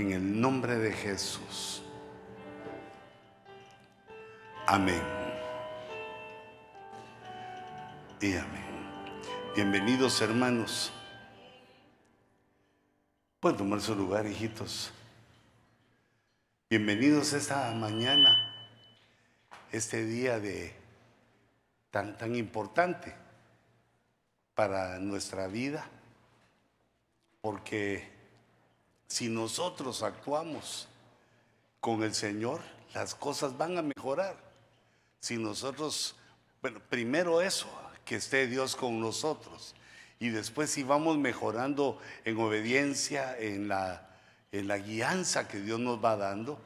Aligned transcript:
en 0.00 0.12
el 0.12 0.40
nombre 0.40 0.76
de 0.76 0.92
Jesús. 0.92 1.82
Amén. 4.66 5.02
Y 8.20 8.36
amén. 8.36 8.64
Bienvenidos 9.56 10.20
hermanos. 10.20 10.92
Pueden 13.40 13.58
tomar 13.58 13.80
su 13.80 13.96
lugar, 13.96 14.26
hijitos. 14.26 14.92
Bienvenidos 16.70 17.32
esta 17.32 17.72
mañana, 17.72 18.54
este 19.72 20.04
día 20.04 20.38
de 20.38 20.74
tan, 21.90 22.16
tan 22.16 22.36
importante 22.36 23.14
para 24.54 25.00
nuestra 25.00 25.48
vida, 25.48 25.88
porque 27.40 28.17
si 29.08 29.28
nosotros 29.28 30.02
actuamos 30.02 30.86
con 31.80 32.02
el 32.02 32.14
Señor, 32.14 32.60
las 32.94 33.14
cosas 33.14 33.56
van 33.56 33.78
a 33.78 33.82
mejorar. 33.82 34.36
Si 35.20 35.36
nosotros, 35.36 36.14
bueno, 36.62 36.80
primero 36.88 37.40
eso, 37.40 37.68
que 38.04 38.16
esté 38.16 38.46
Dios 38.46 38.76
con 38.76 39.00
nosotros. 39.00 39.74
Y 40.20 40.28
después 40.28 40.70
si 40.70 40.82
vamos 40.82 41.18
mejorando 41.18 41.98
en 42.24 42.38
obediencia, 42.38 43.36
en 43.38 43.68
la, 43.68 44.08
en 44.52 44.68
la 44.68 44.78
guianza 44.78 45.48
que 45.48 45.60
Dios 45.60 45.80
nos 45.80 46.04
va 46.04 46.16
dando, 46.16 46.60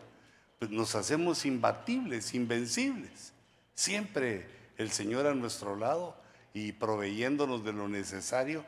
pues 0.59 0.71
nos 0.71 0.95
hacemos 0.95 1.45
imbatibles, 1.45 2.35
invencibles. 2.35 3.33
Siempre 3.75 4.47
el 4.79 4.91
Señor 4.91 5.27
a 5.27 5.35
nuestro 5.35 5.77
lado 5.77 6.17
y 6.55 6.73
proveyéndonos 6.73 7.65
de 7.65 7.73
lo 7.73 7.89
necesario 7.89 8.65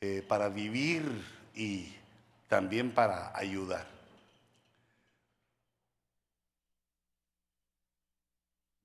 eh, 0.00 0.24
para 0.26 0.48
vivir 0.48 1.04
y 1.54 1.92
también 2.48 2.92
para 2.92 3.36
ayudar. 3.36 3.86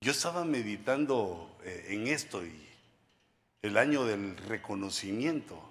Yo 0.02 0.12
estaba 0.12 0.44
meditando 0.46 1.56
eh, 1.64 1.88
en 1.90 2.08
esto 2.08 2.44
y 2.44 2.68
el 3.62 3.78
año 3.78 4.06
del 4.06 4.36
reconocimiento. 4.36 5.62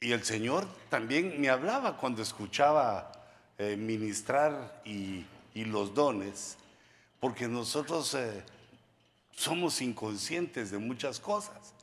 Y 0.00 0.12
el 0.12 0.22
Señor 0.24 0.66
también 0.90 1.40
me 1.40 1.48
hablaba 1.48 1.96
cuando 1.96 2.22
escuchaba 2.22 3.10
eh, 3.56 3.76
ministrar 3.76 4.82
y, 4.84 5.24
los 5.54 5.92
dones, 5.92 6.56
porque 7.18 7.48
nosotros 7.48 8.16
somos 9.34 9.82
inconscientes 9.82 10.70
de 10.70 10.78
muchas 10.78 11.18
cosas. 11.18 11.74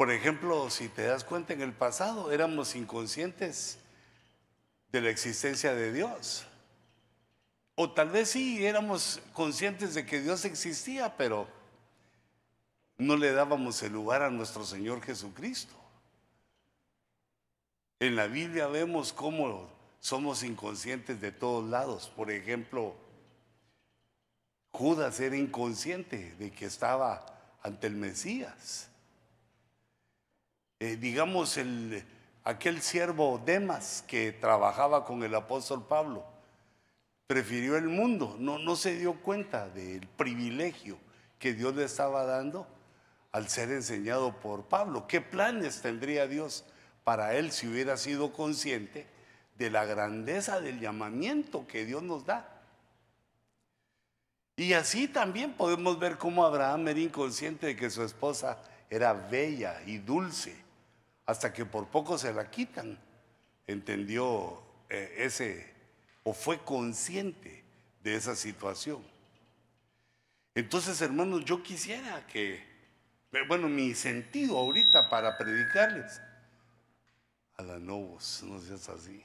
Por 0.00 0.10
ejemplo, 0.10 0.70
si 0.70 0.88
te 0.88 1.02
das 1.02 1.24
cuenta 1.24 1.52
en 1.52 1.60
el 1.60 1.74
pasado, 1.74 2.32
éramos 2.32 2.74
inconscientes 2.74 3.78
de 4.90 5.02
la 5.02 5.10
existencia 5.10 5.74
de 5.74 5.92
Dios. 5.92 6.46
O 7.74 7.90
tal 7.92 8.08
vez 8.08 8.30
sí 8.30 8.64
éramos 8.64 9.20
conscientes 9.34 9.92
de 9.92 10.06
que 10.06 10.22
Dios 10.22 10.46
existía, 10.46 11.18
pero 11.18 11.46
no 12.96 13.14
le 13.18 13.30
dábamos 13.32 13.82
el 13.82 13.92
lugar 13.92 14.22
a 14.22 14.30
nuestro 14.30 14.64
Señor 14.64 15.02
Jesucristo. 15.02 15.74
En 17.98 18.16
la 18.16 18.26
Biblia 18.26 18.68
vemos 18.68 19.12
cómo 19.12 19.68
somos 20.00 20.42
inconscientes 20.44 21.20
de 21.20 21.30
todos 21.30 21.68
lados. 21.68 22.10
Por 22.16 22.30
ejemplo, 22.30 22.94
Judas 24.72 25.20
era 25.20 25.36
inconsciente 25.36 26.34
de 26.36 26.50
que 26.50 26.64
estaba 26.64 27.26
ante 27.62 27.86
el 27.86 27.96
Mesías. 27.96 28.89
Eh, 30.80 30.96
digamos, 30.96 31.58
el, 31.58 32.02
aquel 32.42 32.80
siervo 32.80 33.40
Demas 33.44 34.02
que 34.08 34.32
trabajaba 34.32 35.04
con 35.04 35.22
el 35.22 35.34
apóstol 35.34 35.86
Pablo, 35.86 36.24
prefirió 37.26 37.76
el 37.76 37.88
mundo, 37.88 38.36
no, 38.38 38.58
no 38.58 38.74
se 38.74 38.96
dio 38.96 39.14
cuenta 39.20 39.68
del 39.68 40.08
privilegio 40.08 40.98
que 41.38 41.52
Dios 41.52 41.76
le 41.76 41.84
estaba 41.84 42.24
dando 42.24 42.66
al 43.30 43.48
ser 43.48 43.70
enseñado 43.70 44.40
por 44.40 44.64
Pablo. 44.64 45.06
¿Qué 45.06 45.20
planes 45.20 45.82
tendría 45.82 46.26
Dios 46.26 46.64
para 47.04 47.34
él 47.34 47.52
si 47.52 47.68
hubiera 47.68 47.96
sido 47.96 48.32
consciente 48.32 49.06
de 49.56 49.70
la 49.70 49.84
grandeza 49.84 50.60
del 50.60 50.80
llamamiento 50.80 51.66
que 51.66 51.84
Dios 51.84 52.02
nos 52.02 52.24
da? 52.26 52.62
Y 54.56 54.72
así 54.72 55.08
también 55.08 55.52
podemos 55.52 55.98
ver 55.98 56.18
cómo 56.18 56.44
Abraham 56.44 56.88
era 56.88 57.00
inconsciente 57.00 57.68
de 57.68 57.76
que 57.76 57.90
su 57.90 58.02
esposa 58.02 58.58
era 58.90 59.12
bella 59.12 59.80
y 59.86 59.98
dulce, 59.98 60.54
hasta 61.30 61.52
que 61.52 61.64
por 61.64 61.88
poco 61.88 62.18
se 62.18 62.32
la 62.32 62.50
quitan. 62.50 62.98
Entendió 63.66 64.62
eh, 64.88 65.14
ese, 65.18 65.72
o 66.24 66.32
fue 66.32 66.58
consciente 66.58 67.64
de 68.02 68.14
esa 68.14 68.34
situación. 68.34 69.02
Entonces, 70.54 71.00
hermanos, 71.00 71.44
yo 71.44 71.62
quisiera 71.62 72.26
que, 72.26 72.54
eh, 72.54 73.44
bueno, 73.46 73.68
mi 73.68 73.94
sentido 73.94 74.58
ahorita 74.58 75.08
para 75.08 75.38
predicarles, 75.38 76.20
a 77.56 77.62
la 77.62 77.78
novos, 77.78 78.42
no 78.42 78.58
seas 78.60 78.88
así 78.88 79.24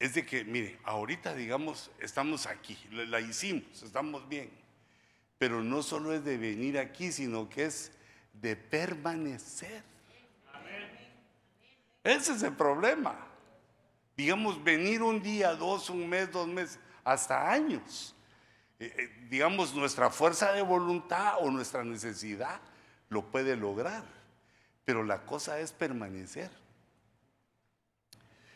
es 0.00 0.14
de 0.14 0.24
que, 0.24 0.44
mire, 0.44 0.78
ahorita 0.84 1.34
digamos, 1.34 1.90
estamos 2.00 2.46
aquí, 2.46 2.76
la 2.90 3.20
hicimos, 3.20 3.82
estamos 3.82 4.26
bien, 4.28 4.50
pero 5.38 5.62
no 5.62 5.82
solo 5.82 6.14
es 6.14 6.24
de 6.24 6.38
venir 6.38 6.78
aquí, 6.78 7.12
sino 7.12 7.50
que 7.50 7.66
es 7.66 7.92
de 8.32 8.56
permanecer. 8.56 9.82
Ese 12.02 12.32
es 12.32 12.42
el 12.42 12.54
problema. 12.54 13.26
Digamos, 14.16 14.62
venir 14.62 15.02
un 15.02 15.22
día, 15.22 15.54
dos, 15.54 15.90
un 15.90 16.08
mes, 16.08 16.30
dos 16.30 16.48
meses, 16.48 16.78
hasta 17.04 17.50
años. 17.50 18.14
Eh, 18.78 18.94
eh, 18.96 19.26
digamos, 19.28 19.74
nuestra 19.74 20.10
fuerza 20.10 20.52
de 20.52 20.62
voluntad 20.62 21.34
o 21.40 21.50
nuestra 21.50 21.84
necesidad 21.84 22.60
lo 23.10 23.22
puede 23.30 23.56
lograr, 23.56 24.04
pero 24.84 25.04
la 25.04 25.26
cosa 25.26 25.58
es 25.60 25.72
permanecer. 25.72 26.50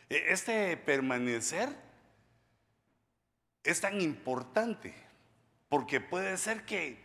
E, 0.09 0.31
este 0.33 0.77
permanecer 0.77 1.69
es 3.63 3.81
tan 3.81 4.01
importante 4.01 4.93
porque 5.69 5.99
puede 5.99 6.37
ser 6.37 6.65
que 6.65 7.03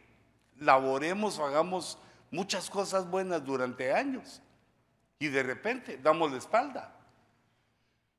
laboremos 0.59 1.39
o 1.39 1.47
hagamos 1.47 1.99
muchas 2.31 2.71
cosas 2.71 3.09
buenas 3.09 3.45
durante 3.45 3.93
años 3.93 4.43
y 5.19 5.29
de 5.29 5.43
repente 5.43 5.99
damos 5.99 6.33
la 6.33 6.39
espalda. 6.39 6.97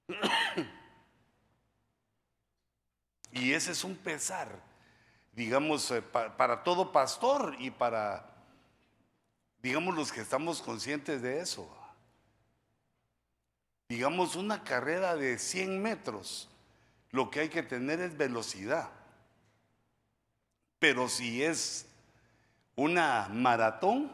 y 3.31 3.53
ese 3.53 3.71
es 3.71 3.83
un 3.83 3.95
pesar, 3.95 4.49
digamos, 5.33 5.89
eh, 5.91 6.01
para 6.01 6.63
todo 6.63 6.91
pastor 6.91 7.55
y 7.59 7.71
para, 7.71 8.25
digamos, 9.61 9.95
los 9.95 10.11
que 10.11 10.21
estamos 10.21 10.61
conscientes 10.61 11.21
de 11.21 11.39
eso 11.39 11.69
digamos, 13.91 14.37
una 14.37 14.63
carrera 14.63 15.17
de 15.17 15.37
100 15.37 15.81
metros, 15.81 16.47
lo 17.09 17.29
que 17.29 17.41
hay 17.41 17.49
que 17.49 17.61
tener 17.61 17.99
es 17.99 18.15
velocidad. 18.15 18.89
Pero 20.79 21.09
si 21.09 21.43
es 21.43 21.87
una 22.75 23.27
maratón 23.29 24.11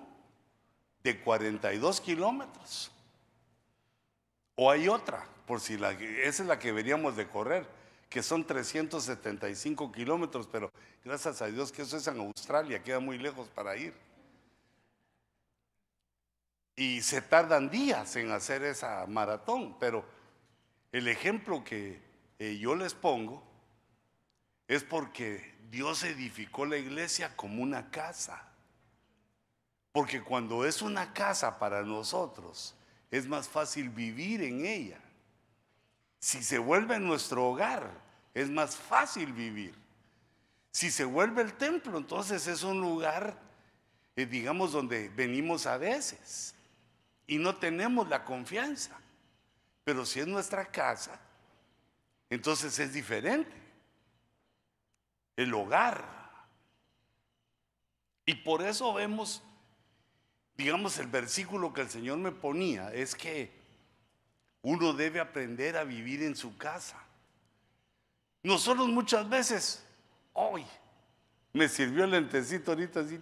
de 1.04 1.20
42 1.20 2.02
kilómetros, 2.02 2.92
o 4.56 4.72
hay 4.72 4.88
otra, 4.88 5.28
por 5.46 5.62
si 5.62 5.78
la, 5.78 5.92
esa 5.92 6.44
es 6.44 6.48
la 6.48 6.60
que 6.60 6.72
veríamos 6.72 7.16
de 7.16 7.28
correr, 7.28 7.68
que 8.10 8.24
son 8.24 8.46
375 8.46 9.92
kilómetros, 9.92 10.48
pero 10.52 10.72
gracias 11.04 11.42
a 11.42 11.48
Dios 11.48 11.72
que 11.72 11.84
eso 11.84 11.98
es 11.98 12.08
en 12.08 12.20
Australia, 12.20 12.84
queda 12.84 13.00
muy 13.00 13.18
lejos 13.18 13.48
para 13.50 13.76
ir. 13.78 13.94
Y 16.76 17.02
se 17.02 17.22
tardan 17.22 17.70
días 17.70 18.16
en 18.16 18.32
hacer 18.32 18.64
esa 18.64 19.06
maratón, 19.08 19.78
pero 19.80 20.06
el 20.92 21.08
ejemplo 21.08 21.64
que 21.64 22.02
eh, 22.40 22.58
yo 22.58 22.76
les 22.76 22.94
pongo 22.94 23.44
es 24.68 24.84
porque 24.84 25.56
Dios 25.70 26.04
edificó 26.04 26.66
la 26.66 26.78
iglesia 26.78 27.36
como 27.36 27.64
una 27.64 27.90
casa. 27.90 28.47
Porque 29.98 30.22
cuando 30.22 30.64
es 30.64 30.84
una 30.84 31.12
casa 31.12 31.58
para 31.58 31.82
nosotros, 31.82 32.76
es 33.10 33.26
más 33.26 33.50
fácil 33.50 33.90
vivir 33.90 34.44
en 34.44 34.64
ella. 34.64 35.00
Si 36.20 36.44
se 36.44 36.60
vuelve 36.60 37.00
nuestro 37.00 37.48
hogar, 37.48 37.90
es 38.36 38.48
más 38.48 38.76
fácil 38.76 39.34
vivir. 39.34 39.74
Si 40.70 40.92
se 40.92 41.04
vuelve 41.04 41.42
el 41.42 41.56
templo, 41.56 41.98
entonces 41.98 42.46
es 42.46 42.62
un 42.62 42.80
lugar, 42.80 43.42
eh, 44.16 44.28
digamos, 44.28 44.72
donde 44.72 45.10
venimos 45.10 45.66
a 45.66 45.80
veces 45.80 46.54
y 47.26 47.40
no 47.40 47.56
tenemos 47.56 48.08
la 48.08 48.24
confianza. 48.24 48.96
Pero 49.84 50.06
si 50.06 50.20
es 50.20 50.28
nuestra 50.28 50.66
casa, 50.66 51.20
entonces 52.30 52.78
es 52.78 52.94
diferente. 52.94 53.58
El 55.36 55.52
hogar. 55.56 56.06
Y 58.28 58.36
por 58.36 58.62
eso 58.62 58.94
vemos, 58.94 59.42
digamos, 60.58 60.98
el 60.98 61.08
versículo 61.08 61.72
que 61.72 61.82
el 61.82 61.90
Señor 61.90 62.18
me 62.18 62.32
ponía, 62.32 62.92
es 62.92 63.16
que 63.16 63.56
Uno 64.64 64.92
debe 64.92 65.20
aprender 65.20 65.78
a 65.78 65.84
vivir 65.84 66.24
en 66.24 66.36
su 66.36 66.58
casa. 66.58 66.98
Nosotros 68.44 68.88
muchas 68.90 69.30
veces, 69.30 69.86
hoy, 70.34 70.66
me 71.54 71.70
sirvió 71.70 72.04
el 72.04 72.12
lentecito 72.12 72.72
ahorita 72.72 73.02
así, 73.02 73.20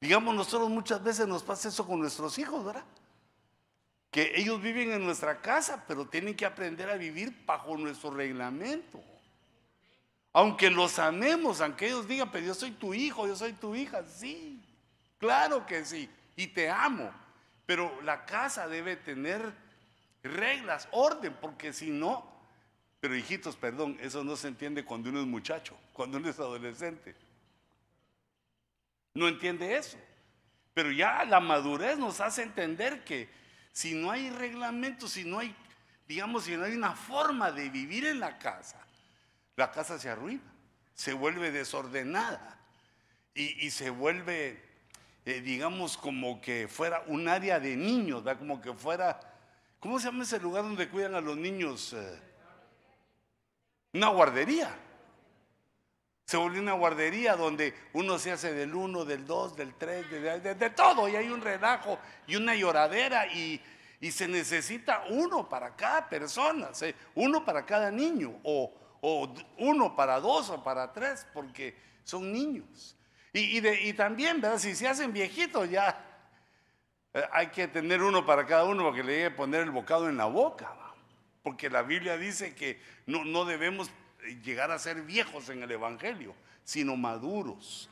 Digamos, 0.00 0.34
nosotros 0.34 0.70
muchas 0.70 1.02
veces 1.02 1.26
nos 1.26 1.42
pasa 1.42 1.68
eso 1.68 1.86
con 1.86 2.00
nuestros 2.00 2.38
hijos, 2.38 2.64
¿verdad? 2.64 2.84
Que 4.10 4.32
ellos 4.36 4.60
viven 4.60 4.92
en 4.92 5.04
nuestra 5.04 5.40
casa, 5.40 5.84
pero 5.86 6.06
tienen 6.06 6.34
que 6.34 6.46
aprender 6.46 6.88
a 6.88 6.96
vivir 6.96 7.34
bajo 7.46 7.76
nuestro 7.76 8.10
reglamento. 8.10 9.02
Aunque 10.32 10.70
los 10.70 10.98
amemos, 10.98 11.60
aunque 11.60 11.86
ellos 11.86 12.06
digan, 12.06 12.30
pero 12.30 12.46
yo 12.46 12.54
soy 12.54 12.70
tu 12.70 12.94
hijo, 12.94 13.26
yo 13.26 13.36
soy 13.36 13.52
tu 13.52 13.74
hija, 13.74 14.04
sí, 14.06 14.59
claro 15.20 15.64
que 15.64 15.84
sí, 15.84 16.10
y 16.34 16.48
te 16.48 16.68
amo. 16.68 17.12
Pero 17.66 18.02
la 18.02 18.26
casa 18.26 18.66
debe 18.66 18.96
tener 18.96 19.40
reglas, 20.24 20.88
orden, 20.90 21.36
porque 21.40 21.72
si 21.72 21.90
no, 21.90 22.28
pero 22.98 23.16
hijitos, 23.16 23.54
perdón, 23.54 23.96
eso 24.00 24.24
no 24.24 24.34
se 24.34 24.48
entiende 24.48 24.84
cuando 24.84 25.10
uno 25.10 25.20
es 25.20 25.26
muchacho, 25.26 25.78
cuando 25.92 26.18
uno 26.18 26.28
es 26.28 26.38
adolescente. 26.40 27.14
No 29.14 29.28
entiende 29.28 29.76
eso. 29.76 29.98
Pero 30.74 30.90
ya 30.92 31.24
la 31.24 31.40
madurez 31.40 31.98
nos 31.98 32.20
hace 32.20 32.42
entender 32.42 33.04
que 33.04 33.28
si 33.72 33.94
no 33.94 34.10
hay 34.10 34.30
reglamento, 34.30 35.08
si 35.08 35.24
no 35.24 35.38
hay, 35.38 35.54
digamos, 36.06 36.44
si 36.44 36.56
no 36.56 36.64
hay 36.64 36.74
una 36.74 36.94
forma 36.94 37.50
de 37.50 37.68
vivir 37.70 38.06
en 38.06 38.20
la 38.20 38.38
casa, 38.38 38.84
la 39.56 39.70
casa 39.70 39.98
se 39.98 40.08
arruina, 40.08 40.42
se 40.94 41.12
vuelve 41.12 41.50
desordenada 41.50 42.58
y, 43.34 43.70
se 43.70 43.90
vuelve, 43.90 44.62
eh, 45.24 45.40
digamos, 45.40 45.96
como 45.96 46.40
que 46.40 46.66
fuera 46.66 47.04
un 47.06 47.28
área 47.28 47.60
de 47.60 47.76
niños, 47.76 48.24
¿da? 48.24 48.38
como 48.38 48.60
que 48.60 48.72
fuera, 48.72 49.20
¿cómo 49.78 49.98
se 49.98 50.06
llama 50.06 50.24
ese 50.24 50.40
lugar 50.40 50.62
donde 50.62 50.88
cuidan 50.88 51.14
a 51.14 51.20
los 51.20 51.36
niños? 51.36 51.92
Eh, 51.92 52.18
una 53.92 54.08
guardería. 54.08 54.74
Se 56.24 56.36
volvió 56.36 56.62
una 56.62 56.74
guardería 56.74 57.34
donde 57.34 57.74
uno 57.92 58.18
se 58.18 58.30
hace 58.30 58.54
del 58.54 58.74
uno, 58.74 59.04
del 59.04 59.26
dos, 59.26 59.56
del 59.56 59.74
tres, 59.74 60.08
de, 60.08 60.70
todo, 60.70 61.08
y 61.08 61.16
hay 61.16 61.28
un 61.28 61.40
relajo 61.40 61.98
y 62.28 62.36
una 62.36 62.54
lloradera 62.54 63.26
y, 63.26 63.60
y 64.00 64.12
se 64.12 64.28
necesita 64.28 65.04
uno 65.10 65.48
para 65.48 65.74
cada 65.74 66.08
persona, 66.08 66.70
uno 67.16 67.44
para 67.44 67.66
cada 67.66 67.90
niño, 67.90 68.38
o, 68.44 68.72
o 69.00 69.34
uno 69.58 69.96
para 69.96 70.20
dos 70.20 70.50
o 70.50 70.62
para 70.62 70.92
tres, 70.92 71.26
porque 71.34 71.76
son 72.04 72.32
niños. 72.32 72.96
Y, 73.32 73.58
y, 73.66 73.92
también, 73.92 74.40
¿verdad? 74.40 74.58
Si 74.58 74.74
se 74.74 74.88
hacen 74.88 75.12
viejitos 75.12 75.70
ya 75.70 76.04
eh, 77.14 77.22
hay 77.32 77.48
que 77.48 77.68
tener 77.68 78.02
uno 78.02 78.26
para 78.26 78.46
cada 78.46 78.64
uno 78.64 78.82
porque 78.82 79.02
le 79.02 79.14
llegue 79.14 79.30
poner 79.30 79.62
el 79.62 79.70
bocado 79.70 80.08
en 80.08 80.16
la 80.16 80.26
boca. 80.26 80.74
Porque 81.42 81.70
la 81.70 81.82
Biblia 81.82 82.16
dice 82.18 82.54
que 82.54 82.80
no, 83.06 83.24
no 83.24 83.44
debemos 83.44 83.90
llegar 84.44 84.70
a 84.70 84.78
ser 84.78 85.02
viejos 85.02 85.48
en 85.48 85.62
el 85.62 85.70
Evangelio, 85.70 86.34
sino 86.64 86.96
maduros. 86.96 87.88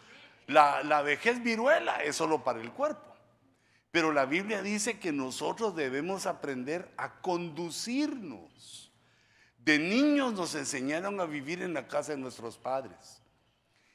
La, 0.46 0.82
la 0.82 1.02
vejez 1.02 1.42
viruela 1.42 2.02
es 2.02 2.16
solo 2.16 2.42
para 2.42 2.60
el 2.60 2.72
cuerpo. 2.72 3.16
Pero 3.90 4.12
la 4.12 4.26
Biblia 4.26 4.62
dice 4.62 4.98
que 4.98 5.12
nosotros 5.12 5.74
debemos 5.74 6.26
aprender 6.26 6.90
a 6.96 7.20
conducirnos. 7.20 8.92
De 9.58 9.78
niños 9.78 10.34
nos 10.34 10.54
enseñaron 10.54 11.20
a 11.20 11.24
vivir 11.24 11.62
en 11.62 11.74
la 11.74 11.88
casa 11.88 12.12
de 12.12 12.18
nuestros 12.18 12.58
padres. 12.58 13.17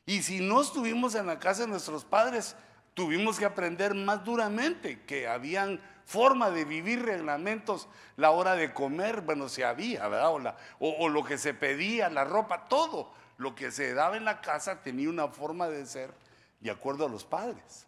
Y 0.05 0.21
si 0.21 0.39
no 0.39 0.61
estuvimos 0.61 1.15
en 1.15 1.27
la 1.27 1.39
casa 1.39 1.61
de 1.61 1.69
nuestros 1.69 2.03
padres, 2.03 2.55
tuvimos 2.93 3.39
que 3.39 3.45
aprender 3.45 3.93
más 3.93 4.23
duramente 4.23 5.01
que 5.03 5.27
habían 5.27 5.79
forma 6.05 6.49
de 6.51 6.65
vivir 6.65 7.03
reglamentos, 7.03 7.87
la 8.17 8.31
hora 8.31 8.55
de 8.55 8.73
comer, 8.73 9.21
bueno, 9.21 9.47
si 9.49 9.63
había, 9.63 10.07
¿verdad? 10.07 10.55
O, 10.79 10.89
o, 10.89 11.09
lo 11.09 11.23
que 11.23 11.37
se 11.37 11.53
pedía, 11.53 12.09
la 12.09 12.25
ropa, 12.25 12.65
todo 12.65 13.11
lo 13.37 13.55
que 13.55 13.71
se 13.71 13.93
daba 13.93 14.17
en 14.17 14.25
la 14.25 14.41
casa 14.41 14.81
tenía 14.81 15.09
una 15.09 15.29
forma 15.29 15.67
de 15.69 15.85
ser 15.85 16.13
de 16.59 16.71
acuerdo 16.71 17.05
a 17.05 17.09
los 17.09 17.23
padres. 17.23 17.87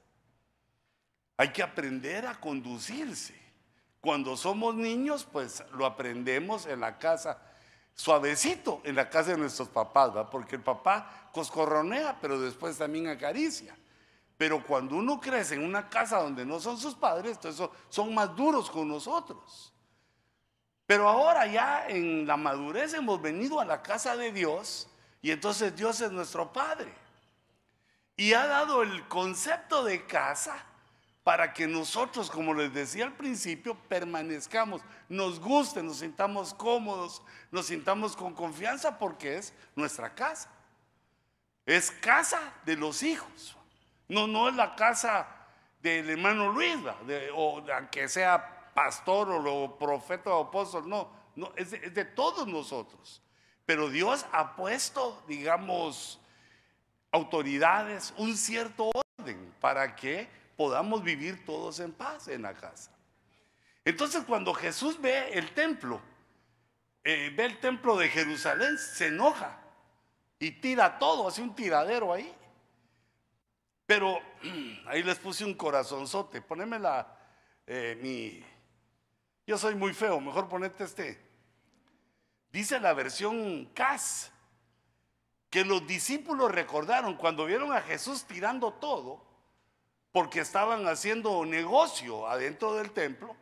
Hay 1.38 1.50
que 1.50 1.64
aprender 1.64 2.26
a 2.26 2.40
conducirse. 2.40 3.36
Cuando 4.00 4.38
somos 4.38 4.76
niños, 4.76 5.28
pues 5.30 5.64
lo 5.74 5.86
aprendemos 5.86 6.66
en 6.66 6.80
la 6.80 6.98
casa 6.98 7.42
suavecito 7.96 8.82
en 8.84 8.96
la 8.96 9.10
casa 9.10 9.32
de 9.32 9.38
nuestros 9.38 9.70
papás, 9.70 10.12
porque 10.30 10.58
el 10.58 10.62
papá 10.62 11.30
coscorronea, 11.32 12.18
pero 12.22 12.40
después 12.40 12.78
también 12.78 13.08
acaricia. 13.08 13.76
Pero 14.38 14.64
cuando 14.64 14.98
uno 14.98 15.20
crece 15.20 15.56
en 15.56 15.64
una 15.64 15.90
casa 15.90 16.22
donde 16.22 16.46
no 16.46 16.60
son 16.60 16.78
sus 16.78 16.94
padres, 16.94 17.38
entonces 17.38 17.70
son 17.90 18.14
más 18.14 18.36
duros 18.36 18.70
con 18.70 18.88
nosotros. 18.88 19.74
Pero 20.86 21.08
ahora 21.08 21.48
ya 21.48 21.88
en 21.88 22.28
la 22.28 22.38
madurez 22.38 22.94
hemos 22.94 23.22
venido 23.22 23.60
a 23.60 23.66
la 23.66 23.82
casa 23.82 24.16
de 24.16 24.32
Dios 24.32 24.88
y 25.22 25.32
entonces 25.32 25.76
Dios 25.76 26.00
es 26.02 26.12
nuestro 26.12 26.52
Padre. 26.52 26.94
Y 28.18 28.34
ha 28.34 28.46
dado 28.46 28.84
el 28.84 29.08
concepto 29.08 29.84
de 29.84 30.06
casa 30.06 30.64
para 31.26 31.54
que 31.54 31.66
nosotros, 31.66 32.30
como 32.30 32.54
les 32.54 32.72
decía 32.72 33.04
al 33.04 33.14
principio, 33.14 33.74
permanezcamos, 33.90 34.84
nos 35.10 35.40
guste, 35.40 35.82
nos 35.82 35.98
sintamos 35.98 36.54
cómodos, 36.54 37.24
nos 37.50 37.66
sintamos 37.66 38.16
con 38.16 38.36
confianza 38.36 39.00
porque 39.00 39.38
es 39.38 39.52
nuestra 39.76 40.14
casa. 40.14 40.52
Es 41.66 41.90
casa 41.90 42.54
de 42.64 42.78
los 42.78 43.02
hijos. 43.02 43.58
No, 44.08 44.28
no 44.28 44.50
es 44.50 44.56
la 44.56 44.76
casa 44.76 45.28
del 45.82 46.12
hermano 46.12 46.52
Luis, 46.52 46.78
o 47.34 47.64
aunque 47.76 48.08
sea 48.08 48.72
pastor 48.76 49.32
o 49.32 49.40
lo 49.40 49.80
profeta 49.80 50.30
o 50.30 50.44
apóstol, 50.44 50.88
no, 50.88 51.10
no 51.36 51.52
es 51.56 51.72
de 51.72 52.06
todos 52.06 52.48
nosotros. 52.48 53.20
Pero 53.66 53.90
Dios 53.90 54.28
ha 54.32 54.56
puesto, 54.56 55.24
digamos, 55.28 56.22
autoridades, 57.12 58.14
un 58.16 58.38
cierto 58.38 58.92
orden 59.18 59.52
para 59.60 59.96
que 59.96 60.45
podamos 60.56 61.04
vivir 61.04 61.46
todos 61.46 61.80
en 61.80 61.92
paz 61.92 62.28
en 62.28 62.44
la 62.44 62.54
casa. 62.54 62.92
Entonces 63.84 64.24
cuando 64.26 64.54
Jesús 64.54 65.00
ve 65.00 65.30
el 65.34 65.54
templo, 65.54 66.02
eh, 67.04 67.32
ve 67.36 67.46
el 67.46 67.60
templo 67.60 67.98
de 67.98 68.10
Jerusalén, 68.10 68.78
se 68.78 69.08
enoja 69.08 69.60
y 70.40 70.52
tira 70.52 70.98
todo, 70.98 71.28
hace 71.28 71.42
un 71.42 71.56
tiradero 71.56 72.12
ahí. 72.12 72.34
Pero 73.86 74.20
ahí 74.88 75.04
les 75.04 75.20
puse 75.20 75.46
un 75.46 75.54
corazonzote, 75.54 76.42
poneme 76.42 76.80
la, 76.80 77.16
eh, 77.68 77.98
mi, 78.02 78.44
yo 79.46 79.58
soy 79.58 79.76
muy 79.76 79.94
feo, 79.94 80.20
mejor 80.20 80.50
ponete 80.50 80.84
este. 80.84 81.24
Dice 82.52 82.80
la 82.80 82.94
versión 82.94 83.66
CAS 83.74 84.32
que 85.50 85.64
los 85.64 85.86
discípulos 85.86 86.52
recordaron 86.52 87.16
cuando 87.16 87.46
vieron 87.46 87.72
a 87.72 87.82
Jesús 87.82 88.26
tirando 88.26 88.74
todo, 88.74 89.25
porque 90.16 90.40
estaban 90.40 90.88
haciendo 90.88 91.46
negocio 91.46 92.26
adentro 92.26 92.76
del 92.76 92.92
templo, 92.92 93.36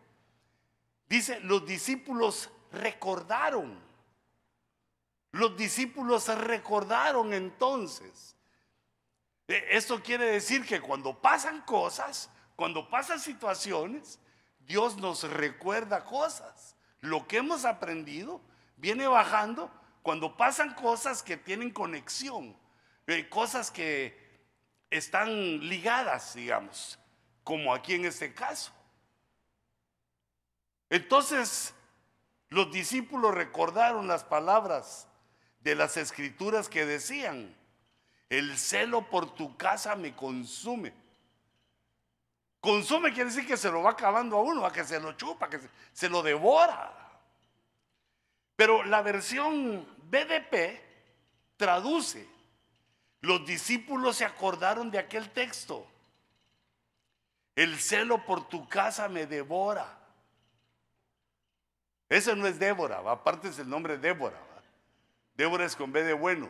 dice, 1.07 1.39
los 1.41 1.67
discípulos 1.67 2.49
recordaron. 2.71 3.79
Los 5.33 5.55
discípulos 5.55 6.27
recordaron 6.35 7.31
entonces. 7.31 8.35
E, 9.47 9.67
esto 9.69 10.01
quiere 10.01 10.25
decir 10.25 10.65
que 10.65 10.81
cuando 10.81 11.21
pasan 11.21 11.61
cosas, 11.61 12.31
cuando 12.55 12.89
pasan 12.89 13.19
situaciones, 13.19 14.17
Dios 14.61 14.97
nos 14.97 15.29
recuerda 15.29 16.03
cosas. 16.03 16.75
Lo 17.01 17.27
que 17.27 17.37
hemos 17.37 17.65
aprendido 17.65 18.41
viene 18.77 19.05
bajando 19.05 19.69
cuando 20.01 20.35
pasan 20.35 20.73
cosas 20.73 21.21
que 21.21 21.37
tienen 21.37 21.69
conexión, 21.69 22.57
eh, 23.05 23.29
cosas 23.29 23.69
que 23.69 24.22
están 24.93 25.59
ligadas, 25.67 26.35
digamos, 26.35 26.99
como 27.43 27.73
aquí 27.73 27.95
en 27.95 28.05
este 28.05 28.33
caso. 28.33 28.71
Entonces, 30.89 31.73
los 32.49 32.71
discípulos 32.71 33.33
recordaron 33.33 34.07
las 34.07 34.23
palabras 34.23 35.07
de 35.61 35.75
las 35.75 35.97
escrituras 35.97 36.69
que 36.69 36.85
decían, 36.85 37.55
el 38.29 38.57
celo 38.57 39.09
por 39.09 39.33
tu 39.33 39.57
casa 39.57 39.95
me 39.95 40.15
consume. 40.15 40.93
Consume 42.59 43.11
quiere 43.11 43.29
decir 43.29 43.47
que 43.47 43.57
se 43.57 43.71
lo 43.71 43.81
va 43.81 43.91
acabando 43.91 44.37
a 44.37 44.41
uno, 44.41 44.65
a 44.65 44.71
que 44.71 44.83
se 44.83 44.99
lo 44.99 45.13
chupa, 45.13 45.49
que 45.49 45.59
se, 45.59 45.69
se 45.91 46.09
lo 46.09 46.21
devora. 46.21 46.93
Pero 48.55 48.83
la 48.83 49.01
versión 49.01 49.87
BDP 50.09 50.79
traduce 51.57 52.32
los 53.23 53.45
discípulos 53.45 54.17
se 54.17 54.25
acordaron 54.25 54.91
de 54.91 54.99
aquel 54.99 55.29
texto. 55.31 55.87
El 57.55 57.79
celo 57.79 58.25
por 58.25 58.49
tu 58.49 58.67
casa 58.67 59.07
me 59.07 59.25
devora. 59.25 59.97
Ese 62.09 62.35
no 62.35 62.45
es 62.47 62.59
Débora, 62.59 62.99
aparte 63.09 63.47
es 63.47 63.57
el 63.59 63.69
nombre 63.69 63.97
Débora. 63.97 64.37
Débora 65.35 65.63
es 65.63 65.73
con 65.73 65.93
B 65.93 66.03
de 66.03 66.11
bueno. 66.11 66.49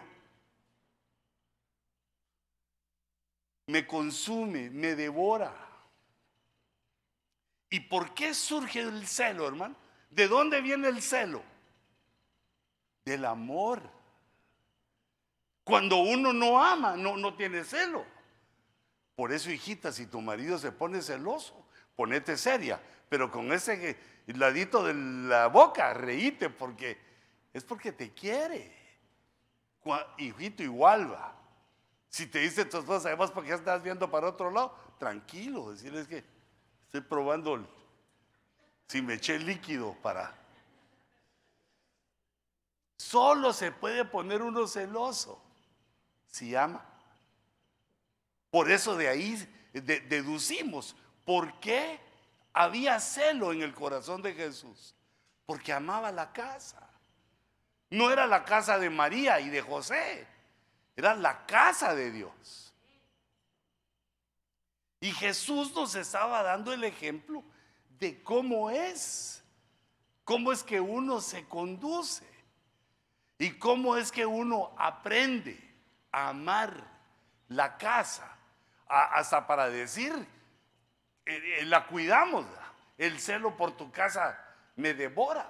Me 3.68 3.86
consume, 3.86 4.72
me 4.72 4.96
devora. 4.96 5.54
¿Y 7.70 7.82
por 7.82 8.16
qué 8.16 8.34
surge 8.34 8.80
el 8.80 9.06
celo, 9.06 9.48
hermano? 9.48 9.76
¿De 10.10 10.28
dónde 10.28 10.60
viene 10.62 10.88
el 10.88 11.04
celo? 11.04 11.44
Del 13.06 13.26
amor. 13.26 14.03
Cuando 15.64 15.98
uno 15.98 16.34
no 16.34 16.62
ama, 16.62 16.96
no, 16.98 17.16
no 17.16 17.36
tiene 17.36 17.64
celo. 17.64 18.06
Por 19.16 19.32
eso, 19.32 19.52
hijita, 19.52 19.92
si 19.92 20.08
tu 20.08 20.20
marido 20.22 20.58
se 20.58 20.72
pone 20.72 21.02
celoso, 21.02 21.66
ponete 21.96 22.36
seria, 22.36 22.82
pero 23.08 23.32
con 23.32 23.54
ese 23.54 23.98
ladito 24.28 24.84
de 24.84 24.94
la 24.94 25.48
boca, 25.48 25.94
reíte, 25.94 26.50
porque 26.50 26.98
es 27.54 27.64
porque 27.64 27.92
te 27.92 28.14
quiere. 28.14 28.76
Hijito, 30.18 30.64
igual 30.64 31.14
va. 31.14 31.36
Si 32.10 32.28
te 32.28 32.40
dice 32.40 32.66
tu 32.66 32.80
esposa, 32.80 33.10
además, 33.10 33.32
porque 33.32 33.54
estás 33.54 33.82
viendo 33.84 34.10
para 34.10 34.30
otro 34.30 34.52
lado, 34.52 34.76
tranquilo, 34.98 35.72
decirles 35.72 36.08
que 36.08 36.24
estoy 36.86 37.02
probando 37.02 37.68
si 38.88 39.02
me 39.02 39.16
eché 39.16 39.40
líquido 39.40 39.96
para. 40.02 40.36
Solo 42.98 43.54
se 43.54 43.72
puede 43.72 44.06
poner 44.06 44.42
uno 44.42 44.66
celoso 44.68 45.43
si 46.34 46.56
ama. 46.56 46.84
Por 48.50 48.72
eso 48.72 48.98
de 48.98 49.08
ahí 49.08 49.72
deducimos 49.72 50.96
por 51.26 51.60
qué 51.60 52.00
había 52.52 53.00
celo 53.00 53.54
en 53.54 53.62
el 53.62 53.74
corazón 53.74 54.24
de 54.24 54.34
Jesús. 54.34 54.96
Porque 55.46 55.72
amaba 55.72 56.12
la 56.12 56.34
casa. 56.34 56.90
No 57.92 58.10
era 58.10 58.26
la 58.26 58.44
casa 58.46 58.80
de 58.80 58.90
María 58.90 59.40
y 59.40 59.50
de 59.50 59.62
José, 59.62 60.28
era 60.96 61.14
la 61.14 61.46
casa 61.46 61.94
de 61.94 62.12
Dios. 62.12 62.74
Y 65.02 65.12
Jesús 65.12 65.76
nos 65.76 65.94
estaba 65.94 66.42
dando 66.42 66.74
el 66.74 66.84
ejemplo 66.84 67.44
de 68.00 68.24
cómo 68.24 68.72
es, 68.72 69.44
cómo 70.24 70.52
es 70.52 70.64
que 70.64 70.80
uno 70.80 71.22
se 71.22 71.48
conduce 71.48 72.26
y 73.38 73.52
cómo 73.52 73.96
es 73.98 74.12
que 74.12 74.26
uno 74.26 74.74
aprende 74.80 75.63
amar 76.14 76.76
la 77.50 77.78
casa, 77.78 78.38
hasta 78.88 79.46
para 79.46 79.70
decir, 79.70 80.14
eh, 81.26 81.60
eh, 81.60 81.66
la 81.66 81.88
cuidamos, 81.88 82.46
el 82.98 83.20
celo 83.20 83.58
por 83.58 83.76
tu 83.76 83.92
casa 83.92 84.40
me 84.76 84.94
devora. 84.94 85.50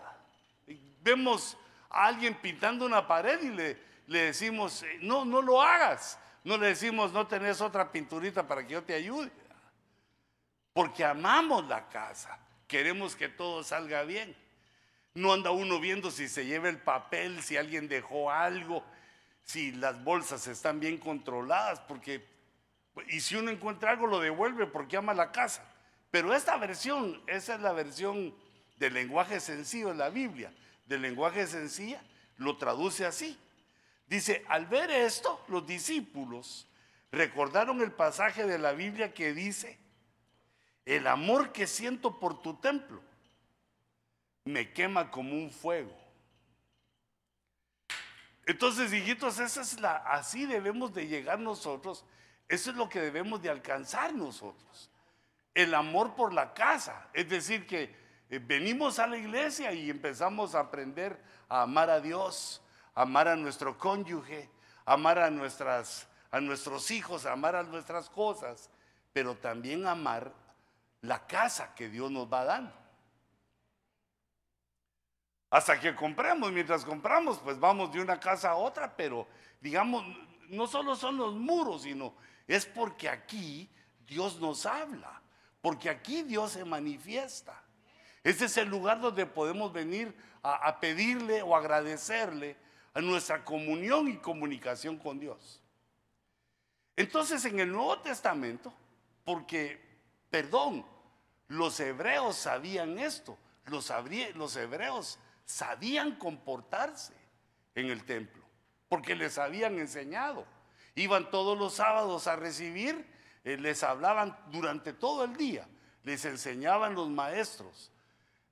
Vemos 1.01 1.57
a 1.89 2.07
alguien 2.07 2.35
pintando 2.35 2.85
una 2.85 3.05
pared 3.05 3.41
y 3.41 3.49
le, 3.49 3.77
le 4.07 4.19
decimos, 4.25 4.83
eh, 4.83 4.97
no, 5.01 5.25
no 5.25 5.41
lo 5.41 5.61
hagas. 5.61 6.17
No 6.43 6.57
le 6.57 6.67
decimos, 6.67 7.13
no 7.13 7.27
tenés 7.27 7.61
otra 7.61 7.91
pinturita 7.91 8.45
para 8.45 8.63
que 8.63 8.73
yo 8.73 8.83
te 8.83 8.93
ayude. 8.93 9.31
Porque 10.73 11.05
amamos 11.05 11.67
la 11.67 11.87
casa, 11.89 12.37
queremos 12.67 13.15
que 13.15 13.29
todo 13.29 13.63
salga 13.63 14.03
bien. 14.03 14.35
No 15.13 15.31
anda 15.31 15.51
uno 15.51 15.79
viendo 15.79 16.09
si 16.09 16.27
se 16.27 16.45
lleva 16.45 16.69
el 16.69 16.79
papel, 16.79 17.41
si 17.43 17.55
alguien 17.55 17.87
dejó 17.87 18.31
algo 18.31 18.83
si 19.43 19.71
las 19.73 20.03
bolsas 20.03 20.47
están 20.47 20.79
bien 20.79 20.97
controladas, 20.97 21.79
porque, 21.81 22.25
y 23.07 23.19
si 23.19 23.35
uno 23.35 23.51
encuentra 23.51 23.91
algo 23.91 24.07
lo 24.07 24.19
devuelve 24.19 24.65
porque 24.67 24.97
ama 24.97 25.13
la 25.13 25.31
casa. 25.31 25.63
Pero 26.11 26.33
esta 26.33 26.57
versión, 26.57 27.21
esa 27.27 27.55
es 27.55 27.61
la 27.61 27.73
versión 27.73 28.35
del 28.77 28.93
lenguaje 28.93 29.39
sencillo 29.39 29.89
de 29.89 29.95
la 29.95 30.09
Biblia, 30.09 30.53
del 30.85 31.01
lenguaje 31.01 31.47
sencillo, 31.47 31.97
lo 32.37 32.57
traduce 32.57 33.05
así. 33.05 33.37
Dice, 34.07 34.45
al 34.47 34.65
ver 34.67 34.91
esto, 34.91 35.43
los 35.47 35.65
discípulos 35.65 36.67
recordaron 37.11 37.81
el 37.81 37.91
pasaje 37.91 38.45
de 38.45 38.59
la 38.59 38.73
Biblia 38.73 39.13
que 39.13 39.33
dice, 39.33 39.79
el 40.85 41.07
amor 41.07 41.51
que 41.51 41.67
siento 41.67 42.19
por 42.19 42.41
tu 42.41 42.55
templo 42.55 43.01
me 44.45 44.71
quema 44.73 45.09
como 45.09 45.33
un 45.33 45.49
fuego. 45.49 46.02
Entonces, 48.45 48.91
hijitos, 48.91 49.39
esa 49.39 49.61
es 49.61 49.79
la, 49.79 49.95
así 49.95 50.45
debemos 50.45 50.93
de 50.93 51.07
llegar 51.07 51.39
nosotros. 51.39 52.05
Eso 52.47 52.71
es 52.71 52.75
lo 52.75 52.89
que 52.89 52.99
debemos 52.99 53.41
de 53.41 53.49
alcanzar 53.49 54.13
nosotros. 54.13 54.89
El 55.53 55.73
amor 55.73 56.13
por 56.15 56.33
la 56.33 56.53
casa. 56.53 57.07
Es 57.13 57.29
decir, 57.29 57.65
que 57.65 57.95
eh, 58.29 58.39
venimos 58.39 58.99
a 58.99 59.07
la 59.07 59.17
iglesia 59.17 59.71
y 59.71 59.89
empezamos 59.89 60.55
a 60.55 60.61
aprender 60.61 61.21
a 61.47 61.61
amar 61.61 61.89
a 61.89 62.01
Dios, 62.01 62.61
a 62.95 63.03
amar 63.03 63.27
a 63.27 63.35
nuestro 63.35 63.77
cónyuge, 63.77 64.49
a 64.85 64.93
amar 64.93 65.19
a, 65.19 65.29
nuestras, 65.29 66.07
a 66.31 66.41
nuestros 66.41 66.91
hijos, 66.91 67.25
a 67.25 67.33
amar 67.33 67.55
a 67.55 67.63
nuestras 67.63 68.09
cosas, 68.09 68.69
pero 69.13 69.35
también 69.35 69.87
amar 69.87 70.33
la 71.01 71.25
casa 71.27 71.73
que 71.75 71.89
Dios 71.89 72.11
nos 72.11 72.31
va 72.31 72.43
dando. 72.43 72.82
Hasta 75.53 75.79
que 75.79 75.93
compremos, 75.93 76.51
mientras 76.51 76.83
compramos, 76.83 77.37
pues 77.37 77.59
vamos 77.59 77.93
de 77.93 78.01
una 78.01 78.19
casa 78.19 78.49
a 78.49 78.55
otra, 78.55 78.97
pero 78.97 79.27
digamos, 79.61 80.03
no 80.49 80.65
solo 80.65 80.95
son 80.95 81.15
los 81.15 81.35
muros, 81.35 81.83
sino 81.83 82.15
es 82.47 82.65
porque 82.65 83.07
aquí 83.07 83.69
Dios 84.07 84.41
nos 84.41 84.65
habla, 84.65 85.21
porque 85.61 85.91
aquí 85.91 86.23
Dios 86.23 86.53
se 86.53 86.65
manifiesta. 86.65 87.61
Ese 88.23 88.45
es 88.45 88.57
el 88.57 88.67
lugar 88.67 88.99
donde 88.99 89.27
podemos 89.27 89.71
venir 89.71 90.17
a, 90.41 90.55
a 90.69 90.79
pedirle 90.79 91.43
o 91.43 91.55
agradecerle 91.55 92.57
a 92.95 93.01
nuestra 93.01 93.45
comunión 93.45 94.07
y 94.07 94.17
comunicación 94.17 94.97
con 94.97 95.19
Dios. 95.19 95.61
Entonces 96.95 97.45
en 97.45 97.59
el 97.59 97.71
Nuevo 97.71 97.99
Testamento, 97.99 98.73
porque, 99.23 99.79
perdón, 100.31 100.83
los 101.47 101.79
hebreos 101.79 102.37
sabían 102.37 102.97
esto, 102.97 103.37
los, 103.65 103.93
los 104.33 104.55
hebreos 104.55 105.19
sabían 105.53 106.15
comportarse 106.15 107.13
en 107.75 107.91
el 107.91 108.05
templo, 108.05 108.43
porque 108.89 109.15
les 109.15 109.37
habían 109.37 109.77
enseñado. 109.77 110.47
Iban 110.95 111.29
todos 111.29 111.57
los 111.57 111.75
sábados 111.75 112.25
a 112.25 112.35
recibir, 112.35 113.05
eh, 113.43 113.57
les 113.57 113.83
hablaban 113.83 114.35
durante 114.47 114.93
todo 114.93 115.23
el 115.23 115.37
día, 115.37 115.67
les 116.03 116.25
enseñaban 116.25 116.95
los 116.95 117.07
maestros 117.07 117.91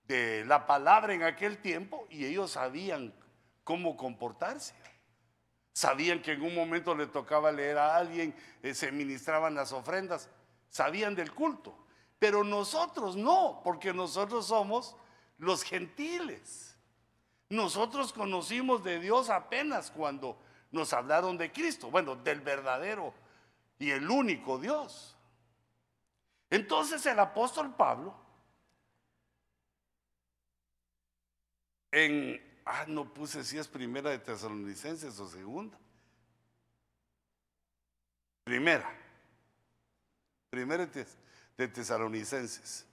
de 0.08 0.46
la 0.46 0.68
palabra 0.68 1.14
en 1.16 1.24
aquel 1.24 1.58
tiempo 1.58 2.06
y 2.12 2.26
ellos 2.26 2.52
sabían 2.52 3.14
cómo 3.64 3.98
comportarse. 3.98 4.76
Sabían 5.74 6.22
que 6.22 6.34
en 6.34 6.44
un 6.44 6.54
momento 6.54 6.94
le 6.94 7.08
tocaba 7.08 7.52
leer 7.52 7.80
a 7.80 7.96
alguien, 7.96 8.36
eh, 8.62 8.76
se 8.76 8.92
ministraban 8.92 9.56
las 9.56 9.72
ofrendas, 9.72 10.30
sabían 10.70 11.16
del 11.16 11.34
culto. 11.34 11.76
Pero 12.20 12.44
nosotros 12.44 13.16
no, 13.16 13.62
porque 13.64 13.92
nosotros 13.92 14.48
somos 14.48 14.96
los 15.40 15.64
gentiles. 15.64 16.71
Nosotros 17.52 18.14
conocimos 18.14 18.82
de 18.82 18.98
Dios 19.02 19.30
apenas 19.30 19.92
cuando 19.92 20.42
nos 20.72 20.94
hablaron 20.94 21.38
de 21.38 21.52
Cristo, 21.52 21.92
bueno, 21.92 22.16
del 22.16 22.40
verdadero 22.40 23.14
y 23.78 23.92
el 23.92 24.10
único 24.10 24.58
Dios. 24.58 25.18
Entonces 26.50 27.06
el 27.06 27.20
apóstol 27.20 27.76
Pablo, 27.76 28.16
en, 31.92 32.42
ah, 32.64 32.86
no 32.88 33.14
puse 33.14 33.44
si 33.44 33.58
es 33.58 33.68
primera 33.68 34.12
de 34.12 34.20
Tesalonicenses 34.20 35.20
o 35.20 35.28
segunda. 35.28 35.78
Primera, 38.46 38.90
primera 40.50 40.86
de 40.86 41.68
Tesalonicenses. 41.68 42.88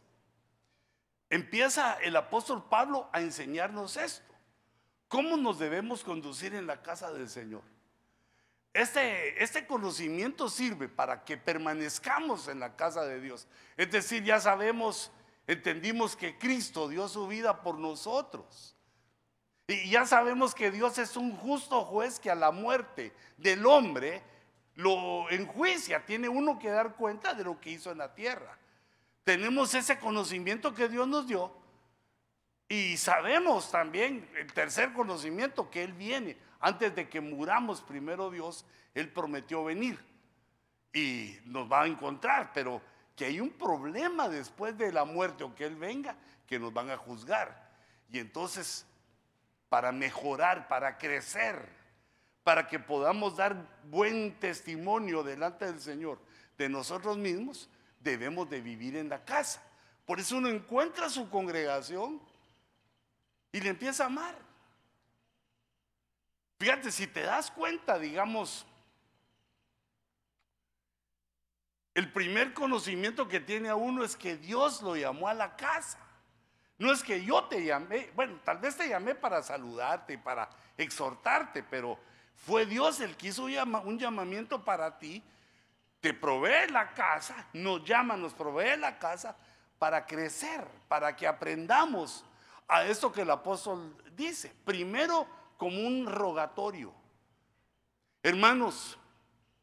Empieza 1.30 1.94
el 2.00 2.16
apóstol 2.16 2.64
Pablo 2.68 3.08
a 3.12 3.20
enseñarnos 3.20 3.96
esto. 3.96 4.27
¿Cómo 5.08 5.36
nos 5.36 5.58
debemos 5.58 6.04
conducir 6.04 6.54
en 6.54 6.66
la 6.66 6.82
casa 6.82 7.10
del 7.12 7.28
Señor? 7.28 7.62
Este, 8.74 9.42
este, 9.42 9.66
conocimiento 9.66 10.48
sirve 10.48 10.88
para 10.88 11.24
que 11.24 11.36
permanezcamos 11.36 12.46
en 12.48 12.60
la 12.60 12.76
casa 12.76 13.04
de 13.06 13.20
Dios. 13.20 13.48
Es 13.76 13.90
decir, 13.90 14.22
ya 14.22 14.38
sabemos, 14.38 15.10
entendimos 15.46 16.14
que 16.14 16.38
Cristo 16.38 16.88
dio 16.88 17.08
su 17.08 17.26
vida 17.26 17.62
por 17.62 17.78
nosotros. 17.78 18.76
Y 19.66 19.90
ya 19.90 20.06
sabemos 20.06 20.54
que 20.54 20.70
Dios 20.70 20.98
es 20.98 21.16
un 21.16 21.34
justo 21.36 21.84
juez 21.84 22.20
que 22.20 22.30
a 22.30 22.34
la 22.34 22.50
muerte 22.50 23.12
del 23.38 23.66
hombre 23.66 24.22
lo 24.74 25.28
enjuicia. 25.30 26.04
Tiene 26.04 26.28
uno 26.28 26.58
que 26.58 26.68
dar 26.68 26.94
cuenta 26.94 27.34
de 27.34 27.44
lo 27.44 27.58
que 27.58 27.70
hizo 27.70 27.90
en 27.90 27.98
la 27.98 28.14
tierra. 28.14 28.58
Tenemos 29.24 29.74
ese 29.74 29.98
conocimiento 29.98 30.74
que 30.74 30.88
Dios 30.88 31.08
nos 31.08 31.26
dio 31.26 31.52
y 32.68 32.96
sabemos 32.98 33.70
también 33.70 34.28
el 34.36 34.52
tercer 34.52 34.92
conocimiento 34.92 35.70
que 35.70 35.82
Él 35.82 35.94
viene. 35.94 36.36
Antes 36.60 36.94
de 36.94 37.08
que 37.08 37.20
muramos, 37.20 37.80
primero 37.80 38.30
Dios, 38.30 38.66
Él 38.94 39.10
prometió 39.10 39.64
venir 39.64 39.98
y 40.92 41.36
nos 41.44 41.70
va 41.70 41.82
a 41.82 41.86
encontrar, 41.86 42.50
pero 42.52 42.82
que 43.16 43.24
hay 43.24 43.40
un 43.40 43.50
problema 43.50 44.28
después 44.28 44.76
de 44.76 44.92
la 44.92 45.04
muerte 45.04 45.44
o 45.44 45.54
que 45.54 45.64
Él 45.64 45.76
venga, 45.76 46.16
que 46.46 46.58
nos 46.58 46.72
van 46.72 46.90
a 46.90 46.96
juzgar. 46.96 47.70
Y 48.10 48.18
entonces, 48.18 48.86
para 49.68 49.90
mejorar, 49.90 50.68
para 50.68 50.98
crecer, 50.98 51.68
para 52.42 52.66
que 52.66 52.78
podamos 52.78 53.36
dar 53.36 53.56
buen 53.84 54.38
testimonio 54.38 55.22
delante 55.22 55.66
del 55.66 55.80
Señor 55.80 56.18
de 56.56 56.68
nosotros 56.68 57.16
mismos, 57.16 57.70
debemos 58.00 58.48
de 58.48 58.60
vivir 58.60 58.96
en 58.96 59.08
la 59.08 59.24
casa 59.24 59.62
Por 60.06 60.20
eso 60.20 60.36
uno 60.36 60.48
encuentra 60.48 61.08
su 61.10 61.28
congregación 61.28 62.20
y 63.52 63.60
le 63.60 63.70
empieza 63.70 64.04
a 64.04 64.06
amar. 64.06 64.34
Fíjate, 66.58 66.90
si 66.90 67.06
te 67.06 67.22
das 67.22 67.50
cuenta, 67.50 67.98
digamos, 67.98 68.66
el 71.94 72.12
primer 72.12 72.52
conocimiento 72.54 73.28
que 73.28 73.40
tiene 73.40 73.68
a 73.68 73.76
uno 73.76 74.04
es 74.04 74.16
que 74.16 74.36
Dios 74.36 74.82
lo 74.82 74.96
llamó 74.96 75.28
a 75.28 75.34
la 75.34 75.56
casa. 75.56 75.98
No 76.78 76.92
es 76.92 77.02
que 77.02 77.24
yo 77.24 77.44
te 77.44 77.64
llamé, 77.64 78.10
bueno, 78.14 78.38
tal 78.44 78.58
vez 78.58 78.76
te 78.76 78.88
llamé 78.88 79.14
para 79.16 79.42
saludarte 79.42 80.16
para 80.16 80.48
exhortarte, 80.76 81.64
pero 81.64 81.98
fue 82.36 82.66
Dios 82.66 83.00
el 83.00 83.16
que 83.16 83.28
hizo 83.28 83.44
un 83.44 83.98
llamamiento 83.98 84.64
para 84.64 84.96
ti, 84.98 85.22
te 86.00 86.14
provee 86.14 86.70
la 86.70 86.94
casa, 86.94 87.48
nos 87.52 87.84
llama, 87.84 88.16
nos 88.16 88.32
provee 88.32 88.76
la 88.78 88.96
casa 88.96 89.36
para 89.78 90.06
crecer, 90.06 90.64
para 90.86 91.16
que 91.16 91.26
aprendamos 91.26 92.24
a 92.68 92.84
esto 92.84 93.10
que 93.10 93.22
el 93.22 93.30
apóstol 93.30 93.96
dice. 94.14 94.54
Primero 94.64 95.26
como 95.56 95.80
un 95.80 96.06
rogatorio. 96.06 96.92
Hermanos, 98.22 98.98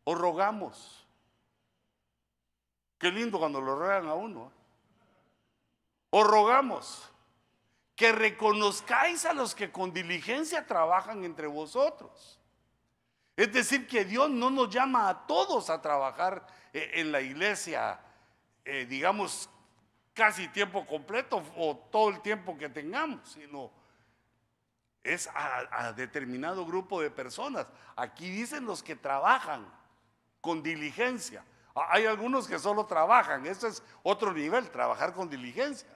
os 0.03 0.17
rogamos. 0.17 1.07
Qué 2.97 3.11
lindo 3.11 3.39
cuando 3.39 3.61
lo 3.61 3.75
rogan 3.75 4.07
a 4.07 4.13
uno. 4.15 4.47
¿eh? 4.47 4.55
Os 6.09 6.27
rogamos 6.27 7.11
que 7.95 8.11
reconozcáis 8.11 9.25
a 9.25 9.33
los 9.33 9.55
que 9.55 9.71
con 9.71 9.93
diligencia 9.93 10.65
trabajan 10.65 11.23
entre 11.23 11.47
vosotros. 11.47 12.39
Es 13.37 13.51
decir, 13.51 13.87
que 13.87 14.05
Dios 14.05 14.29
no 14.29 14.49
nos 14.49 14.69
llama 14.69 15.09
a 15.09 15.27
todos 15.27 15.69
a 15.69 15.81
trabajar 15.81 16.45
eh, 16.73 16.91
en 16.95 17.11
la 17.11 17.21
iglesia, 17.21 17.99
eh, 18.63 18.85
digamos, 18.85 19.49
casi 20.15 20.47
tiempo 20.47 20.87
completo 20.87 21.43
o 21.57 21.75
todo 21.91 22.09
el 22.09 22.21
tiempo 22.21 22.57
que 22.57 22.69
tengamos, 22.69 23.29
sino 23.29 23.69
es 25.03 25.29
a, 25.35 25.93
determinado 25.93 26.65
grupo 26.65 27.01
de 27.01 27.11
personas. 27.11 27.67
Aquí 27.95 28.29
dicen 28.29 28.65
los 28.65 28.81
que 28.81 28.95
trabajan 28.95 29.67
con 30.41 30.63
diligencia. 30.63 31.43
Hay 31.75 32.05
algunos 32.05 32.47
que 32.47 32.57
solo 32.57 32.85
trabajan, 32.85 33.45
eso 33.45 33.67
es 33.67 33.83
otro 34.01 34.31
nivel, 34.33 34.71
trabajar 34.71 35.13
con 35.13 35.29
diligencia 35.29 35.89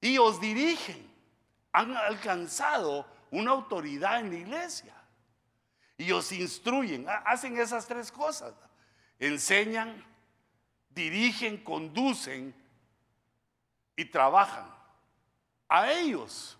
y 0.00 0.16
os 0.18 0.40
dirigen. 0.40 1.10
Han 1.72 1.96
alcanzado 1.96 3.06
una 3.30 3.50
autoridad 3.50 4.20
en 4.20 4.30
la 4.30 4.36
iglesia 4.36 4.94
y 5.96 6.12
os 6.12 6.30
instruyen. 6.30 7.06
Hacen 7.24 7.58
esas 7.58 7.86
tres 7.86 8.12
cosas. 8.12 8.54
Enseñan, 9.18 10.04
dirigen, 10.90 11.64
conducen 11.64 12.61
y 13.96 14.04
trabajan. 14.06 14.72
A 15.68 15.90
ellos 15.92 16.58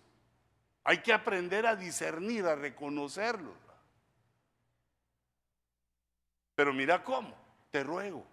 hay 0.83 0.99
que 0.99 1.13
aprender 1.13 1.65
a 1.65 1.75
discernir, 1.75 2.45
a 2.45 2.55
reconocerlos. 2.55 3.55
Pero 6.55 6.71
mira 6.73 7.03
cómo, 7.03 7.35
te 7.71 7.83
ruego, 7.83 8.25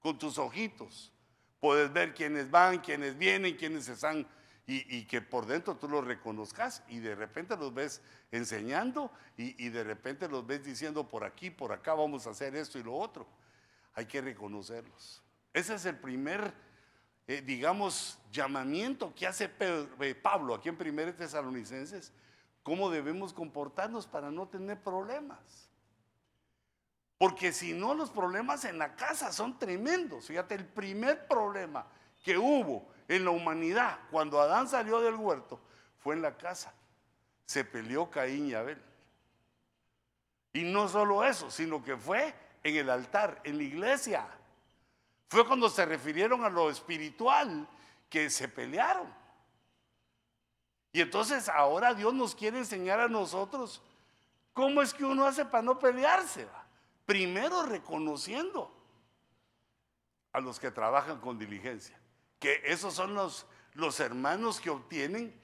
con 0.00 0.18
tus 0.18 0.38
ojitos, 0.38 1.12
Puedes 1.60 1.92
ver 1.92 2.14
quiénes 2.14 2.50
van, 2.50 2.78
quiénes 2.78 3.18
vienen, 3.18 3.56
quiénes 3.56 3.88
están 3.88 4.26
y, 4.70 5.04
que 5.06 5.22
por 5.22 5.46
dentro 5.46 5.76
tú 5.76 5.88
los 5.88 6.04
reconozcas 6.04 6.82
y 6.88 6.98
de 6.98 7.14
repente 7.14 7.56
los 7.56 7.72
ves 7.72 8.02
enseñando 8.30 9.10
y, 9.36 9.68
de 9.70 9.82
repente 9.82 10.28
los 10.28 10.46
ves 10.46 10.62
diciendo 10.62 11.08
por 11.08 11.24
aquí, 11.24 11.50
por 11.50 11.72
acá 11.72 11.94
vamos 11.94 12.26
a 12.26 12.30
hacer 12.30 12.54
esto 12.54 12.78
y 12.78 12.82
lo 12.82 12.94
otro. 12.94 13.26
Hay 13.94 14.04
que 14.04 14.20
reconocerlos. 14.20 15.22
Ese 15.52 15.74
es 15.74 15.86
el 15.86 15.96
primer, 15.96 16.52
eh, 17.28 17.42
digamos, 17.42 18.18
llamamiento 18.32 19.14
que 19.14 19.26
hace 19.26 19.50
eh, 19.60 20.14
Pablo 20.14 20.54
aquí 20.54 20.70
en 20.70 20.76
1 20.80 21.14
Tesalonicenses, 21.14 22.10
cómo 22.62 22.90
debemos 22.90 23.34
comportarnos 23.34 24.06
para 24.06 24.30
no 24.30 24.48
tener 24.48 24.82
problemas. 24.82 25.68
Porque 27.18 27.52
si 27.52 27.74
no, 27.74 27.92
los 27.92 28.10
problemas 28.10 28.64
en 28.64 28.78
la 28.78 28.96
casa 28.96 29.30
son 29.30 29.58
tremendos. 29.58 30.26
Fíjate, 30.26 30.54
el 30.54 30.64
primer 30.64 31.26
problema 31.26 31.86
que 32.24 32.38
hubo 32.38 32.88
en 33.08 33.24
la 33.24 33.30
humanidad 33.30 33.98
cuando 34.10 34.40
Adán 34.40 34.66
salió 34.66 35.00
del 35.00 35.16
huerto 35.16 35.60
fue 35.98 36.14
en 36.14 36.22
la 36.22 36.36
casa. 36.38 36.72
Se 37.44 37.62
peleó 37.62 38.10
Caín 38.10 38.46
y 38.46 38.54
Abel. 38.54 38.82
Y 40.54 40.62
no 40.62 40.88
solo 40.88 41.24
eso, 41.24 41.50
sino 41.50 41.84
que 41.84 41.96
fue 41.96 42.34
en 42.62 42.76
el 42.76 42.88
altar, 42.88 43.40
en 43.44 43.58
la 43.58 43.64
iglesia. 43.64 44.26
Fue 45.28 45.46
cuando 45.46 45.68
se 45.68 45.84
refirieron 45.84 46.44
a 46.44 46.48
lo 46.48 46.70
espiritual 46.70 47.68
que 48.08 48.30
se 48.30 48.48
pelearon. 48.48 49.06
Y 50.92 51.02
entonces 51.02 51.48
ahora 51.48 51.94
Dios 51.94 52.14
nos 52.14 52.34
quiere 52.34 52.58
enseñar 52.58 52.98
a 52.98 53.08
nosotros 53.08 53.82
cómo 54.54 54.80
es 54.80 54.94
que 54.94 55.04
uno 55.04 55.26
hace 55.26 55.44
para 55.44 55.62
no 55.62 55.78
pelearse. 55.78 56.48
Primero 57.04 57.62
reconociendo 57.62 58.74
a 60.32 60.40
los 60.40 60.58
que 60.58 60.70
trabajan 60.70 61.20
con 61.20 61.38
diligencia, 61.38 61.98
que 62.38 62.62
esos 62.64 62.94
son 62.94 63.14
los, 63.14 63.46
los 63.74 64.00
hermanos 64.00 64.60
que 64.60 64.70
obtienen, 64.70 65.34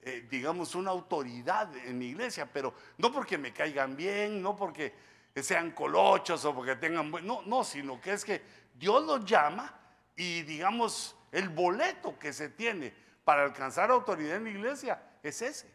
eh, 0.00 0.26
digamos, 0.30 0.74
una 0.74 0.90
autoridad 0.90 1.74
en 1.76 1.98
la 1.98 2.04
iglesia, 2.04 2.48
pero 2.52 2.74
no 2.98 3.12
porque 3.12 3.38
me 3.38 3.52
caigan 3.52 3.96
bien, 3.96 4.42
no 4.42 4.56
porque 4.56 4.94
sean 5.42 5.70
colochos 5.70 6.44
o 6.44 6.54
porque 6.54 6.76
tengan 6.76 7.10
no, 7.10 7.42
no, 7.42 7.64
sino 7.64 8.00
que 8.00 8.12
es 8.12 8.24
que 8.24 8.42
Dios 8.78 9.04
los 9.04 9.24
llama 9.24 9.74
y 10.16 10.42
digamos, 10.42 11.16
el 11.32 11.48
boleto 11.48 12.18
que 12.18 12.32
se 12.32 12.48
tiene 12.48 12.94
para 13.24 13.42
alcanzar 13.42 13.90
autoridad 13.90 14.36
en 14.36 14.44
la 14.44 14.50
iglesia 14.50 15.02
es 15.22 15.42
ese. 15.42 15.70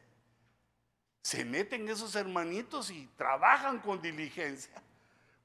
Se 1.22 1.46
meten 1.46 1.88
esos 1.88 2.16
hermanitos 2.16 2.90
y 2.90 3.08
trabajan 3.16 3.80
con 3.80 4.02
diligencia 4.02 4.82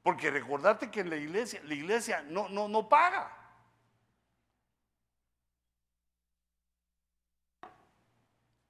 porque 0.08 0.30
recordate 0.30 0.90
que 0.90 1.00
en 1.00 1.10
la 1.10 1.16
iglesia, 1.16 1.60
la 1.64 1.74
iglesia 1.74 2.22
no, 2.22 2.48
no, 2.48 2.66
no 2.66 2.88
paga. 2.88 3.30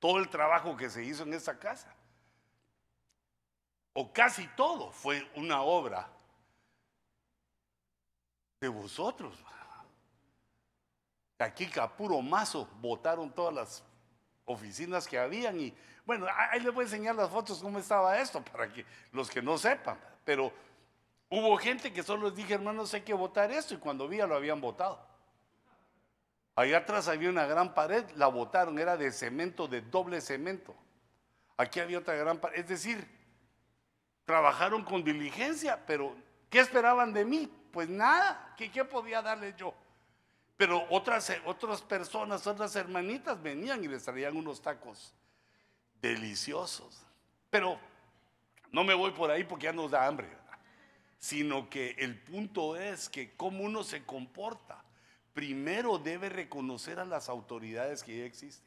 Todo 0.00 0.18
el 0.18 0.28
trabajo 0.28 0.76
que 0.76 0.90
se 0.90 1.04
hizo 1.04 1.22
en 1.22 1.34
esa 1.34 1.56
casa, 1.56 1.94
o 3.92 4.12
casi 4.12 4.48
todo, 4.56 4.90
fue 4.90 5.30
una 5.36 5.62
obra 5.62 6.08
de 8.60 8.68
vosotros. 8.68 9.36
Aquí 11.38 11.68
a 11.80 11.88
puro 11.88 12.20
mazo 12.20 12.68
votaron 12.80 13.30
todas 13.30 13.54
las 13.54 13.84
oficinas 14.44 15.06
que 15.06 15.18
habían 15.18 15.60
y 15.60 15.74
bueno, 16.04 16.26
ahí 16.34 16.60
les 16.60 16.72
voy 16.72 16.82
a 16.82 16.86
enseñar 16.86 17.14
las 17.14 17.30
fotos 17.30 17.60
cómo 17.60 17.78
estaba 17.78 18.18
esto 18.18 18.42
para 18.42 18.72
que 18.72 18.84
los 19.12 19.30
que 19.30 19.42
no 19.42 19.58
sepan, 19.58 19.98
pero 20.24 20.52
Hubo 21.30 21.56
gente 21.58 21.92
que 21.92 22.02
solo 22.02 22.28
les 22.28 22.36
dije, 22.36 22.54
hermanos, 22.54 22.94
hay 22.94 23.02
que 23.02 23.12
votar 23.12 23.50
esto, 23.50 23.74
y 23.74 23.78
cuando 23.78 24.08
vi 24.08 24.16
lo 24.16 24.34
habían 24.34 24.60
votado. 24.60 24.98
Allá 26.54 26.78
atrás 26.78 27.06
había 27.06 27.28
una 27.28 27.46
gran 27.46 27.74
pared, 27.74 28.04
la 28.16 28.28
votaron, 28.28 28.78
era 28.78 28.96
de 28.96 29.12
cemento, 29.12 29.68
de 29.68 29.82
doble 29.82 30.20
cemento. 30.20 30.74
Aquí 31.56 31.80
había 31.80 31.98
otra 31.98 32.14
gran 32.14 32.38
pared, 32.38 32.60
es 32.60 32.68
decir, 32.68 33.06
trabajaron 34.24 34.84
con 34.84 35.04
diligencia, 35.04 35.84
pero 35.86 36.16
¿qué 36.48 36.60
esperaban 36.60 37.12
de 37.12 37.24
mí? 37.24 37.52
Pues 37.72 37.88
nada, 37.88 38.54
¿qué, 38.56 38.70
qué 38.70 38.84
podía 38.84 39.22
darles 39.22 39.56
yo? 39.56 39.74
Pero 40.56 40.86
otras, 40.90 41.32
otras 41.44 41.82
personas, 41.82 42.46
otras 42.46 42.74
hermanitas 42.76 43.40
venían 43.40 43.82
y 43.84 43.88
les 43.88 44.04
traían 44.04 44.36
unos 44.36 44.60
tacos 44.60 45.14
deliciosos. 46.00 47.04
Pero 47.50 47.78
no 48.72 48.84
me 48.84 48.94
voy 48.94 49.12
por 49.12 49.30
ahí 49.30 49.44
porque 49.44 49.64
ya 49.64 49.72
nos 49.72 49.90
da 49.90 50.06
hambre 50.06 50.38
sino 51.18 51.68
que 51.68 51.96
el 51.98 52.16
punto 52.16 52.76
es 52.76 53.08
que 53.08 53.34
cómo 53.36 53.64
uno 53.64 53.82
se 53.82 54.04
comporta, 54.04 54.82
primero 55.34 55.98
debe 55.98 56.28
reconocer 56.28 57.00
a 57.00 57.04
las 57.04 57.28
autoridades 57.28 58.02
que 58.02 58.18
ya 58.18 58.24
existen. 58.24 58.66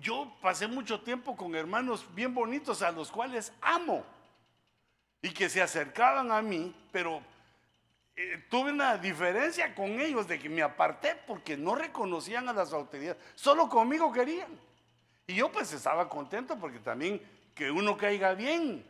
Yo 0.00 0.34
pasé 0.40 0.66
mucho 0.66 1.00
tiempo 1.02 1.36
con 1.36 1.54
hermanos 1.54 2.06
bien 2.14 2.34
bonitos 2.34 2.82
a 2.82 2.92
los 2.92 3.10
cuales 3.10 3.52
amo 3.60 4.04
y 5.22 5.30
que 5.30 5.48
se 5.48 5.62
acercaban 5.62 6.30
a 6.30 6.42
mí, 6.42 6.74
pero 6.92 7.20
eh, 8.16 8.44
tuve 8.48 8.72
una 8.72 8.96
diferencia 8.98 9.74
con 9.74 10.00
ellos 10.00 10.28
de 10.28 10.38
que 10.38 10.48
me 10.48 10.62
aparté 10.62 11.16
porque 11.26 11.56
no 11.56 11.74
reconocían 11.74 12.48
a 12.48 12.52
las 12.52 12.72
autoridades, 12.72 13.22
solo 13.34 13.68
conmigo 13.68 14.12
querían. 14.12 14.58
Y 15.26 15.34
yo 15.34 15.52
pues 15.52 15.72
estaba 15.72 16.08
contento 16.08 16.58
porque 16.58 16.78
también 16.78 17.20
que 17.54 17.70
uno 17.70 17.96
caiga 17.96 18.34
bien 18.34 18.84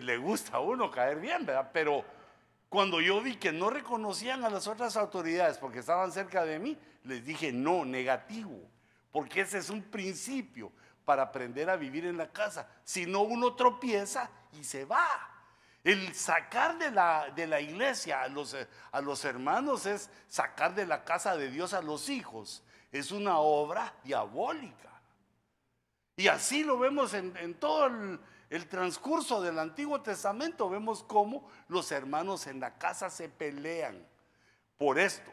le 0.00 0.16
gusta 0.16 0.56
a 0.56 0.60
uno 0.60 0.90
caer 0.90 1.20
bien, 1.20 1.44
¿verdad? 1.46 1.70
Pero 1.72 2.04
cuando 2.68 3.00
yo 3.00 3.20
vi 3.20 3.36
que 3.36 3.52
no 3.52 3.70
reconocían 3.70 4.44
a 4.44 4.50
las 4.50 4.66
otras 4.66 4.96
autoridades 4.96 5.58
porque 5.58 5.80
estaban 5.80 6.12
cerca 6.12 6.44
de 6.44 6.58
mí, 6.58 6.76
les 7.04 7.24
dije 7.24 7.52
no, 7.52 7.84
negativo, 7.84 8.58
porque 9.12 9.42
ese 9.42 9.58
es 9.58 9.70
un 9.70 9.82
principio 9.82 10.72
para 11.04 11.22
aprender 11.22 11.68
a 11.68 11.76
vivir 11.76 12.06
en 12.06 12.16
la 12.16 12.30
casa. 12.30 12.68
Si 12.82 13.06
no, 13.06 13.22
uno 13.22 13.54
tropieza 13.54 14.30
y 14.52 14.64
se 14.64 14.84
va. 14.84 15.06
El 15.84 16.14
sacar 16.14 16.78
de 16.78 16.90
la, 16.90 17.30
de 17.36 17.46
la 17.46 17.60
iglesia 17.60 18.22
a 18.22 18.28
los, 18.28 18.56
a 18.90 19.00
los 19.02 19.22
hermanos 19.26 19.84
es 19.84 20.08
sacar 20.28 20.74
de 20.74 20.86
la 20.86 21.04
casa 21.04 21.36
de 21.36 21.50
Dios 21.50 21.74
a 21.74 21.82
los 21.82 22.08
hijos. 22.08 22.64
Es 22.90 23.12
una 23.12 23.38
obra 23.38 23.94
diabólica. 24.02 24.88
Y 26.16 26.28
así 26.28 26.64
lo 26.64 26.78
vemos 26.78 27.12
en, 27.12 27.54
todo 27.54 27.86
el, 27.86 28.18
el, 28.48 28.66
transcurso 28.66 29.42
del 29.42 29.58
Antiguo 29.58 30.00
Testamento. 30.00 30.70
Vemos 30.70 31.02
cómo 31.02 31.50
los 31.68 31.92
hermanos 31.92 32.46
en 32.46 32.60
la 32.60 32.78
casa 32.78 33.10
se 33.10 33.28
pelean 33.28 34.06
por 34.78 34.98
esto. 34.98 35.30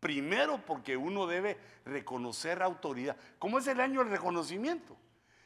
Primero 0.00 0.60
porque 0.66 0.96
uno 0.96 1.28
debe 1.28 1.56
reconocer 1.84 2.62
autoridad. 2.62 3.16
¿Cómo 3.38 3.60
es 3.60 3.68
el 3.68 3.78
año 3.80 4.00
del 4.00 4.10
reconocimiento? 4.10 4.96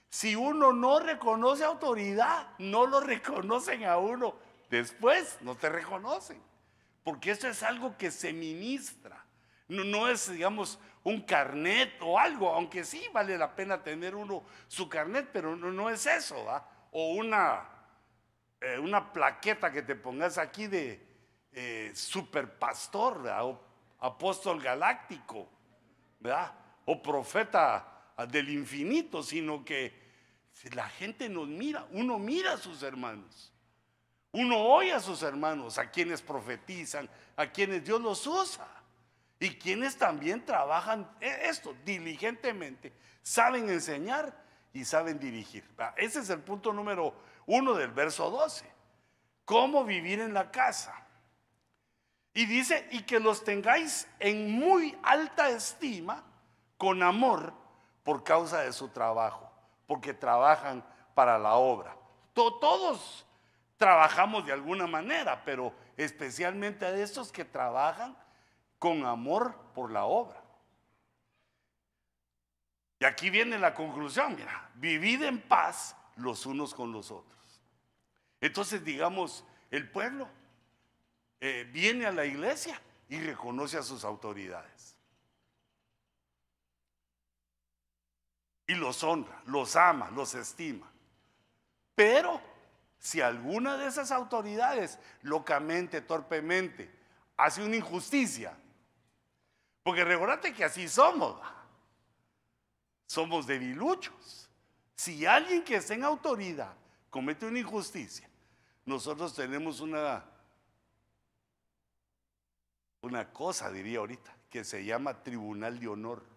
Si 0.09 0.35
uno 0.35 0.73
no 0.73 1.01
reconoce 1.01 1.65
autoridad, 1.65 2.49
no 2.59 2.87
lo 2.87 3.01
reconocen 3.01 3.85
a 3.85 3.99
uno. 3.99 4.37
Después 4.71 5.39
no 5.43 5.57
te 5.57 5.69
reconocen. 5.69 6.43
Porque 7.03 7.33
eso 7.33 7.49
es 7.49 7.63
algo 7.63 7.97
que 7.97 8.11
se 8.11 8.33
ministra. 8.33 9.25
No, 9.69 10.09
es, 10.09 10.31
digamos, 10.31 10.79
un 11.05 11.23
carnet 11.23 12.01
o 12.01 12.19
algo, 12.19 12.53
aunque 12.53 12.85
sí 12.85 13.05
vale 13.13 13.37
la 13.37 13.55
pena 13.55 13.83
tener 13.83 14.15
uno 14.15 14.45
su 14.69 14.89
carnet, 14.89 15.29
pero 15.33 15.57
no, 15.57 15.91
es 15.91 16.07
eso, 16.07 16.45
¿va? 16.45 16.69
O 16.93 17.15
una, 17.15 17.69
eh, 18.61 18.79
una 18.79 19.13
plaqueta 19.13 19.71
que 19.71 19.83
te 19.83 19.97
pongas 19.97 20.39
aquí 20.39 20.67
de 20.67 21.05
eh, 21.53 21.93
superpastor, 21.95 23.27
o 23.41 23.61
apóstol 24.01 24.61
galáctico, 24.61 25.49
¿verdad? 26.21 26.53
O 26.85 27.03
profeta 27.03 27.96
del 28.25 28.49
infinito, 28.49 29.23
sino 29.23 29.65
que 29.65 29.93
la 30.73 30.89
gente 30.89 31.29
nos 31.29 31.49
mira, 31.49 31.87
uno 31.91 32.19
mira 32.19 32.55
a 32.55 32.57
sus 32.57 32.83
hermanos, 32.83 33.53
uno 34.33 34.59
oye 34.59 34.93
a 34.93 35.01
sus 35.01 35.23
hermanos, 35.23 35.77
a 35.79 35.91
quienes 35.91 36.23
profetizan, 36.23 37.11
a 37.37 37.51
quienes 37.51 37.85
Dios 37.85 38.01
los 38.01 38.27
usa 38.27 38.67
y 39.39 39.51
quienes 39.51 39.97
también 39.97 40.45
trabajan 40.45 41.11
e, 41.21 41.49
esto 41.49 41.75
diligentemente, 41.85 42.93
saben 43.23 43.69
enseñar 43.69 44.35
y 44.73 44.85
saben 44.85 45.19
dirigir. 45.19 45.65
Ese 45.97 46.21
es 46.21 46.31
el 46.31 46.41
punto 46.41 46.73
número 46.73 47.15
uno 47.47 47.75
del 47.75 47.91
verso 47.91 48.31
12. 48.31 48.67
¿Cómo 49.45 49.85
vivir 49.85 50.21
en 50.21 50.35
la 50.35 50.51
casa? 50.51 51.07
Y 52.35 52.45
dice, 52.45 52.87
y 52.91 53.03
que 53.05 53.19
los 53.19 53.45
tengáis 53.45 54.07
en 54.19 54.51
muy 54.51 54.99
alta 55.03 55.49
estima, 55.49 56.25
con 56.77 57.03
amor, 57.03 57.55
por 58.07 58.23
causa 58.23 58.61
de 58.61 58.73
su 58.73 58.89
trabajo, 58.89 59.51
porque 59.85 60.15
trabajan 60.15 60.85
para 61.13 61.41
la 61.41 61.57
obra. 61.57 61.97
Todos 62.33 63.27
trabajamos 63.77 64.47
de 64.47 64.53
alguna 64.53 64.87
manera, 64.87 65.43
pero 65.45 65.75
especialmente 65.97 66.87
a 66.87 66.91
estos 66.91 67.33
que 67.33 67.45
trabajan 67.45 68.17
con 68.79 69.05
amor 69.05 69.57
por 69.75 69.91
la 69.91 70.05
obra. 70.05 70.41
Y 73.01 73.05
aquí 73.05 73.29
viene 73.29 73.59
la 73.59 73.75
conclusión, 73.75 74.37
mira, 74.37 74.71
vivid 74.77 75.25
en 75.25 75.43
paz 75.43 75.97
los 76.15 76.47
unos 76.47 76.75
con 76.75 76.93
los 76.93 77.11
otros. 77.11 77.61
Entonces, 78.41 78.85
digamos, 78.85 79.45
el 79.73 79.91
pueblo 79.91 80.29
eh, 81.41 81.69
viene 81.73 82.07
a 82.07 82.13
la 82.13 82.25
iglesia 82.25 82.81
y 83.09 83.19
reconoce 83.19 83.79
a 83.79 83.83
sus 83.83 84.05
autoridades. 84.05 84.96
Y 88.67 88.75
los 88.75 89.03
honra, 89.05 89.41
los 89.47 89.77
ama, 89.77 90.11
los 90.11 90.35
estima. 90.35 90.91
Pero 91.95 92.41
si 92.99 93.21
alguna 93.21 93.77
de 93.77 93.87
esas 93.87 94.11
autoridades 94.11 94.99
locamente, 95.23 96.01
torpemente, 96.01 96.91
hace 97.37 97.63
una 97.63 97.77
injusticia, 97.77 98.57
porque 99.83 100.05
recordate 100.05 100.53
que 100.53 100.65
así 100.65 100.89
somos, 100.89 101.41
somos 103.07 103.47
debiluchos. 103.47 104.51
Si 104.97 105.25
alguien 105.27 105.63
que 105.63 105.77
está 105.77 105.95
en 105.95 106.05
autoridad 106.05 106.75
comete 107.11 107.47
una 107.47 107.61
injusticia, 107.61 108.29
nosotros 108.85 109.35
tenemos 109.35 109.81
una, 109.81 110.25
una 113.03 113.33
cosa, 113.33 113.71
diría 113.71 114.01
ahorita, 114.01 114.35
que 114.51 114.65
se 114.65 114.85
llama 114.85 115.23
tribunal 115.23 115.79
de 115.79 115.89
honor 115.89 116.36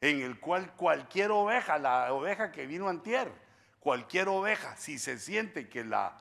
en 0.00 0.22
el 0.22 0.38
cual 0.38 0.74
cualquier 0.74 1.30
oveja, 1.30 1.78
la 1.78 2.12
oveja 2.12 2.52
que 2.52 2.66
vino 2.66 2.88
antier, 2.88 3.32
cualquier 3.80 4.28
oveja, 4.28 4.76
si 4.76 4.98
se 4.98 5.18
siente 5.18 5.68
que 5.68 5.84
la 5.84 6.20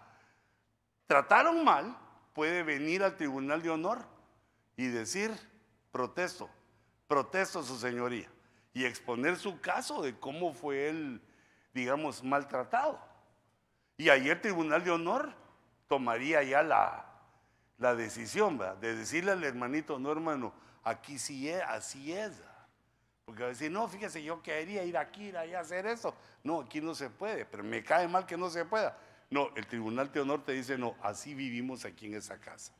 trataron 1.06 1.64
mal, 1.64 1.98
puede 2.34 2.64
venir 2.64 3.04
al 3.04 3.16
tribunal 3.16 3.62
de 3.62 3.70
honor 3.70 4.06
y 4.76 4.88
decir, 4.88 5.32
protesto, 5.92 6.50
protesto 7.08 7.64
su 7.64 7.78
señoría, 7.78 8.30
y 8.74 8.86
exponer 8.86 9.38
su 9.38 9.60
caso 9.60 10.02
de 10.02 10.18
cómo 10.20 10.54
fue 10.54 10.90
él, 10.90 11.22
digamos, 11.74 12.24
maltratado. 12.24 13.00
Y 13.98 14.10
ahí 14.10 14.30
el 14.30 14.40
tribunal 14.40 14.84
de 14.84 14.92
honor 14.92 15.34
tomaría 15.88 16.44
ya 16.44 16.62
la, 16.62 17.06
la 17.78 17.96
decisión 17.96 18.60
de 18.80 18.96
decirle 18.96 19.32
al 19.32 19.44
hermanito, 19.44 19.98
no 19.98 20.12
hermano, 20.12 20.54
aquí 20.84 21.18
sí 21.18 21.50
es, 21.50 21.64
así 21.64 22.14
es. 22.14 22.44
Porque 23.28 23.42
va 23.42 23.48
a 23.48 23.50
decir, 23.50 23.70
no, 23.70 23.90
fíjese, 23.90 24.24
yo 24.24 24.42
quería 24.42 24.86
ir 24.86 24.96
aquí, 24.98 25.26
ir 25.26 25.38
allá 25.38 25.60
hacer 25.60 25.86
eso. 25.86 26.16
No, 26.46 26.62
aquí 26.62 26.80
no 26.80 26.96
se 26.96 27.10
puede, 27.10 27.44
pero 27.44 27.62
me 27.62 27.84
cae 27.84 28.08
mal 28.08 28.26
que 28.26 28.38
no 28.38 28.50
se 28.50 28.64
pueda. 28.64 28.98
No, 29.30 29.50
el 29.58 29.68
Tribunal 29.68 30.10
de 30.14 30.22
Honor 30.22 30.46
te 30.46 30.54
dice, 30.54 30.78
no, 30.78 30.96
así 31.02 31.34
vivimos 31.34 31.84
aquí 31.84 32.06
en 32.06 32.16
esa 32.16 32.40
casa. 32.40 32.72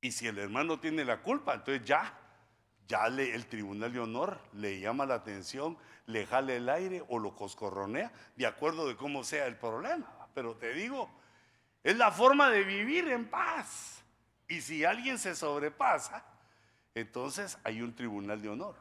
Y 0.00 0.12
si 0.12 0.26
el 0.28 0.38
hermano 0.38 0.80
tiene 0.80 1.04
la 1.04 1.20
culpa, 1.20 1.52
entonces 1.52 1.84
ya, 1.84 2.18
ya 2.88 3.04
el 3.08 3.46
Tribunal 3.46 3.92
de 3.92 4.00
Honor 4.00 4.40
le 4.54 4.80
llama 4.80 5.04
la 5.04 5.16
atención, 5.16 5.76
le 6.06 6.24
jale 6.24 6.56
el 6.56 6.70
aire 6.70 7.04
o 7.08 7.18
lo 7.18 7.36
coscorronea, 7.36 8.10
de 8.34 8.46
acuerdo 8.46 8.88
de 8.88 8.96
cómo 8.96 9.24
sea 9.24 9.46
el 9.46 9.56
problema. 9.56 10.10
Pero 10.32 10.56
te 10.56 10.72
digo, 10.72 11.10
es 11.84 11.98
la 11.98 12.10
forma 12.10 12.48
de 12.48 12.64
vivir 12.64 13.08
en 13.08 13.28
paz. 13.28 14.02
Y 14.48 14.62
si 14.62 14.86
alguien 14.86 15.18
se 15.18 15.34
sobrepasa, 15.34 16.31
entonces 16.94 17.58
hay 17.64 17.82
un 17.82 17.94
tribunal 17.94 18.40
de 18.40 18.48
honor. 18.48 18.74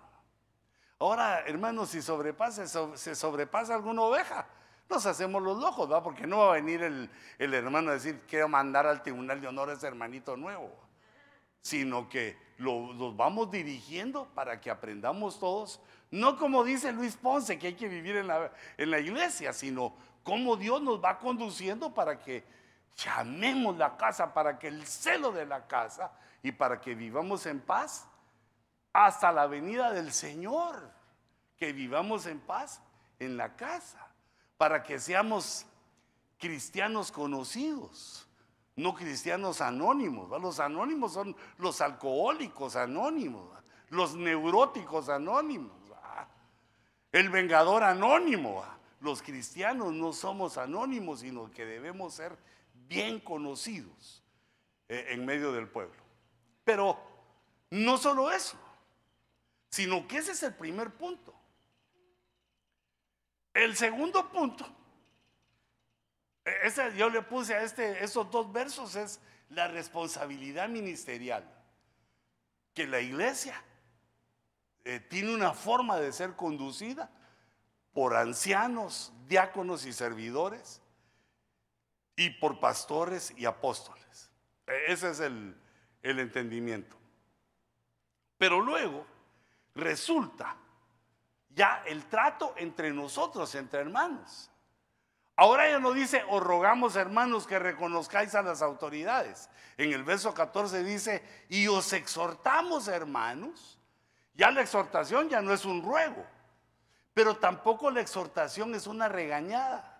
Ahora, 0.99 1.43
hermanos, 1.47 1.89
si 1.89 2.01
sobrepasa, 2.01 2.67
se 2.95 3.15
sobrepasa 3.15 3.75
alguna 3.75 4.03
oveja, 4.03 4.47
nos 4.91 5.05
hacemos 5.05 5.41
los 5.41 5.57
locos, 5.57 5.91
¿va? 5.91 6.03
Porque 6.03 6.27
no 6.27 6.39
va 6.39 6.49
a 6.51 6.53
venir 6.55 6.83
el, 6.83 7.09
hermano 7.39 7.89
a 7.89 7.93
decir, 7.93 8.21
quiero 8.27 8.47
mandar 8.47 8.85
al 8.85 9.01
tribunal 9.01 9.41
de 9.41 9.47
honor 9.47 9.69
a 9.69 9.73
ese 9.73 9.87
hermanito 9.87 10.37
nuevo, 10.37 10.69
sino 11.61 12.07
que 12.09 12.37
lo, 12.57 12.93
los 12.93 13.15
vamos 13.15 13.49
dirigiendo 13.49 14.27
para 14.35 14.59
que 14.59 14.69
aprendamos 14.69 15.39
todos, 15.39 15.79
no 16.11 16.37
como 16.37 16.63
dice 16.63 16.91
Luis 16.91 17.15
Ponce, 17.15 17.57
que 17.57 17.67
hay 17.67 17.75
que 17.75 17.87
vivir 17.87 18.17
en 18.17 18.27
la, 18.27 18.51
en 18.77 18.91
la 18.91 18.99
iglesia, 18.99 19.53
sino 19.53 19.95
como 20.23 20.57
Dios 20.57 20.81
nos 20.81 21.01
va 21.03 21.17
conduciendo 21.17 21.93
para 21.93 22.19
que 22.19 22.43
llamemos 22.97 23.77
la 23.77 23.95
casa, 23.95 24.33
para 24.33 24.59
que 24.59 24.67
el 24.67 24.85
celo 24.85 25.31
de 25.31 25.45
la 25.45 25.65
casa 25.67 26.11
y 26.43 26.51
para 26.51 26.79
que 26.81 26.95
vivamos 26.95 27.45
en 27.45 27.59
paz 27.59 28.07
hasta 28.93 29.31
la 29.31 29.47
venida 29.47 29.91
del 29.91 30.11
Señor, 30.11 30.91
que 31.57 31.73
vivamos 31.73 32.25
en 32.25 32.39
paz 32.39 32.81
en 33.19 33.37
la 33.37 33.55
casa, 33.55 34.07
para 34.57 34.83
que 34.83 34.99
seamos 34.99 35.65
cristianos 36.37 37.11
conocidos, 37.11 38.27
no 38.75 38.95
cristianos 38.95 39.61
anónimos. 39.61 40.29
Los 40.41 40.59
anónimos 40.59 41.13
son 41.13 41.35
los 41.57 41.81
alcohólicos 41.81 42.75
anónimos, 42.75 43.47
los 43.89 44.15
neuróticos 44.15 45.09
anónimos, 45.09 45.81
el 47.11 47.29
vengador 47.29 47.83
anónimo. 47.83 48.63
Los 49.01 49.21
cristianos 49.21 49.93
no 49.93 50.13
somos 50.13 50.57
anónimos, 50.57 51.21
sino 51.21 51.49
que 51.51 51.65
debemos 51.65 52.13
ser 52.13 52.37
bien 52.87 53.19
conocidos 53.19 54.23
eh, 54.87 55.07
en 55.09 55.25
medio 55.25 55.51
del 55.51 55.67
pueblo. 55.67 56.00
Pero 56.63 56.99
no 57.71 57.97
solo 57.97 58.31
eso, 58.31 58.57
sino 59.69 60.07
que 60.07 60.17
ese 60.17 60.33
es 60.33 60.43
el 60.43 60.53
primer 60.53 60.91
punto. 60.91 61.33
El 63.53 63.75
segundo 63.75 64.29
punto, 64.31 64.65
e, 66.45 66.71
yo 66.95 67.09
le 67.09 67.21
puse 67.21 67.55
a 67.55 67.63
este, 67.63 68.03
esos 68.03 68.29
dos 68.31 68.51
versos, 68.51 68.95
es 68.95 69.19
la 69.49 69.67
responsabilidad 69.67 70.69
ministerial. 70.69 71.49
Que 72.73 72.87
la 72.87 72.99
iglesia 73.01 73.61
eh, 74.85 74.99
tiene 74.99 75.33
una 75.33 75.53
forma 75.53 75.97
de 75.97 76.13
ser 76.13 76.35
conducida 76.35 77.11
por 77.93 78.15
ancianos, 78.15 79.11
diáconos 79.27 79.85
y 79.85 79.91
servidores, 79.91 80.81
y 82.15 82.29
por 82.29 82.59
pastores 82.59 83.33
y 83.37 83.45
apóstoles. 83.45 84.31
E, 84.67 84.93
ese 84.93 85.09
es 85.09 85.19
el, 85.19 85.60
el 86.01 86.19
entendimiento. 86.19 86.95
Pero 88.37 88.59
luego 88.59 89.05
resulta 89.75 90.55
ya 91.49 91.83
el 91.85 92.05
trato 92.05 92.53
entre 92.57 92.91
nosotros, 92.91 93.53
entre 93.55 93.81
hermanos. 93.81 94.49
Ahora 95.35 95.69
ya 95.69 95.79
no 95.79 95.91
dice, 95.91 96.23
os 96.29 96.43
rogamos 96.43 96.95
hermanos 96.95 97.47
que 97.47 97.57
reconozcáis 97.57 98.35
a 98.35 98.41
las 98.41 98.61
autoridades. 98.61 99.49
En 99.77 99.91
el 99.91 100.03
verso 100.03 100.33
14 100.33 100.83
dice, 100.83 101.23
y 101.49 101.67
os 101.67 101.93
exhortamos 101.93 102.87
hermanos. 102.87 103.79
Ya 104.33 104.51
la 104.51 104.61
exhortación 104.61 105.29
ya 105.29 105.41
no 105.41 105.53
es 105.53 105.65
un 105.65 105.83
ruego, 105.83 106.25
pero 107.13 107.35
tampoco 107.35 107.91
la 107.91 108.01
exhortación 108.01 108.73
es 108.75 108.87
una 108.87 109.09
regañada. 109.09 109.91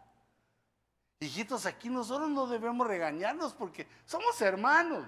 Hijitos, 1.19 1.65
aquí 1.65 1.89
nosotros 1.89 2.29
no 2.29 2.47
debemos 2.47 2.87
regañarnos 2.87 3.53
porque 3.53 3.87
somos 4.05 4.41
hermanos. 4.41 5.05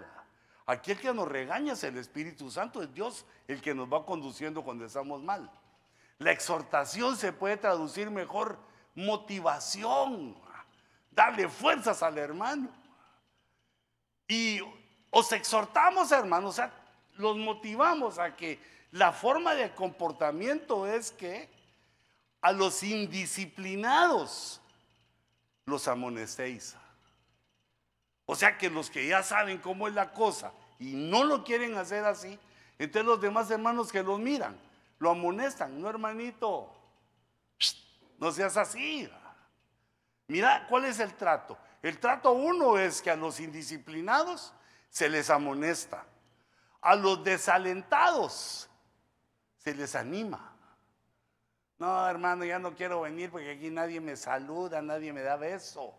Aquí 0.66 0.92
el 0.92 1.00
que 1.00 1.14
nos 1.14 1.28
regaña 1.28 1.74
es 1.74 1.84
el 1.84 1.98
Espíritu 1.98 2.50
Santo, 2.50 2.82
es 2.82 2.94
Dios 2.94 3.26
el 3.48 3.62
que 3.62 3.74
nos 3.74 3.92
va 3.92 4.06
conduciendo 4.06 4.64
cuando 4.64 4.86
estamos 4.86 5.22
mal. 5.22 5.52
La 6.20 6.32
exhortación 6.32 7.18
se 7.18 7.34
puede 7.34 7.58
traducir 7.58 8.10
mejor 8.10 8.58
motivación, 8.96 10.36
darle 11.12 11.50
fuerzas 11.50 12.02
al 12.02 12.18
hermano. 12.18 12.70
Y 14.28 14.62
os 15.10 15.32
exhortamos, 15.34 16.12
hermanos, 16.12 16.52
o 16.52 16.54
sea, 16.54 16.74
los 17.16 17.38
motivamos 17.38 18.18
a 18.20 18.36
que 18.36 18.60
la 18.92 19.12
forma 19.12 19.54
de 19.56 19.74
comportamiento 19.74 20.88
es 20.88 21.12
que 21.12 21.50
a 22.42 22.52
los 22.52 22.84
indisciplinados 22.84 24.62
los 25.66 25.88
amonestéis. 25.88 26.76
O 28.26 28.36
sea 28.36 28.58
que 28.58 28.70
los 28.70 28.90
que 28.90 29.08
ya 29.08 29.22
saben 29.24 29.58
cómo 29.58 29.88
es 29.88 29.94
la 29.94 30.14
cosa 30.14 30.54
y 30.80 30.94
no 30.94 31.24
lo 31.24 31.44
quieren 31.44 31.76
hacer 31.76 32.06
así, 32.06 32.40
entonces 32.80 33.06
los 33.06 33.22
demás 33.22 33.52
hermanos 33.52 33.92
que 33.92 34.04
los 34.04 34.20
miran, 34.20 34.58
lo 35.00 35.12
amonestan, 35.12 35.82
no 35.82 35.90
hermanito, 35.90 36.74
no 38.18 38.32
seas 38.32 38.58
así. 38.58 39.10
Mira, 40.28 40.66
¿cuál 40.70 40.86
es 40.86 41.00
el 41.00 41.14
trato? 41.14 41.58
El 41.82 42.00
trato 42.00 42.32
uno 42.32 42.78
es 42.78 43.02
que 43.02 43.12
a 43.12 43.16
los 43.16 43.40
indisciplinados 43.40 44.54
se 44.90 45.10
les 45.10 45.30
amonesta. 45.30 46.06
A 46.82 46.96
los 46.96 47.24
desalentados 47.24 48.70
se 49.58 49.76
les 49.76 49.96
anima. 49.96 50.56
No, 51.80 52.08
hermano, 52.08 52.46
ya 52.46 52.60
no 52.60 52.76
quiero 52.76 53.02
venir 53.02 53.32
porque 53.32 53.52
aquí 53.52 53.70
nadie 53.70 54.00
me 54.00 54.16
saluda, 54.16 54.82
nadie 54.82 55.12
me 55.12 55.22
da 55.22 55.36
beso. 55.36 55.94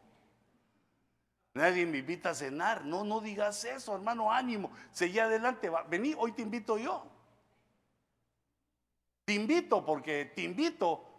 Nadie 1.55 1.87
me 1.87 1.99
invita 1.99 2.31
a 2.31 2.35
cenar. 2.35 2.85
No, 2.85 3.05
no 3.05 3.21
digas 3.21 3.65
eso, 3.65 3.95
hermano, 3.95 4.31
ánimo. 4.31 4.71
Seguí 4.93 5.19
adelante. 5.19 5.71
Vení, 5.89 6.15
hoy 6.19 6.33
te 6.33 6.43
invito 6.43 6.77
yo. 6.77 7.07
Te 9.25 9.35
invito 9.35 9.85
porque 9.85 10.27
te 10.27 10.43
invito 10.43 11.15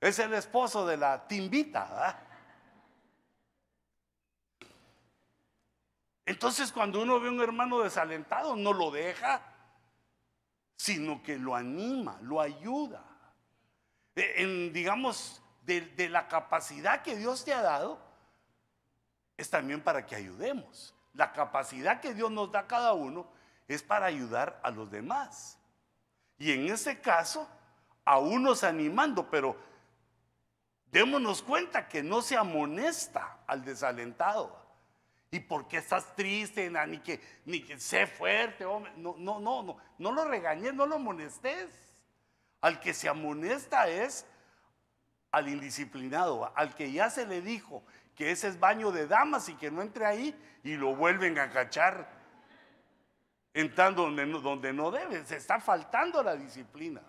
es 0.00 0.18
el 0.18 0.34
esposo 0.34 0.86
de 0.86 0.96
la 0.96 1.26
timbita. 1.26 2.22
Entonces 6.24 6.72
cuando 6.72 7.02
uno 7.02 7.20
ve 7.20 7.28
a 7.28 7.32
un 7.32 7.40
hermano 7.40 7.80
desalentado, 7.80 8.56
no 8.56 8.72
lo 8.72 8.90
deja, 8.90 9.42
sino 10.76 11.22
que 11.22 11.38
lo 11.38 11.54
anima, 11.54 12.18
lo 12.22 12.40
ayuda. 12.40 13.02
E, 14.14 14.42
en, 14.42 14.72
digamos, 14.72 15.42
de 15.62 16.08
la 16.08 16.28
capacidad 16.28 17.02
que 17.02 17.16
Dios 17.16 17.44
te 17.44 17.52
ha 17.52 17.62
dado, 17.62 18.05
es 19.36 19.50
también 19.50 19.80
para 19.80 20.06
que 20.06 20.16
ayudemos. 20.16 20.94
La 21.12 21.32
capacidad 21.32 22.00
que 22.00 22.14
Dios 22.14 22.30
nos 22.30 22.50
da 22.52 22.60
a 22.60 22.66
cada 22.66 22.92
uno 22.92 23.26
es 23.68 23.82
para 23.82 24.06
ayudar 24.06 24.60
a 24.62 24.70
los 24.70 24.90
demás. 24.90 25.58
Y 26.38 26.52
en 26.52 26.66
ese 26.66 27.00
caso, 27.00 27.48
a 28.04 28.18
unos 28.18 28.62
animando, 28.62 29.28
pero 29.30 29.56
démonos 30.90 31.42
cuenta 31.42 31.88
que 31.88 32.02
no 32.02 32.22
se 32.22 32.36
amonesta 32.36 33.38
al 33.46 33.64
desalentado. 33.64 34.64
¿Y 35.30 35.40
por 35.40 35.66
qué 35.66 35.78
estás 35.78 36.14
triste? 36.14 36.70
Ni 36.86 36.98
que, 36.98 37.20
ni 37.44 37.60
que 37.62 37.78
sé 37.80 38.06
fuerte, 38.06 38.64
hombre. 38.64 38.92
No, 38.96 39.16
no, 39.18 39.40
no, 39.40 39.62
no, 39.62 39.76
no 39.98 40.12
lo 40.12 40.24
regañes, 40.24 40.72
no 40.72 40.86
lo 40.86 40.96
amonestes. 40.96 41.74
Al 42.60 42.80
que 42.80 42.94
se 42.94 43.08
amonesta 43.08 43.88
es 43.88 44.24
al 45.30 45.48
indisciplinado, 45.48 46.50
al 46.56 46.74
que 46.74 46.92
ya 46.92 47.10
se 47.10 47.26
le 47.26 47.42
dijo 47.42 47.82
que 48.16 48.30
ese 48.30 48.48
es 48.48 48.58
baño 48.58 48.90
de 48.90 49.06
damas 49.06 49.48
y 49.48 49.54
que 49.54 49.70
no 49.70 49.82
entre 49.82 50.06
ahí 50.06 50.34
y 50.64 50.74
lo 50.74 50.96
vuelven 50.96 51.38
a 51.38 51.50
cachar 51.50 52.10
entrando 53.52 54.02
donde 54.02 54.26
no, 54.26 54.40
donde 54.40 54.72
no 54.72 54.90
debe. 54.90 55.24
Se 55.26 55.36
está 55.36 55.60
faltando 55.60 56.22
la 56.22 56.34
disciplina. 56.34 57.02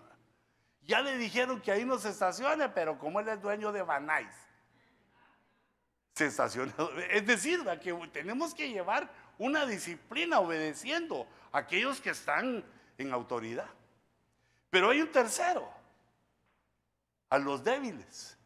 Ya 0.82 1.00
le 1.00 1.16
dijeron 1.16 1.60
que 1.60 1.72
ahí 1.72 1.84
no 1.84 1.98
se 1.98 2.10
estacione, 2.10 2.68
pero 2.68 2.98
como 2.98 3.20
él 3.20 3.28
es 3.28 3.40
dueño 3.40 3.72
de 3.72 3.82
Banais, 3.82 4.34
se 6.14 6.26
estaciona. 6.26 6.72
Es 7.10 7.26
decir, 7.26 7.64
que 7.82 7.92
tenemos 8.12 8.54
que 8.54 8.70
llevar 8.70 9.10
una 9.38 9.66
disciplina 9.66 10.40
obedeciendo 10.40 11.26
a 11.52 11.58
aquellos 11.58 12.00
que 12.00 12.10
están 12.10 12.64
en 12.98 13.12
autoridad. 13.12 13.68
Pero 14.70 14.90
hay 14.90 15.00
un 15.00 15.10
tercero. 15.10 15.70
A 17.30 17.38
los 17.38 17.62
débiles 17.62 18.38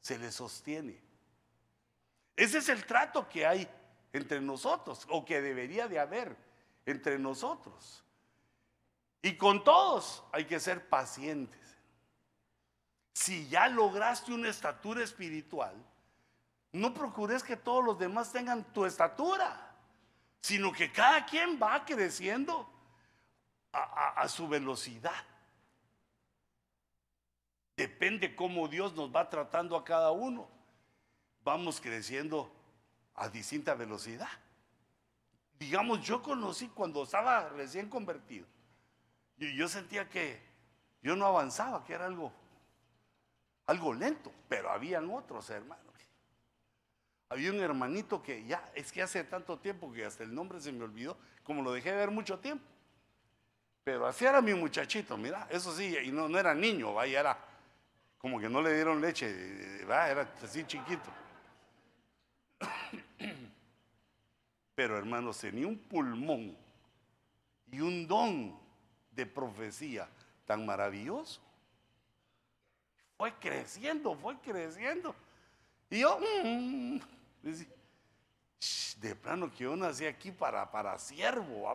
se 0.00 0.18
les 0.18 0.34
sostiene. 0.34 1.03
Ese 2.36 2.58
es 2.58 2.68
el 2.68 2.84
trato 2.84 3.28
que 3.28 3.46
hay 3.46 3.68
entre 4.12 4.40
nosotros, 4.40 5.06
o 5.10 5.24
que 5.24 5.40
debería 5.40 5.88
de 5.88 5.98
haber 5.98 6.36
entre 6.86 7.18
nosotros. 7.18 8.04
Y 9.22 9.36
con 9.36 9.64
todos 9.64 10.22
hay 10.32 10.44
que 10.44 10.60
ser 10.60 10.88
pacientes 10.88 11.64
si 13.14 13.48
ya 13.48 13.68
lograste 13.68 14.34
una 14.34 14.48
estatura 14.48 15.02
espiritual, 15.02 15.74
no 16.72 16.92
procures 16.92 17.44
que 17.44 17.56
todos 17.56 17.84
los 17.84 17.98
demás 17.98 18.32
tengan 18.32 18.64
tu 18.72 18.84
estatura, 18.84 19.72
sino 20.40 20.72
que 20.72 20.90
cada 20.92 21.24
quien 21.24 21.58
va 21.62 21.84
creciendo 21.84 22.68
a, 23.72 24.28
su 24.28 24.48
velocidad. 24.48 25.24
Depende 27.76 28.34
cómo 28.34 28.68
Dios 28.68 28.94
nos 28.94 29.14
va 29.14 29.30
tratando 29.30 29.76
a 29.76 29.84
cada 29.84 30.10
uno. 30.10 30.48
Vamos 31.44 31.80
creciendo 31.80 32.50
a 33.14 33.28
distinta 33.28 33.74
velocidad. 33.74 34.28
Digamos, 35.58 36.04
yo 36.04 36.22
conocí 36.22 36.68
cuando 36.68 37.02
estaba 37.02 37.48
recién 37.50 37.88
convertido. 37.88 38.46
Y 39.36 39.54
yo 39.56 39.68
sentía 39.68 40.08
que 40.08 40.40
yo 41.02 41.14
no 41.14 41.26
avanzaba, 41.26 41.84
que 41.84 41.92
era 41.92 42.06
algo 42.06 42.32
algo 43.66 43.94
lento, 43.94 44.30
pero 44.48 44.70
habían 44.70 45.10
otros 45.10 45.48
hermanos. 45.50 45.84
Había 47.30 47.50
un 47.50 47.60
hermanito 47.60 48.22
que 48.22 48.44
ya, 48.44 48.70
es 48.74 48.92
que 48.92 49.02
hace 49.02 49.24
tanto 49.24 49.58
tiempo 49.58 49.90
que 49.92 50.04
hasta 50.04 50.22
el 50.22 50.34
nombre 50.34 50.60
se 50.60 50.70
me 50.70 50.84
olvidó, 50.84 51.16
como 51.42 51.62
lo 51.62 51.72
dejé 51.72 51.90
de 51.90 51.96
ver 51.96 52.10
mucho 52.10 52.38
tiempo. 52.38 52.64
Pero 53.82 54.06
así 54.06 54.24
era 54.24 54.40
mi 54.40 54.54
muchachito, 54.54 55.16
mira, 55.16 55.46
eso 55.50 55.74
sí, 55.74 55.96
y 56.04 56.10
no, 56.10 56.28
no 56.28 56.38
era 56.38 56.54
niño, 56.54 56.94
vaya, 56.94 57.20
era 57.20 57.38
como 58.18 58.38
que 58.38 58.48
no 58.48 58.62
le 58.62 58.74
dieron 58.74 59.00
leche, 59.00 59.84
¿va? 59.84 60.08
era 60.08 60.30
así 60.42 60.64
chiquito. 60.64 61.10
Pero 64.74 64.98
hermanos, 64.98 65.38
tenía 65.38 65.66
un 65.66 65.78
pulmón 65.78 66.56
y 67.70 67.80
un 67.80 68.06
don 68.06 68.58
de 69.12 69.26
profecía 69.26 70.08
tan 70.46 70.66
maravilloso 70.66 71.40
fue 73.16 73.32
creciendo, 73.34 74.14
fue 74.16 74.36
creciendo. 74.40 75.14
Y 75.90 76.00
yo, 76.00 76.18
mm, 76.18 76.98
de 78.98 79.14
plano 79.16 79.50
que 79.50 79.64
yo 79.64 79.76
nací 79.76 80.06
aquí 80.06 80.30
para, 80.30 80.70
para 80.70 80.98
siervo, 80.98 81.72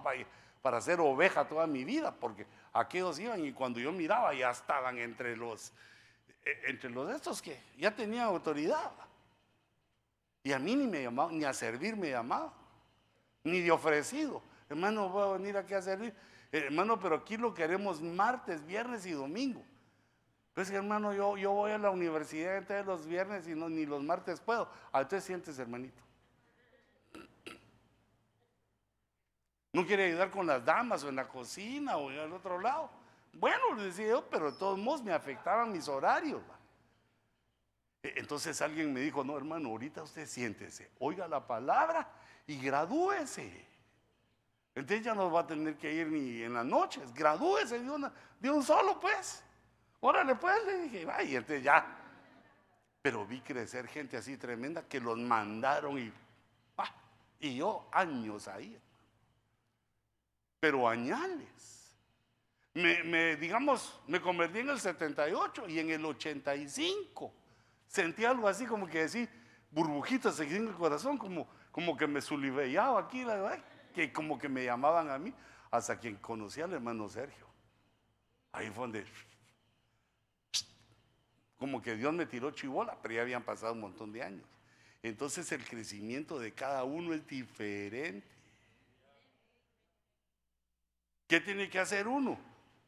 para, 0.62 0.81
ser 0.81 0.99
oveja 0.99 1.47
toda 1.47 1.65
mi 1.67 1.83
vida, 1.83 2.13
porque 2.13 2.45
aquellos 2.73 3.19
iban 3.19 3.45
y 3.45 3.53
cuando 3.53 3.79
yo 3.79 3.91
miraba 3.91 4.33
ya 4.33 4.51
estaban 4.51 4.97
entre 4.97 5.35
los, 5.35 5.71
e, 6.43 6.69
entre 6.69 6.89
los 6.89 7.09
estos 7.12 7.41
que 7.41 7.59
ya 7.77 7.95
tenían 7.95 8.25
autoridad. 8.25 8.91
Y 10.43 10.51
a 10.51 10.59
mí 10.59 10.75
ni 10.75 10.88
me 10.88 11.03
llamaban, 11.03 11.38
ni 11.38 11.45
a 11.45 11.53
servir 11.53 11.95
me 11.95 12.09
llamaban, 12.09 12.51
ni 13.43 13.62
de 13.62 13.71
ofrecido. 13.71 14.41
Hermano, 14.69 15.10
voy 15.10 15.23
a 15.23 15.38
venir 15.38 15.58
aquí 15.58 15.73
a 15.73 15.82
servir. 15.82 16.13
Hermano, 16.52 16.99
pero 16.99 17.15
aquí 17.15 17.38
lo 17.38 17.54
queremos 17.54 18.02
martes, 18.02 18.65
viernes 18.65 19.06
y 19.06 19.12
domingo. 19.12 19.63
Pues 20.54 20.69
hermano, 20.71 21.13
yo, 21.13 21.38
yo 21.38 21.52
voy 21.52 21.71
a 21.71 21.78
la 21.78 21.89
universidad 21.89 22.58
entonces 22.58 22.86
los 22.86 23.06
viernes 23.06 23.47
y 23.47 23.56
no, 23.56 23.69
ni 23.69 23.86
los 23.86 24.04
martes 24.04 24.41
puedo. 24.41 24.69
¿A 24.91 25.08
te 25.08 25.21
sientes, 25.21 25.58
hermanito? 25.60 26.02
¿No 29.71 29.86
quiere 29.86 30.08
ayudar 30.08 30.32
con 30.32 30.47
las 30.47 30.65
damas 30.65 31.04
o 31.04 31.10
en 31.10 31.15
la 31.15 31.28
cocina 31.28 31.97
o 31.97 32.10
al 32.10 32.34
otro 32.34 32.60
lado? 32.60 32.89
Bueno, 33.34 33.75
le 33.75 33.84
decía 33.84 34.08
yo, 34.08 34.30
pero 34.30 34.52
de 34.52 34.58
todos 34.58 34.78
modos 34.78 35.04
me 35.04 35.13
afectaban 35.13 35.71
mis 35.71 35.88
horarios. 35.88 36.41
E, 38.02 38.13
entonces 38.17 38.62
alguien 38.62 38.91
me 38.91 39.02
dijo, 39.02 39.23
no 39.23 39.38
hermano, 39.38 39.69
ahorita 39.69 40.04
usted 40.04 40.25
siéntese, 40.25 40.89
oiga 40.99 41.28
la 41.28 41.45
palabra 41.45 42.10
y 42.49 42.57
gradúese. 42.57 43.67
Entonces 44.73 45.05
ya 45.05 45.13
no 45.13 45.29
va 45.29 45.41
a 45.41 45.47
tener 45.47 45.77
que 45.77 45.93
ir 45.93 46.07
ni 46.07 46.41
en 46.41 46.55
las 46.55 46.65
noches, 46.65 47.13
gradúese 47.13 47.79
de, 47.79 48.49
un 48.49 48.63
solo 48.63 48.99
pues. 48.99 49.43
Órale, 49.99 50.33
pues, 50.35 50.65
le 50.65 50.77
dije, 50.79 51.07
y 51.27 51.35
entonces 51.35 51.63
ya. 51.63 51.85
Pero 53.03 53.23
vi 53.23 53.41
crecer 53.41 53.88
gente 53.88 54.17
así 54.17 54.35
tremenda 54.35 54.81
que 54.81 54.99
los 54.99 55.17
mandaron 55.19 55.99
y, 55.99 56.12
y 57.39 57.57
yo 57.57 57.88
años 57.91 58.47
ahí. 58.47 58.79
Pero 60.59 60.89
añales. 60.89 61.93
Me, 62.73 63.35
digamos, 63.35 63.99
me 64.07 64.19
convertí 64.19 64.59
en 64.59 64.69
el 64.69 64.79
78 64.79 65.67
y 65.67 65.79
en 65.79 65.91
el 65.91 66.03
85 66.03 67.31
sentí 67.88 68.25
algo 68.25 68.47
así 68.47 68.65
como 68.65 68.88
que 68.88 69.01
decir, 69.01 69.29
burbujitas 69.69 70.39
en 70.39 70.67
el 70.67 70.73
corazón, 70.73 71.17
como, 71.17 71.47
como 71.71 71.95
que 71.95 72.08
me 72.08 72.21
suliveaba 72.21 72.99
aquí, 72.99 73.23
la 73.23 73.36
verdad, 73.36 73.63
que 73.93 74.12
como 74.12 74.38
que 74.38 74.49
me 74.49 74.65
llamaban 74.65 75.10
a 75.10 75.17
mí, 75.17 75.34
hasta 75.71 75.99
quien 75.99 76.15
conocía 76.15 76.65
al 76.65 76.73
hermano 76.73 77.08
Sergio. 77.10 77.47
Ahí 78.51 78.69
fue 78.69 78.84
donde 78.84 79.05
como 81.58 81.82
que 81.82 81.95
Dios 81.95 82.13
me 82.13 82.25
tiró 82.25 82.51
chivola, 82.51 82.97
pero 83.01 83.15
ya 83.15 83.21
habían 83.21 83.43
pasado 83.43 83.73
un 83.73 83.82
montón 83.82 84.13
de 84.13 84.23
años. 84.23 84.47
Entonces 85.03 85.51
el 85.51 85.63
crecimiento 85.65 86.39
de 86.39 86.53
cada 86.53 86.86
uno 86.86 87.13
es 87.13 87.27
diferente. 87.27 88.27
¿Qué 91.27 91.41
tiene 91.41 91.69
que 91.69 91.79
hacer 91.79 92.08
uno? 92.08 92.39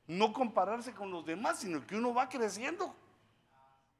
No 0.08 0.32
compararse 0.32 0.94
con 0.94 1.12
los 1.12 1.26
demás, 1.26 1.60
sino 1.60 1.86
que 1.86 1.96
uno 1.96 2.14
va 2.14 2.30
creciendo 2.30 2.96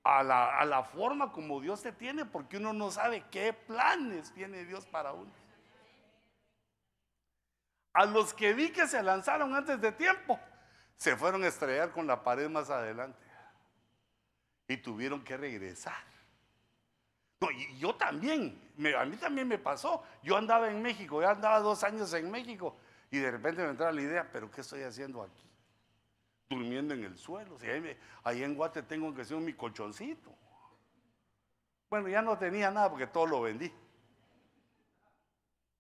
a 0.04 0.24
la, 0.24 0.58
a 0.58 0.66
la 0.66 0.84
forma 0.84 1.32
como 1.32 1.60
Dios 1.62 1.82
te 1.82 1.92
tiene, 1.92 2.26
porque 2.26 2.58
uno 2.58 2.74
no 2.74 2.92
sabe 2.92 3.26
qué 3.30 3.54
planes 3.54 4.32
tiene 4.34 4.66
Dios 4.66 4.86
para 4.86 5.14
uno. 5.14 5.32
A 7.94 8.06
los 8.06 8.34
que 8.34 8.54
vi 8.54 8.72
que 8.72 8.88
se 8.88 9.04
lanzaron 9.04 9.54
antes 9.54 9.80
de 9.82 9.92
tiempo, 9.92 10.40
se 10.96 11.16
fueron 11.16 11.44
a 11.44 11.48
estrellar 11.48 11.92
con 11.92 12.08
la 12.08 12.24
pared 12.24 12.50
más 12.50 12.70
adelante 12.70 13.20
y 14.68 14.78
tuvieron 14.78 15.24
que 15.24 15.36
regresar. 15.36 16.04
No, 17.42 17.52
y 17.52 17.78
yo 17.78 17.96
también, 17.96 18.72
a 18.98 19.04
mí 19.04 19.18
también 19.18 19.48
me 19.48 19.58
pasó. 19.58 20.04
Yo 20.24 20.38
andaba 20.38 20.70
en 20.70 20.82
México, 20.82 21.22
ya 21.22 21.32
andaba 21.32 21.60
dos 21.60 21.84
años 21.84 22.14
en 22.14 22.30
México 22.30 22.78
y 23.10 23.18
de 23.18 23.32
repente 23.32 23.64
me 23.64 23.70
entraba 23.70 23.92
la 23.92 24.02
idea, 24.02 24.30
pero 24.32 24.50
¿qué 24.50 24.62
estoy 24.62 24.84
haciendo 24.84 25.24
aquí? 25.24 25.51
Durmiendo 26.52 26.94
en 26.94 27.06
el 27.06 27.18
suelo. 27.18 27.58
Si 27.58 27.66
ahí, 28.24 28.44
en 28.44 28.56
Guate 28.56 28.84
tengo 28.84 29.16
que 29.16 29.24
ser 29.24 29.38
mi 29.38 29.54
colchoncito. 29.54 30.36
Bueno, 31.90 32.10
ya 32.10 32.22
no 32.22 32.38
tenía 32.38 32.70
nada 32.70 32.90
porque 32.90 33.08
todo 33.08 33.26
lo 33.26 33.42
vendí. 33.42 33.72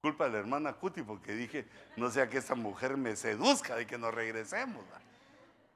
Culpa 0.01 0.25
de 0.25 0.31
la 0.31 0.37
hermana 0.39 0.73
Cuti 0.73 1.01
porque 1.01 1.33
dije, 1.33 1.67
no 1.97 2.09
sea 2.09 2.29
que 2.29 2.37
esa 2.37 2.55
mujer 2.55 2.95
me 2.95 3.17
seduzca 3.17 3.75
de 3.75 3.85
que 3.85 3.97
nos 3.97 4.13
regresemos. 4.13 4.85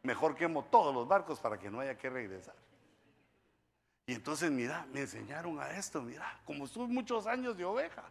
Mejor 0.01 0.36
quemo 0.36 0.63
todos 0.63 0.95
los 0.95 1.05
barcos 1.05 1.41
para 1.41 1.60
que 1.60 1.69
no 1.69 1.81
haya 1.81 1.97
que 1.97 2.10
regresar. 2.10 2.55
Y 4.08 4.13
entonces, 4.13 4.49
mira, 4.49 4.88
me 4.93 5.01
enseñaron 5.01 5.60
a 5.60 5.71
esto, 5.71 6.01
mira, 6.01 6.39
como 6.45 6.65
estuve 6.65 6.88
muchos 6.88 7.27
años 7.27 7.58
de 7.58 7.65
oveja, 7.65 8.03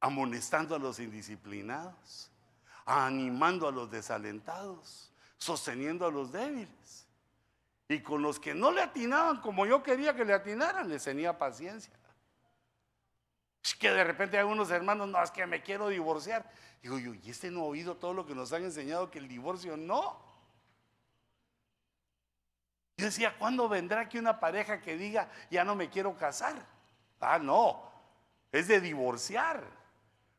amonestando 0.00 0.74
a 0.74 0.78
los 0.78 0.98
indisciplinados, 0.98 2.30
animando 2.84 3.66
a 3.66 3.72
los 3.72 3.90
desalentados, 3.90 5.13
sosteniendo 5.38 6.06
a 6.06 6.10
los 6.10 6.32
débiles. 6.32 7.06
Y 7.88 8.00
con 8.00 8.22
los 8.22 8.40
que 8.40 8.54
no 8.54 8.72
le 8.72 8.82
atinaban 8.82 9.40
como 9.40 9.66
yo 9.66 9.82
quería 9.82 10.14
que 10.14 10.24
le 10.24 10.32
atinaran, 10.32 10.88
les 10.88 11.04
tenía 11.04 11.36
paciencia. 11.36 11.92
Es 13.62 13.74
que 13.74 13.90
de 13.90 14.04
repente 14.04 14.38
hay 14.38 14.44
unos 14.44 14.70
hermanos, 14.70 15.08
no, 15.08 15.22
es 15.22 15.30
que 15.30 15.46
me 15.46 15.62
quiero 15.62 15.88
divorciar. 15.88 16.50
Digo 16.82 16.98
yo, 16.98 17.14
¿y 17.14 17.30
este 17.30 17.50
no 17.50 17.60
ha 17.60 17.64
oído 17.64 17.96
todo 17.96 18.12
lo 18.12 18.26
que 18.26 18.34
nos 18.34 18.52
han 18.52 18.64
enseñado 18.64 19.10
que 19.10 19.18
el 19.18 19.28
divorcio 19.28 19.76
no? 19.76 20.22
Yo 22.96 23.06
decía, 23.06 23.36
¿cuándo 23.38 23.68
vendrá 23.68 24.02
aquí 24.02 24.18
una 24.18 24.38
pareja 24.38 24.80
que 24.80 24.96
diga, 24.96 25.30
ya 25.50 25.64
no 25.64 25.74
me 25.74 25.88
quiero 25.88 26.16
casar? 26.16 26.54
Ah, 27.20 27.38
no, 27.38 27.90
es 28.52 28.68
de 28.68 28.80
divorciar. 28.80 29.64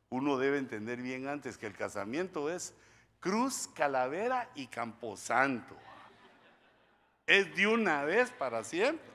Uno 0.09 0.37
debe 0.37 0.59
entender 0.59 1.01
bien 1.01 1.27
antes 1.27 1.57
que 1.57 1.65
el 1.65 1.75
casamiento 1.75 2.49
es 2.49 2.75
cruz, 3.25 3.67
calavera 3.73 4.51
y 4.53 4.67
camposanto. 4.67 5.75
Es 7.25 7.55
de 7.55 7.65
una 7.65 8.03
vez 8.03 8.29
para 8.29 8.63
siempre. 8.63 9.09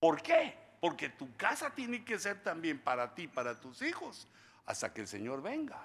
¿Por 0.00 0.22
qué? 0.22 0.56
Porque 0.80 1.10
tu 1.10 1.36
casa 1.36 1.68
tiene 1.68 2.02
que 2.02 2.18
ser 2.18 2.42
también 2.42 2.78
para 2.78 3.14
ti, 3.14 3.28
para 3.28 3.60
tus 3.60 3.82
hijos, 3.82 4.26
hasta 4.64 4.94
que 4.94 5.02
el 5.02 5.06
Señor 5.06 5.42
venga. 5.42 5.78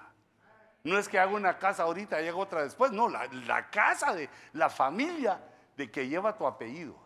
No 0.82 0.98
es 0.98 1.06
que 1.06 1.18
haga 1.18 1.32
una 1.32 1.58
casa 1.58 1.82
ahorita 1.82 2.22
y 2.22 2.28
haga 2.28 2.38
otra 2.38 2.62
después, 2.62 2.90
no, 2.90 3.10
la, 3.10 3.70
casa 3.70 4.14
de 4.14 4.30
la 4.54 4.70
familia 4.70 5.42
de 5.76 5.90
que 5.90 6.08
lleva 6.08 6.38
tu 6.38 6.46
apellido. 6.46 6.98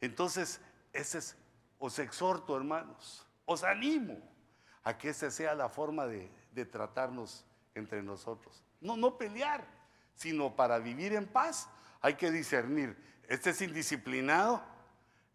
Entonces, 0.00 0.60
ese 0.92 1.18
es, 1.18 1.36
os 1.78 1.96
exhorto, 2.00 2.56
hermanos, 2.56 3.24
os 3.44 3.62
animo 3.62 4.20
a 4.88 4.96
que 4.96 5.10
esa 5.10 5.30
sea 5.30 5.54
la 5.54 5.68
forma 5.68 6.06
de, 6.06 6.30
de 6.52 6.64
tratarnos 6.64 7.44
entre 7.74 8.02
nosotros. 8.02 8.64
No, 8.80 8.96
no 8.96 9.18
pelear, 9.18 9.62
sino 10.14 10.56
para 10.56 10.78
vivir 10.78 11.12
en 11.12 11.26
paz 11.26 11.68
hay 12.00 12.14
que 12.14 12.30
discernir. 12.30 12.96
Este 13.28 13.50
es 13.50 13.60
indisciplinado, 13.60 14.62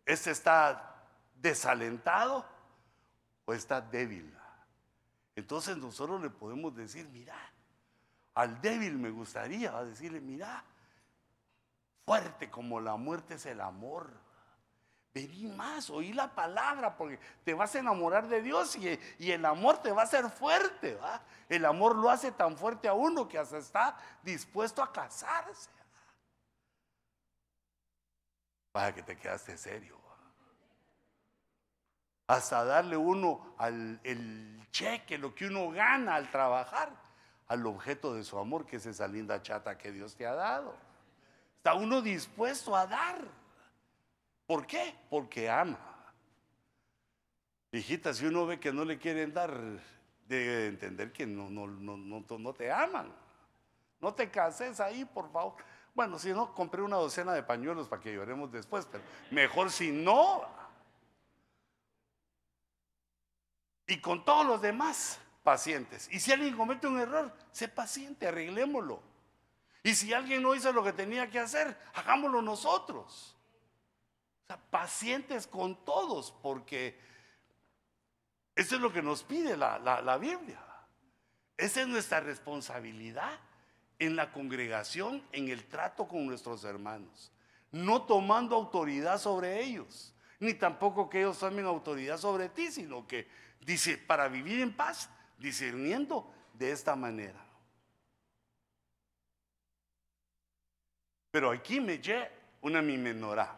este 0.07 0.31
está 0.31 1.05
desalentado 1.35 2.43
o 3.45 3.53
está 3.53 3.79
débil. 3.79 4.35
Entonces 5.35 5.77
nosotros 5.77 6.19
le 6.19 6.31
podemos 6.31 6.75
decir, 6.75 7.07
mira, 7.09 7.37
al 8.33 8.59
débil 8.59 8.97
me 8.97 9.11
gustaría 9.11 9.71
decirle, 9.83 10.19
mira, 10.19 10.63
fuerte 12.07 12.49
como 12.49 12.79
la 12.79 12.95
muerte 12.95 13.35
es 13.35 13.45
el 13.45 13.61
amor. 13.61 14.09
Vení 15.13 15.45
más, 15.45 15.91
oí 15.91 16.11
la 16.11 16.33
palabra, 16.33 16.97
porque 16.97 17.19
te 17.43 17.53
vas 17.53 17.75
a 17.75 17.79
enamorar 17.79 18.27
de 18.27 18.41
Dios 18.41 18.75
y, 18.75 19.31
el 19.31 19.45
amor 19.45 19.77
te 19.77 19.91
va 19.91 20.01
a 20.01 20.05
hacer 20.05 20.27
fuerte. 20.29 20.95
¿va? 20.95 21.21
El 21.47 21.65
amor 21.65 21.95
lo 21.95 22.09
hace 22.09 22.31
tan 22.31 22.57
fuerte 22.57 22.87
a 22.87 22.93
uno 22.93 23.27
que 23.27 23.37
hasta 23.37 23.59
está 23.59 23.97
dispuesto 24.23 24.81
a 24.81 24.91
casarse. 24.91 25.69
Para 28.71 28.93
que 28.95 29.03
te 29.03 29.15
quedaste 29.15 29.55
serio. 29.55 30.01
Hasta 32.25 32.63
darle 32.63 32.97
uno 32.97 33.53
al 33.59 33.99
el 34.03 34.67
cheque, 34.71 35.19
lo 35.19 35.35
que 35.35 35.45
uno 35.45 35.69
gana 35.69 36.15
al 36.15 36.31
trabajar 36.31 36.91
al 37.47 37.67
objeto 37.67 38.15
de 38.15 38.23
su 38.23 38.39
amor, 38.39 38.65
que 38.65 38.77
es 38.77 38.85
esa 38.87 39.07
linda 39.07 39.39
chata 39.43 39.77
que 39.77 39.91
Dios 39.91 40.15
te 40.15 40.25
ha 40.25 40.33
dado. 40.33 40.75
Está 41.57 41.75
uno 41.75 42.01
dispuesto 42.01 42.75
a 42.75 42.87
dar. 42.87 43.42
¿Por 44.45 44.65
qué? 44.67 44.95
Porque 45.09 45.49
ama. 45.49 45.79
Hijita, 47.71 48.13
si 48.13 48.25
uno 48.25 48.45
ve 48.45 48.59
que 48.59 48.71
no 48.71 48.85
le 48.85 48.99
quieren 48.99 49.33
dar, 49.33 49.51
debe 50.27 50.67
entender 50.67 51.11
que 51.11 51.25
no, 51.25 51.49
no, 51.49 51.65
no, 51.67 51.97
no, 51.97 52.53
te 52.53 52.71
aman. 52.71 53.11
No 53.99 54.13
te 54.13 54.29
cases 54.29 54.79
ahí, 54.79 55.05
por 55.05 55.31
favor. 55.31 55.55
Bueno, 55.95 56.19
si 56.19 56.31
no, 56.31 56.53
compré 56.53 56.81
una 56.81 56.97
docena 56.97 57.33
de 57.33 57.43
pañuelos 57.43 57.87
para 57.87 58.01
que 58.01 58.13
lloremos 58.13 58.51
después, 58.51 58.87
pero 58.91 59.03
mejor 59.31 59.71
si 59.71 59.91
no. 59.91 60.43
Y 63.87 63.99
con 63.99 64.23
todos 64.23 64.45
los 64.45 64.61
demás, 64.61 65.19
pacientes. 65.43 66.09
Y 66.11 66.19
si 66.19 66.31
alguien 66.31 66.55
comete 66.55 66.87
un 66.87 66.99
error, 66.99 67.33
sé 67.51 67.67
paciente, 67.67 68.27
arreglémoslo. 68.27 69.01
Y 69.83 69.93
si 69.95 70.13
alguien 70.13 70.41
no 70.41 70.55
hizo 70.55 70.71
lo 70.71 70.83
que 70.83 70.93
tenía 70.93 71.29
que 71.29 71.39
hacer, 71.39 71.77
hagámoslo 71.93 72.41
nosotros. 72.41 73.32
Pacientes 74.57 75.47
con 75.47 75.83
todos, 75.85 76.31
porque 76.41 76.99
eso 78.55 78.75
es 78.75 78.81
lo 78.81 78.91
que 78.91 79.01
nos 79.01 79.23
pide 79.23 79.57
la, 79.57 79.79
la 79.79 80.17
Biblia. 80.17 80.59
Esa 81.57 81.81
es 81.81 81.87
nuestra 81.87 82.19
responsabilidad 82.19 83.39
en 83.99 84.15
la 84.15 84.31
congregación, 84.31 85.23
en 85.31 85.49
el 85.49 85.65
trato 85.65 86.07
con 86.07 86.25
nuestros 86.25 86.63
hermanos. 86.63 87.31
No 87.71 88.03
tomando 88.03 88.55
autoridad 88.55 89.19
sobre 89.19 89.63
ellos, 89.63 90.13
ni 90.39 90.53
tampoco 90.53 91.09
que 91.09 91.19
ellos 91.21 91.39
tomen 91.39 91.65
autoridad 91.65 92.17
sobre 92.17 92.49
ti, 92.49 92.71
sino 92.71 93.07
que 93.07 93.27
dice, 93.61 93.97
para 93.97 94.27
vivir 94.27 94.61
en 94.61 94.75
paz, 94.75 95.09
discerniendo 95.37 96.31
de 96.53 96.71
esta 96.71 96.95
manera. 96.95 97.43
Pero 101.31 101.49
aquí 101.51 101.79
me 101.79 101.97
llega 101.97 102.29
una 102.61 102.81
mi 102.81 102.97
menorá, 102.97 103.57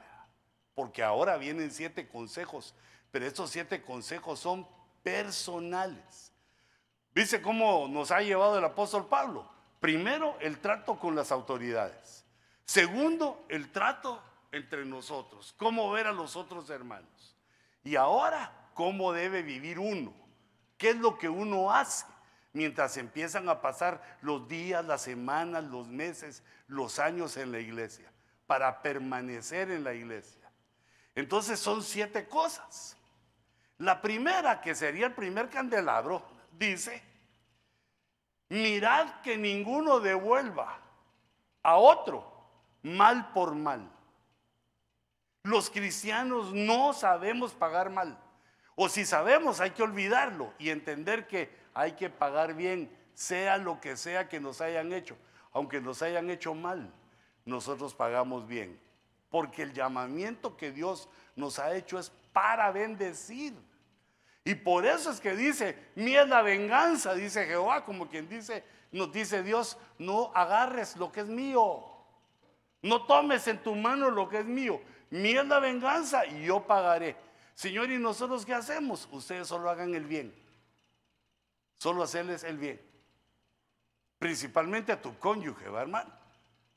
porque 0.75 1.01
ahora 1.01 1.37
vienen 1.37 1.71
siete 1.71 2.07
consejos, 2.07 2.75
pero 3.11 3.25
estos 3.25 3.49
siete 3.49 3.81
consejos 3.81 4.39
son 4.39 4.67
personales. 5.01 6.33
Dice 7.13 7.41
cómo 7.41 7.87
nos 7.87 8.11
ha 8.11 8.21
llevado 8.21 8.57
el 8.57 8.65
apóstol 8.65 9.07
Pablo? 9.07 9.49
Primero, 9.79 10.37
el 10.41 10.59
trato 10.59 10.99
con 10.99 11.15
las 11.15 11.31
autoridades. 11.31 12.25
Segundo, 12.65 13.45
el 13.49 13.71
trato 13.71 14.21
entre 14.51 14.85
nosotros, 14.85 15.53
cómo 15.57 15.91
ver 15.91 16.07
a 16.07 16.11
los 16.11 16.35
otros 16.35 16.69
hermanos. 16.69 17.35
Y 17.83 17.95
ahora, 17.95 18.69
cómo 18.73 19.13
debe 19.13 19.41
vivir 19.41 19.79
uno. 19.79 20.13
¿Qué 20.77 20.89
es 20.89 20.95
lo 20.97 21.17
que 21.17 21.29
uno 21.29 21.71
hace 21.71 22.05
mientras 22.51 22.97
empiezan 22.97 23.47
a 23.47 23.61
pasar 23.61 24.19
los 24.21 24.47
días, 24.47 24.83
las 24.83 25.03
semanas, 25.03 25.63
los 25.63 25.87
meses, 25.87 26.43
los 26.67 26.99
años 26.99 27.37
en 27.37 27.51
la 27.51 27.59
iglesia? 27.59 28.11
para 28.47 28.81
permanecer 28.81 29.71
en 29.71 29.83
la 29.83 29.93
iglesia. 29.93 30.44
Entonces 31.15 31.59
son 31.59 31.81
siete 31.81 32.27
cosas. 32.27 32.97
La 33.77 34.01
primera, 34.01 34.61
que 34.61 34.75
sería 34.75 35.07
el 35.07 35.13
primer 35.13 35.49
candelabro, 35.49 36.23
dice, 36.51 37.01
mirad 38.49 39.21
que 39.21 39.37
ninguno 39.37 39.99
devuelva 39.99 40.79
a 41.63 41.77
otro 41.77 42.35
mal 42.83 43.31
por 43.33 43.55
mal. 43.55 43.89
Los 45.43 45.69
cristianos 45.69 46.53
no 46.53 46.93
sabemos 46.93 47.53
pagar 47.53 47.89
mal. 47.89 48.17
O 48.75 48.89
si 48.89 49.05
sabemos, 49.05 49.59
hay 49.61 49.71
que 49.71 49.83
olvidarlo 49.83 50.53
y 50.57 50.69
entender 50.69 51.27
que 51.27 51.49
hay 51.73 51.93
que 51.93 52.09
pagar 52.09 52.55
bien, 52.55 52.89
sea 53.13 53.57
lo 53.57 53.79
que 53.79 53.95
sea 53.95 54.27
que 54.27 54.39
nos 54.39 54.59
hayan 54.61 54.91
hecho. 54.91 55.17
Aunque 55.53 55.79
nos 55.79 56.01
hayan 56.01 56.29
hecho 56.29 56.53
mal, 56.53 56.91
nosotros 57.45 57.93
pagamos 57.93 58.47
bien. 58.47 58.79
Porque 59.29 59.63
el 59.63 59.73
llamamiento 59.73 60.55
que 60.55 60.71
Dios 60.71 61.09
nos 61.35 61.59
ha 61.59 61.75
hecho 61.75 61.99
es 61.99 62.11
para 62.31 62.71
bendecir. 62.71 63.53
Y 64.43 64.55
por 64.55 64.85
eso 64.85 65.09
es 65.09 65.19
que 65.19 65.35
dice, 65.35 65.77
la 65.95 66.41
venganza, 66.41 67.15
dice 67.15 67.45
Jehová, 67.45 67.83
como 67.83 68.07
quien 68.07 68.29
dice, 68.29 68.63
nos 68.91 69.11
dice 69.11 69.41
Dios, 69.41 69.77
no 69.97 70.31
agarres 70.35 70.95
lo 70.97 71.11
que 71.11 71.21
es 71.21 71.27
mío. 71.27 71.83
No 72.81 73.05
tomes 73.05 73.47
en 73.47 73.63
tu 73.63 73.73
mano 73.75 74.11
lo 74.11 74.29
que 74.29 74.39
es 74.39 74.45
mío. 74.45 74.79
La 75.09 75.59
venganza 75.59 76.25
y 76.25 76.45
yo 76.45 76.67
pagaré. 76.67 77.15
Señor, 77.55 77.89
¿y 77.89 77.97
nosotros 77.97 78.45
qué 78.45 78.53
hacemos? 78.53 79.07
Ustedes 79.11 79.47
solo 79.47 79.69
hagan 79.69 79.95
el 79.95 80.05
bien. 80.05 80.35
Solo 81.77 82.03
hacerles 82.03 82.43
el 82.43 82.57
bien. 82.57 82.79
Principalmente 84.19 84.91
a 84.91 85.01
tu 85.01 85.17
cónyuge, 85.17 85.69
¿va, 85.69 85.81
hermano? 85.81 86.11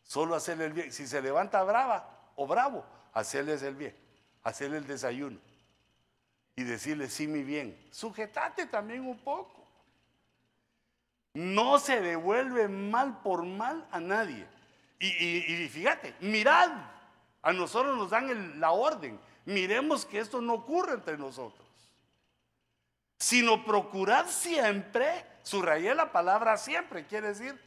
Solo 0.02 0.34
hacerle 0.34 0.66
el 0.66 0.72
bien. 0.72 0.92
Si 0.92 1.06
se 1.06 1.20
levanta 1.20 1.62
brava 1.62 2.17
o 2.38 2.46
bravo, 2.46 2.84
hacerles 3.12 3.62
el 3.62 3.74
bien. 3.74 3.94
Hacerle 4.42 4.78
el 4.78 4.86
desayuno. 4.86 5.38
Y 6.56 6.62
decirle, 6.62 7.10
sí, 7.10 7.26
mi 7.26 7.42
bien. 7.42 7.76
Sujetate 7.90 8.66
también 8.66 9.06
un 9.06 9.18
poco. 9.18 9.66
No 11.34 11.78
se 11.78 12.00
devuelve 12.00 12.68
mal 12.68 13.20
por 13.22 13.44
mal 13.44 13.86
a 13.90 14.00
nadie. 14.00 14.46
Y, 14.98 15.68
fíjate, 15.68 16.14
mirad, 16.20 16.70
a 17.42 17.52
nosotros 17.52 17.96
nos 17.96 18.10
dan 18.10 18.58
la 18.58 18.70
orden 18.72 19.20
miremos 19.48 20.04
que 20.04 20.20
esto 20.20 20.40
no 20.40 20.54
ocurre 20.54 20.94
entre 20.94 21.16
nosotros. 21.16 21.66
Sino 23.18 23.64
procurad 23.64 24.26
siempre, 24.28 25.24
subrayé 25.42 25.94
la 25.94 26.12
palabra 26.12 26.56
siempre, 26.56 27.06
quiere 27.06 27.28
decir, 27.28 27.58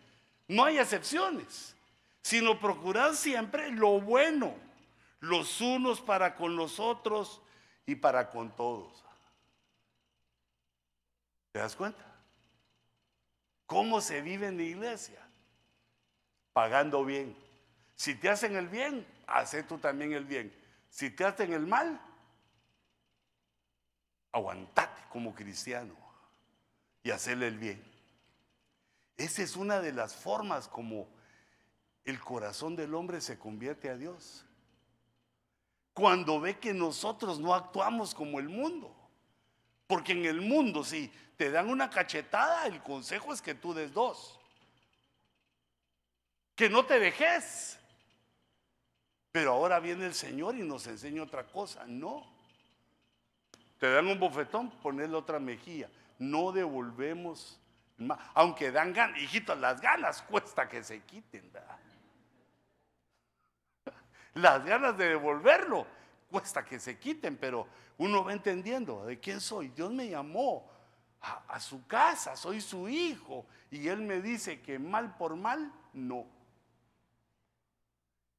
no 0.48 0.66
hay 0.66 0.78
excepciones, 0.78 1.76
sino 2.22 2.60
procurad 2.60 3.14
siempre 3.14 3.72
lo 3.72 4.00
bueno, 4.00 4.54
los 5.20 5.62
unos 5.62 6.02
para 6.02 6.36
con 6.36 6.56
los 6.56 6.80
otros 6.80 7.42
y 7.86 7.96
para 7.96 8.30
con 8.30 8.56
todos. 8.56 9.04
¿Te 11.52 11.60
das 11.60 11.76
cuenta? 11.76 12.06
¿Cómo 13.66 14.02
se 14.02 14.22
vive 14.22 14.48
en 14.48 14.58
la 14.58 14.64
iglesia? 14.64 15.20
Pagando 16.54 17.06
bien. 17.06 17.36
Si 17.96 18.16
te 18.16 18.30
hacen 18.30 18.56
el 18.56 18.68
bien, 18.68 19.06
hace 19.28 19.64
tú 19.64 19.78
también 19.78 20.14
el 20.14 20.26
bien. 20.26 20.54
Si 20.90 21.10
te 21.10 21.24
hacen 21.24 21.54
el 21.54 21.66
mal, 21.66 22.00
aguantate 24.32 25.02
como 25.10 25.34
cristiano 25.34 25.96
y 27.04 27.12
hacerle 27.12 27.48
el 27.48 27.58
bien. 27.58 27.84
Esa 29.18 29.44
es 29.44 29.56
una 29.56 29.80
de 29.80 29.94
las 29.94 30.16
formas 30.16 30.68
como 30.68 31.08
el 32.06 32.20
corazón 32.20 32.76
del 32.76 32.94
hombre 32.96 33.22
se 33.22 33.38
convierte 33.38 33.90
a 33.90 33.98
Dios. 33.98 34.46
Cuando 35.94 36.40
ve 36.40 36.58
que 36.58 36.74
nosotros 36.74 37.40
no 37.40 37.54
actuamos 37.54 38.16
como 38.16 38.40
el 38.40 38.50
mundo. 38.50 38.96
Porque 39.88 40.14
en 40.14 40.26
el 40.26 40.42
mundo, 40.42 40.84
si 40.84 41.12
te 41.36 41.52
dan 41.52 41.70
una 41.70 41.90
cachetada, 41.90 42.66
el 42.66 42.82
consejo 42.82 43.34
es 43.34 43.42
que 43.42 43.56
tú 43.56 43.74
des 43.74 43.94
dos. 43.94 44.40
Que 46.56 46.70
no 46.70 46.86
te 46.86 46.98
dejes. 46.98 47.78
Pero 49.32 49.52
ahora 49.52 49.80
viene 49.80 50.06
el 50.06 50.14
Señor 50.14 50.56
y 50.56 50.64
nos 50.64 50.88
enseña 50.88 51.24
otra 51.24 51.46
cosa. 51.46 51.86
No. 51.88 52.26
Te 53.80 53.92
dan 53.92 54.08
un 54.08 54.20
bofetón, 54.20 54.70
ponle 54.82 55.06
otra 55.14 55.40
mejilla. 55.40 55.90
No 56.20 56.52
devolvemos 56.52 57.60
más. 57.98 58.20
Aunque 58.34 58.72
dan 58.72 58.94
ganas, 58.94 59.20
hijitos, 59.20 59.58
las 59.60 59.82
ganas 59.82 60.22
cuesta 60.22 60.70
que 60.70 60.84
se 60.84 61.02
quiten. 61.02 61.52
Las 64.34 64.64
ganas 64.66 64.98
de 64.98 65.10
devolverlo 65.10 65.86
cuesta 66.30 66.64
que 66.64 66.80
se 66.80 66.98
quiten, 66.98 67.38
pero 67.38 67.68
uno 67.98 68.24
va 68.24 68.34
entendiendo 68.34 69.06
de 69.06 69.20
quién 69.20 69.42
soy. 69.42 69.70
Dios 69.70 69.92
me 69.92 70.10
llamó 70.10 70.70
a, 71.22 71.44
a 71.48 71.60
su 71.60 71.86
casa, 71.88 72.36
soy 72.36 72.62
su 72.62 72.88
hijo. 72.88 73.46
Y 73.70 73.88
Él 73.88 74.02
me 74.02 74.22
dice 74.22 74.62
que 74.62 74.80
mal 74.80 75.18
por 75.18 75.36
mal, 75.36 75.74
no. 75.94 76.26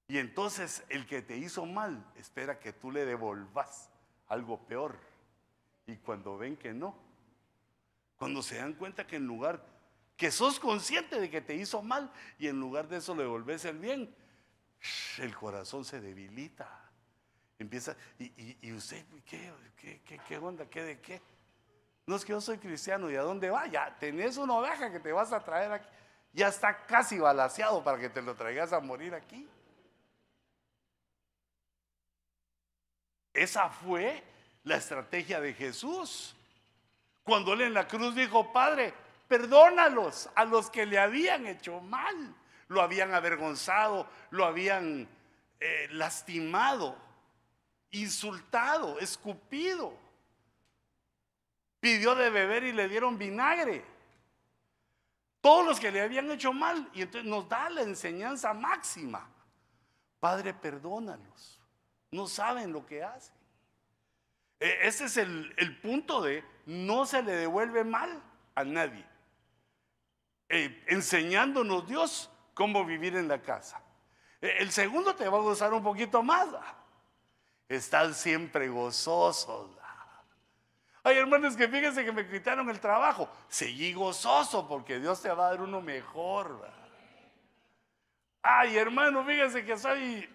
Y 0.09 0.19
entonces 0.19 0.85
el 0.89 1.07
que 1.07 1.23
te 1.23 1.37
hizo 1.37 1.65
mal 1.65 2.05
espera 2.17 2.59
que 2.59 2.73
tú 2.73 2.91
le 2.91 3.05
devolvas 3.05 3.89
algo 4.29 4.59
peor. 4.67 4.99
Y 5.87 5.97
cuando 5.97 6.37
ven 6.37 6.57
que 6.57 6.73
no, 6.73 6.95
cuando 8.17 8.43
se 8.43 8.57
dan 8.57 8.75
cuenta 8.75 9.07
que 9.07 9.17
en 9.17 9.27
lugar, 9.27 9.65
que 10.17 10.31
sos 10.31 10.61
consciente 10.61 11.19
de 11.19 11.31
que 11.31 11.41
te 11.41 11.55
hizo 11.55 11.83
mal 11.83 12.13
y 12.39 12.49
en 12.49 12.61
lugar 12.61 12.89
de 12.89 12.99
eso 12.99 13.15
le 13.15 13.23
devolves 13.23 13.65
el 13.65 13.79
bien, 13.79 14.15
el 15.19 15.35
corazón 15.35 15.85
se 15.85 16.01
debilita. 16.01 16.69
Empieza, 17.59 17.97
y, 18.19 18.73
usted, 18.73 19.05
¿qué, 19.25 19.53
qué, 20.05 20.19
qué, 20.27 20.39
onda? 20.39 20.67
¿Qué 20.67 20.83
de 20.83 21.01
qué? 21.01 21.21
No 22.07 22.17
es 22.17 22.25
que 22.25 22.33
yo 22.33 22.41
soy 22.41 22.59
cristiano, 22.59 23.11
¿y 23.11 23.17
a 23.17 23.23
dónde 23.23 23.51
va? 23.51 23.67
Ya 23.69 23.97
tenés 23.99 24.37
una 24.37 24.55
oveja 24.55 24.91
que 24.91 24.99
te 24.99 25.13
vas 25.13 25.33
a 25.33 25.45
traer 25.45 25.73
aquí. 25.73 25.89
Ya 26.33 26.49
está 26.49 26.87
casi 26.87 27.19
balaseado 27.19 27.85
para 27.85 27.99
que 27.99 28.09
te 28.09 28.23
lo 28.23 28.35
traigas 28.35 28.73
a 28.73 28.81
morir 28.81 29.15
aquí. 29.15 29.49
Esa 33.33 33.69
fue 33.69 34.23
la 34.65 34.77
estrategia 34.77 35.41
de 35.41 35.55
Jesús. 35.55 36.35
Cuando 37.23 37.53
él 37.53 37.63
en 37.63 37.75
la 37.75 37.87
cruz 37.87 38.15
dijo, 38.15 38.53
Padre, 38.53 38.93
perdónalos 39.29 40.29
a 40.35 40.45
los 40.45 40.69
que 40.71 40.85
le 40.85 40.99
habían 40.99 41.47
hecho 41.47 41.81
mal, 41.81 42.35
lo 42.73 42.83
habían 42.83 43.15
avergonzado, 43.15 44.09
lo 44.31 44.45
habían 44.45 45.09
eh, 45.61 45.89
lastimado, 45.93 46.97
insultado, 47.91 48.99
escupido. 48.99 49.97
Pidió 51.81 52.15
de 52.15 52.31
beber 52.31 52.65
y 52.65 52.73
le 52.73 52.89
dieron 52.89 53.19
vinagre. 53.19 53.85
Todos 55.41 55.67
los 55.67 55.81
que 55.81 55.91
le 55.91 56.01
habían 56.01 56.31
hecho 56.31 56.53
mal. 56.53 56.89
Y 56.95 57.03
entonces 57.03 57.29
nos 57.29 57.49
da 57.49 57.69
la 57.71 57.83
enseñanza 57.83 58.55
máxima. 58.55 59.29
Padre, 60.21 60.55
perdónalos 60.55 61.63
no 62.13 62.29
saben 62.29 62.73
lo 62.73 62.87
que 62.87 63.03
hacen. 63.03 63.35
E, 64.61 64.87
ese 64.87 65.07
es 65.07 65.17
el, 65.17 65.79
punto 65.83 66.23
de 66.23 66.45
no 66.67 67.05
se 67.05 67.23
le 67.23 67.33
devuelve 67.33 67.83
mal 67.83 68.23
a 68.55 68.65
nadie. 68.65 69.05
E, 70.49 70.85
enseñándonos 70.87 71.89
Dios 71.89 72.31
cómo 72.55 72.85
vivir 72.85 73.17
en 73.17 73.29
la 73.29 73.41
casa. 73.41 73.81
E, 74.41 74.59
el 74.59 74.71
segundo 74.71 75.15
te 75.15 75.29
va 75.29 75.39
a 75.39 75.43
gozar 75.43 75.73
un 75.73 75.83
poquito 75.83 76.23
más. 76.23 76.49
Están 77.69 78.15
siempre 78.15 78.69
gozosos. 78.69 79.71
Hay 81.05 81.17
hermanos 81.17 81.57
que 81.57 81.67
fíjense 81.67 82.05
que 82.05 82.13
me 82.13 82.29
quitaron 82.29 82.71
el 82.71 82.79
trabajo. 82.79 83.29
Seguí 83.49 83.93
gozoso 83.93 84.69
porque 84.69 85.01
Dios 85.01 85.21
te 85.21 85.31
va 85.31 85.47
a 85.47 85.51
dar 85.51 85.61
uno 85.61 85.81
mejor. 85.81 86.71
Ay, 88.43 88.77
hermano, 88.77 89.25
fíjense 89.25 89.65
que 89.65 89.77
soy 89.77 90.29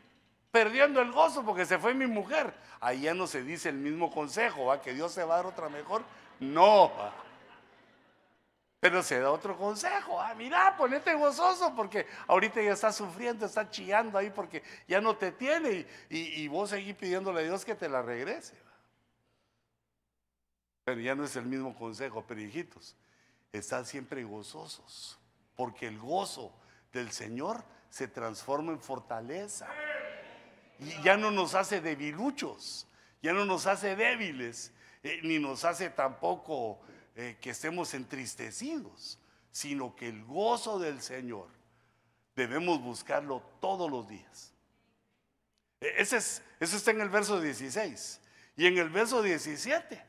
perdiendo 0.51 1.01
el 1.01 1.11
gozo 1.11 1.43
porque 1.43 1.65
se 1.65 1.78
fue 1.78 1.93
mi 1.93 2.07
mujer. 2.07 2.53
Ahí 2.80 3.01
ya 3.01 3.13
no 3.13 3.28
se 3.28 3.43
dice 3.43 3.70
el 3.70 3.78
mismo 3.78 4.11
consejo, 4.11 4.65
¿va? 4.65 4.82
que 4.82 4.93
Dios 4.93 5.11
se 5.11 5.24
va 5.24 5.36
a 5.36 5.38
dar 5.38 5.45
otra 5.45 5.70
mejor. 5.70 6.03
No. 6.39 6.91
Pero 8.80 9.02
se 9.02 9.20
da 9.20 9.32
otro 9.32 9.58
consejo. 9.58 10.22
Ah, 10.22 10.36
mira, 10.36 10.76
ponete 10.78 11.14
gozoso 11.16 11.74
porque 11.76 12.06
ahorita 12.28 12.62
ya 12.62 12.74
está 12.74 12.92
sufriendo, 12.92 13.46
está 13.46 13.70
chillando 13.70 14.18
ahí 14.18 14.30
porque 14.30 14.62
ya 14.88 15.02
no 15.02 15.16
te 15.16 15.32
tiene 15.32 15.88
y, 16.10 16.48
vos 16.48 16.70
seguís 16.70 16.96
pidiéndole 16.96 17.40
a 17.42 17.44
Dios 17.44 17.66
que 17.66 17.74
te 17.74 17.90
la 17.90 18.02
regrese. 18.02 18.56
Pero 20.84 21.02
ya 21.02 21.16
no 21.16 21.24
es 21.24 21.36
el 21.36 21.46
mismo 21.46 21.76
consejo, 21.76 22.24
pero 22.28 22.40
hijitos, 22.40 22.96
están 23.52 23.86
siempre 23.86 24.24
gozosos 24.24 25.20
porque 25.56 25.88
el 25.88 25.98
gozo 25.98 26.54
del 26.94 27.12
Señor 27.12 27.64
se 27.90 28.08
transforma 28.08 28.72
en 28.72 28.80
fortaleza. 28.80 29.68
Y 30.80 31.02
ya 31.02 31.18
no 31.18 31.32
nos 31.32 31.56
hace 31.56 31.82
debiluchos, 31.82 32.88
ya 33.24 33.34
no 33.34 33.44
nos 33.44 33.66
hace 33.66 33.96
débiles, 33.96 34.72
eh, 35.02 35.20
ni 35.24 35.40
nos 35.40 35.66
hace 35.66 35.90
tampoco 35.90 36.80
eh, 37.20 37.36
que 37.41 37.49
estemos 37.49 37.95
entristecidos, 37.95 39.18
sino 39.51 39.95
que 39.95 40.07
el 40.07 40.24
gozo 40.24 40.78
del 40.78 41.01
Señor 41.01 41.47
debemos 42.36 42.80
buscarlo 42.80 43.41
todos 43.59 43.89
los 43.89 44.07
días. 44.07 44.53
E, 45.82 45.95
ese 45.97 46.18
es, 46.18 46.43
eso 46.59 46.78
está 46.78 46.91
en 46.91 47.01
el 47.01 47.09
verso 47.09 47.41
16. 47.41 48.22
Y 48.55 48.68
en 48.68 48.78
el 48.78 48.91
verso 48.91 49.24
17, 49.24 49.99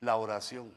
la 0.00 0.16
oración. 0.16 0.74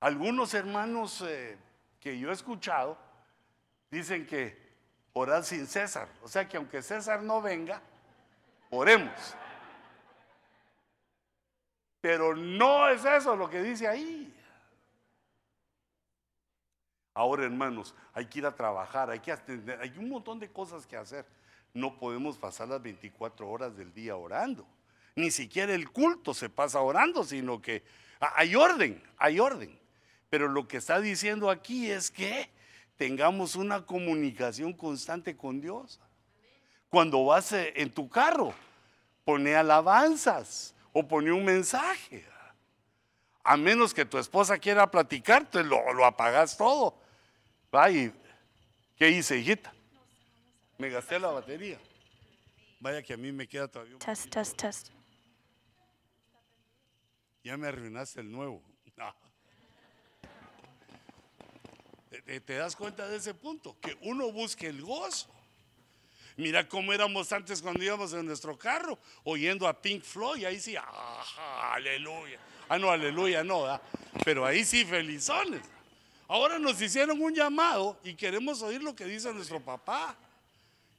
Algunos 0.00 0.54
hermanos 0.54 1.22
eh, 1.26 1.58
que 2.00 2.18
yo 2.18 2.30
he 2.30 2.32
escuchado 2.32 2.96
dicen 3.90 4.26
que 4.26 4.56
orar 5.12 5.44
sin 5.44 5.66
César. 5.66 6.08
O 6.22 6.28
sea 6.28 6.48
que 6.48 6.56
aunque 6.56 6.80
César 6.80 7.22
no 7.22 7.42
venga, 7.42 7.82
oremos. 8.70 9.36
Pero 12.06 12.36
no 12.36 12.88
es 12.88 13.04
eso 13.04 13.34
lo 13.34 13.50
que 13.50 13.60
dice 13.60 13.88
ahí. 13.88 14.32
Ahora, 17.12 17.42
hermanos, 17.42 17.96
hay 18.12 18.26
que 18.26 18.38
ir 18.38 18.46
a 18.46 18.54
trabajar, 18.54 19.10
hay 19.10 19.18
que 19.18 19.32
atender, 19.32 19.80
hay 19.80 19.92
un 19.98 20.10
montón 20.10 20.38
de 20.38 20.48
cosas 20.48 20.86
que 20.86 20.96
hacer. 20.96 21.26
No 21.74 21.98
podemos 21.98 22.38
pasar 22.38 22.68
las 22.68 22.80
24 22.80 23.50
horas 23.50 23.76
del 23.76 23.92
día 23.92 24.14
orando. 24.14 24.64
Ni 25.16 25.32
siquiera 25.32 25.74
el 25.74 25.90
culto 25.90 26.32
se 26.32 26.48
pasa 26.48 26.80
orando, 26.80 27.24
sino 27.24 27.60
que 27.60 27.82
hay 28.20 28.54
orden, 28.54 29.02
hay 29.16 29.40
orden. 29.40 29.76
Pero 30.30 30.46
lo 30.46 30.68
que 30.68 30.76
está 30.76 31.00
diciendo 31.00 31.50
aquí 31.50 31.90
es 31.90 32.12
que 32.12 32.48
tengamos 32.96 33.56
una 33.56 33.84
comunicación 33.84 34.74
constante 34.74 35.36
con 35.36 35.60
Dios. 35.60 35.98
Cuando 36.88 37.24
vas 37.24 37.50
eh, 37.50 37.72
en 37.74 37.90
tu 37.90 38.08
carro, 38.08 38.54
pone 39.24 39.56
alabanzas 39.56 40.75
o 40.98 41.06
pone 41.06 41.30
un 41.30 41.44
mensaje. 41.44 42.24
A 43.44 43.54
menos 43.58 43.92
que 43.92 44.06
tu 44.06 44.16
esposa 44.16 44.58
quiera 44.58 44.90
platicarte, 44.90 45.62
lo, 45.62 45.92
lo 45.92 46.06
apagas 46.06 46.56
todo. 46.56 46.98
Vaya, 47.70 48.10
¿qué 48.96 49.10
hice, 49.10 49.36
hijita? 49.36 49.74
Me 50.78 50.88
gasté 50.88 51.18
la 51.18 51.28
batería. 51.28 51.78
Vaya 52.80 53.02
que 53.02 53.12
a 53.12 53.18
mí 53.18 53.30
me 53.30 53.46
queda 53.46 53.68
todavía. 53.68 53.98
Test, 53.98 54.30
test, 54.30 54.56
test. 54.56 54.88
Ya 57.44 57.58
me 57.58 57.68
arruinaste 57.68 58.20
el 58.20 58.32
nuevo. 58.32 58.62
¿Te, 62.24 62.54
das 62.54 62.74
cuenta 62.74 63.06
de 63.06 63.18
ese 63.18 63.34
punto? 63.34 63.78
Que 63.80 63.98
uno 64.00 64.32
busque 64.32 64.68
el 64.68 64.80
gozo. 64.80 65.28
Mira 66.36 66.68
cómo 66.68 66.92
éramos 66.92 67.32
antes 67.32 67.62
cuando 67.62 67.82
íbamos 67.82 68.12
en 68.12 68.26
nuestro 68.26 68.58
carro, 68.58 68.98
oyendo 69.24 69.66
a 69.66 69.80
Pink 69.80 70.02
Floyd, 70.02 70.44
ahí 70.44 70.60
sí, 70.60 70.76
aleluya. 71.72 72.38
Ah, 72.68 72.78
no, 72.78 72.90
aleluya, 72.90 73.42
no, 73.42 73.80
pero 74.24 74.44
ahí 74.44 74.64
sí, 74.64 74.84
felizones. 74.84 75.62
Ahora 76.28 76.58
nos 76.58 76.80
hicieron 76.80 77.22
un 77.22 77.34
llamado 77.34 77.98
y 78.02 78.14
queremos 78.14 78.60
oír 78.60 78.82
lo 78.82 78.94
que 78.94 79.04
dice 79.04 79.32
nuestro 79.32 79.60
papá. 79.60 80.16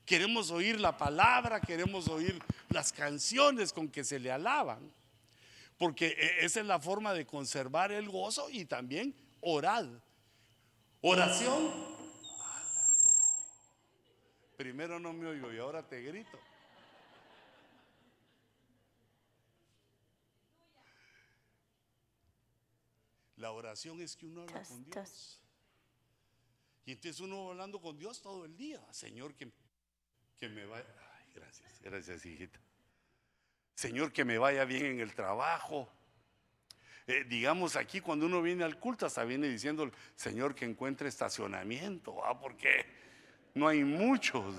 Queremos 0.05 0.49
oír 0.51 0.79
la 0.79 0.97
palabra, 0.97 1.59
queremos 1.59 2.07
oír 2.07 2.41
las 2.69 2.93
canciones 2.93 3.73
con 3.73 3.89
que 3.89 4.05
se 4.05 4.19
le 4.19 4.31
alaban. 4.31 4.79
Porque 5.77 6.15
e, 6.17 6.45
esa 6.45 6.61
es 6.61 6.65
la 6.65 6.79
forma 6.79 7.13
de 7.13 7.25
conservar 7.25 7.91
el 7.91 8.09
gozo 8.09 8.49
y 8.49 8.65
también 8.65 9.13
orar. 9.41 9.85
Oración. 11.01 11.96
Primero 14.57 14.99
no 14.99 15.13
me 15.13 15.27
oigo 15.27 15.53
y 15.53 15.59
ahora 15.59 15.87
te 15.87 16.01
grito. 16.01 16.39
La 23.35 23.51
oración 23.51 24.01
es 24.01 24.15
que 24.15 24.25
uno 24.25 24.41
habla 24.41 24.63
con 24.63 24.83
Dios. 24.83 25.39
Y 26.85 26.93
entonces 26.93 27.19
uno 27.21 27.51
hablando 27.51 27.79
con 27.79 27.99
Dios 27.99 28.19
todo 28.19 28.45
el 28.45 28.57
día. 28.57 28.81
Señor, 28.91 29.35
que, 29.35 29.51
que 30.39 30.49
me 30.49 30.65
vaya. 30.65 30.87
Ay, 31.19 31.31
gracias, 31.35 31.79
gracias, 31.81 32.25
hijita. 32.25 32.59
Señor, 33.75 34.11
que 34.11 34.25
me 34.25 34.39
vaya 34.39 34.65
bien 34.65 34.85
en 34.87 34.99
el 35.01 35.13
trabajo. 35.13 35.87
Eh, 37.05 37.25
digamos 37.25 37.75
aquí 37.75 38.01
cuando 38.01 38.25
uno 38.25 38.41
viene 38.41 38.63
al 38.63 38.79
culto, 38.79 39.05
hasta 39.05 39.23
viene 39.23 39.47
diciendo, 39.47 39.91
Señor, 40.15 40.55
que 40.55 40.65
encuentre 40.65 41.07
estacionamiento, 41.07 42.25
¿ah? 42.25 42.39
porque 42.39 42.87
no 43.57 43.67
hay 43.67 43.83
muchos. 43.83 44.55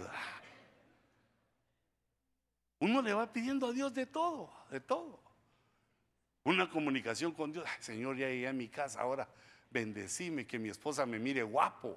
Uno 2.81 3.01
le 3.01 3.15
va 3.15 3.33
pidiendo 3.33 3.69
a 3.69 3.73
Dios 3.73 3.95
de 3.95 4.07
todo, 4.07 4.51
de 4.71 4.81
todo. 4.81 5.21
Una 6.45 6.69
comunicación 6.69 7.33
con 7.33 7.53
Dios. 7.53 7.69
Señor, 7.81 8.17
ya 8.17 8.29
llegué 8.29 8.49
a 8.49 8.53
mi 8.53 8.69
casa, 8.69 9.01
ahora 9.01 9.29
bendecime, 9.71 10.47
que 10.47 10.59
mi 10.59 10.69
esposa 10.69 11.07
me 11.07 11.19
mire 11.19 11.43
guapo. 11.43 11.97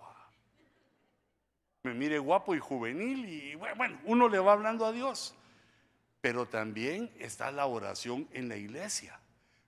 Me 1.83 1.93
mire 1.93 2.19
guapo 2.19 2.53
y 2.53 2.59
juvenil. 2.59 3.25
Y 3.25 3.55
bueno, 3.55 3.99
uno 4.05 4.29
le 4.29 4.39
va 4.39 4.53
hablando 4.53 4.85
a 4.85 4.91
Dios. 4.91 5.35
Pero 6.19 6.45
también 6.47 7.11
está 7.17 7.51
la 7.51 7.65
oración 7.65 8.27
en 8.31 8.47
la 8.47 8.57
iglesia. 8.57 9.19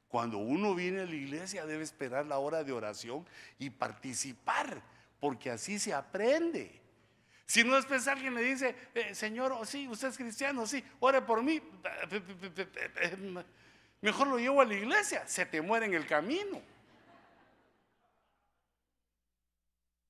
Cuando 0.08 0.38
uno 0.38 0.76
viene 0.76 1.02
a 1.02 1.06
la 1.06 1.16
iglesia 1.16 1.66
debe 1.66 1.84
esperar 1.84 2.28
la 2.28 2.38
hora 2.38 2.64
de 2.64 2.72
oración 2.72 3.26
y 3.58 3.72
participar, 3.72 4.84
porque 5.20 5.50
así 5.50 5.80
se 5.80 5.92
aprende. 5.92 6.83
Si 7.46 7.64
no 7.64 7.76
después 7.76 8.08
alguien 8.08 8.34
le 8.34 8.41
dice, 8.41 8.76
eh, 8.94 9.14
Señor, 9.14 9.52
oh, 9.52 9.66
sí, 9.66 9.88
usted 9.88 10.08
es 10.10 10.18
cristiano, 10.18 10.66
sí, 10.66 10.84
ore 11.00 11.22
por 11.22 11.44
mí, 11.44 11.62
mejor 14.02 14.28
lo 14.28 14.38
llevo 14.38 14.62
a 14.62 14.66
la 14.66 14.74
iglesia, 14.74 15.28
se 15.28 15.46
te 15.46 15.62
muere 15.62 15.86
en 15.86 15.94
el 15.94 16.08
camino. 16.08 16.62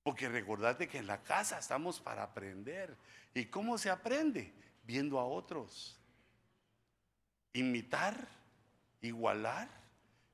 Porque 0.04 0.30
recordate 0.30 0.88
que 0.88 0.98
en 1.00 1.08
la 1.08 1.24
casa 1.24 1.58
estamos 1.58 2.00
para 2.02 2.24
aprender. 2.24 2.96
¿Y 3.34 3.46
cómo 3.46 3.78
se 3.78 3.90
aprende? 3.90 4.54
Viendo 4.84 5.18
a 5.18 5.26
otros 5.26 5.98
imitar, 7.54 8.28
igualar 9.02 9.70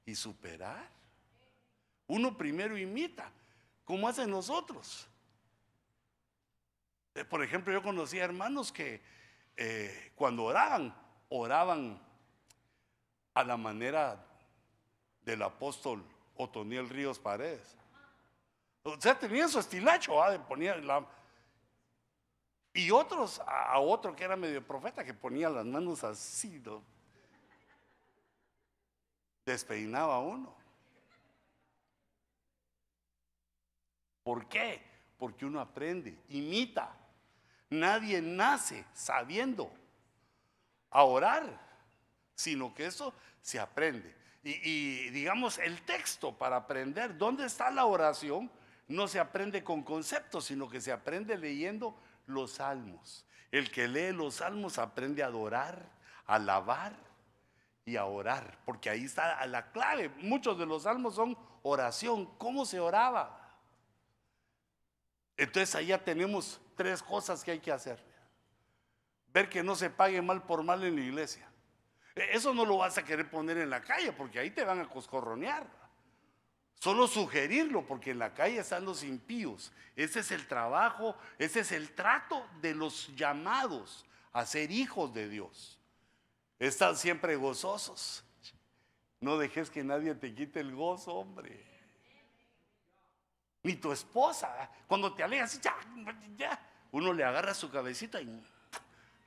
y 0.05 0.15
superar. 0.15 0.89
Uno 2.07 2.35
primero 2.35 2.77
imita, 2.77 3.31
como 3.83 4.07
hacen 4.07 4.31
nosotros. 4.31 5.07
Eh, 7.15 7.25
por 7.25 7.43
ejemplo, 7.43 7.73
yo 7.73 7.81
conocía 7.81 8.23
hermanos 8.23 8.71
que 8.71 9.01
eh, 9.57 10.11
cuando 10.15 10.45
oraban, 10.45 10.95
oraban 11.29 12.01
a 13.33 13.43
la 13.43 13.57
manera 13.57 14.25
del 15.21 15.41
apóstol 15.41 16.03
Otoniel 16.35 16.89
Ríos 16.89 17.19
Paredes. 17.19 17.75
O 18.83 18.99
sea, 18.99 19.17
tenía 19.17 19.47
su 19.47 19.59
estilacho, 19.59 20.23
¿ah? 20.23 20.37
ponía 20.47 20.75
la, 20.77 21.05
y 22.73 22.91
otros, 22.91 23.41
a 23.45 23.79
otro 23.79 24.15
que 24.15 24.23
era 24.23 24.35
medio 24.35 24.65
profeta, 24.65 25.03
que 25.03 25.13
ponía 25.13 25.49
las 25.49 25.65
manos 25.65 26.03
así, 26.03 26.61
despeinaba 29.45 30.19
uno. 30.19 30.55
¿Por 34.23 34.47
qué? 34.47 34.81
Porque 35.17 35.45
uno 35.45 35.59
aprende, 35.59 36.17
imita. 36.29 36.95
Nadie 37.69 38.21
nace 38.21 38.85
sabiendo 38.93 39.71
a 40.89 41.03
orar, 41.03 41.43
sino 42.35 42.73
que 42.73 42.85
eso 42.85 43.13
se 43.41 43.59
aprende. 43.59 44.15
Y, 44.43 45.09
digamos, 45.09 45.57
el 45.57 45.81
texto 45.81 46.37
para 46.37 46.55
aprender 46.55 47.17
dónde 47.17 47.45
está 47.45 47.69
la 47.69 47.85
oración 47.85 48.49
no 48.87 49.07
se 49.07 49.19
aprende 49.19 49.63
con 49.63 49.83
conceptos, 49.83 50.45
sino 50.45 50.69
que 50.69 50.81
se 50.81 50.91
aprende 50.91 51.37
leyendo 51.37 51.95
los 52.25 52.53
salmos. 52.53 53.25
El 53.51 53.69
que 53.69 53.87
lee 53.87 54.11
los 54.11 54.35
salmos 54.35 54.77
aprende 54.79 55.21
a 55.21 55.27
adorar, 55.27 55.91
a 56.25 56.35
alabar 56.35 56.93
y 57.85 57.97
a 57.97 58.05
orar, 58.05 58.57
porque 58.65 58.89
ahí 58.89 59.05
está 59.05 59.45
la 59.45 59.71
clave. 59.71 60.09
Muchos 60.17 60.57
de 60.57 60.65
los 60.65 60.83
salmos 60.83 61.15
son 61.15 61.37
oración. 61.61 62.25
¿Cómo 62.37 62.65
se 62.65 62.79
oraba? 62.79 63.38
Entonces 65.39 65.87
ya 65.87 65.97
tenemos 65.97 66.59
tres 66.75 67.01
cosas 67.01 67.45
que 67.45 67.51
hay 67.51 67.59
que 67.59 67.71
hacer. 67.71 67.97
Ver 69.33 69.47
que 69.47 69.63
no 69.63 69.73
se 69.73 69.89
pague 69.89 70.21
mal 70.21 70.43
por 70.43 70.63
mal 70.63 70.83
en 70.83 70.95
la 70.95 71.01
iglesia. 71.01 71.49
E, 72.13 72.35
eso 72.35 72.53
no 72.53 72.65
lo 72.65 72.77
vas 72.77 72.97
a 72.97 73.05
querer 73.05 73.29
poner 73.29 73.57
en 73.57 73.69
la 73.69 73.81
calle 73.81 74.11
porque 74.11 74.37
ahí 74.37 74.51
te 74.51 74.65
van 74.65 74.81
a 74.81 74.89
coscorronear. 74.89 75.65
Solo 76.75 77.07
sugerirlo 77.07 77.87
porque 77.87 78.11
en 78.11 78.19
la 78.19 78.33
calle 78.33 78.59
están 78.59 78.83
los 78.83 79.01
impíos. 79.01 79.71
Ese 79.95 80.19
es 80.19 80.31
el 80.31 80.45
trabajo, 80.45 81.15
ese 81.37 81.61
es 81.61 81.71
el 81.71 81.95
trato 81.95 82.45
de 82.61 82.75
los 82.75 83.15
llamados 83.15 84.05
a 84.33 84.45
ser 84.45 84.71
hijos 84.71 85.13
de 85.13 85.29
Dios. 85.29 85.79
Están 86.59 86.97
siempre 86.97 87.37
gozosos. 87.37 88.25
No 89.21 89.37
dejes 89.37 89.69
que 89.69 89.85
nadie 89.85 90.15
te 90.15 90.35
quite 90.35 90.59
el 90.59 90.75
gozo, 90.75 91.13
hombre. 91.13 91.68
Ni 93.63 93.75
tu 93.75 93.91
esposa. 93.91 94.69
Cuando 94.87 95.13
te 95.13 95.23
alejas, 95.23 95.59
ya. 95.61 95.75
Uno 96.91 97.13
le 97.13 97.23
agarra 97.23 97.53
su 97.53 97.69
cabecita 97.69 98.21
y 98.21 98.43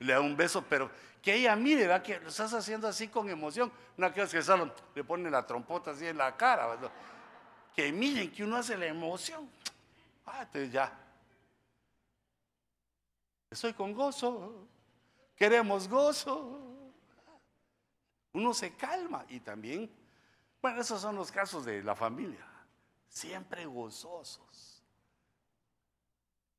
le 0.00 0.12
da 0.12 0.20
un 0.20 0.36
beso, 0.36 0.64
pero 0.68 0.90
que 1.22 1.34
ella 1.34 1.54
mire, 1.54 1.86
¿verdad? 1.86 2.02
que 2.02 2.18
lo 2.18 2.28
estás 2.28 2.52
haciendo 2.52 2.88
así 2.88 3.08
con 3.08 3.28
emoción. 3.28 3.70
No 3.96 4.12
que 4.12 4.26
que 4.26 4.42
solo 4.42 4.74
le 4.94 5.04
pone 5.04 5.30
la 5.30 5.46
trompota 5.46 5.92
así 5.92 6.06
en 6.06 6.18
la 6.18 6.36
cara. 6.36 6.76
Que 7.74 7.92
miren 7.92 8.32
que 8.32 8.42
uno 8.42 8.56
hace 8.56 8.76
la 8.76 8.86
emoción. 8.86 9.48
Ah, 10.26 10.42
entonces 10.42 10.72
ya. 10.72 10.92
Estoy 13.50 13.74
con 13.74 13.92
gozo. 13.92 14.66
queremos 15.36 15.86
gozo. 15.88 16.72
Uno 18.32 18.54
se 18.54 18.74
calma 18.74 19.24
y 19.28 19.40
también, 19.40 19.90
bueno, 20.60 20.80
esos 20.80 21.00
son 21.00 21.16
los 21.16 21.30
casos 21.30 21.66
de 21.66 21.82
la 21.82 21.94
familia, 21.94 22.44
siempre 23.12 23.66
gozosos 23.66 24.82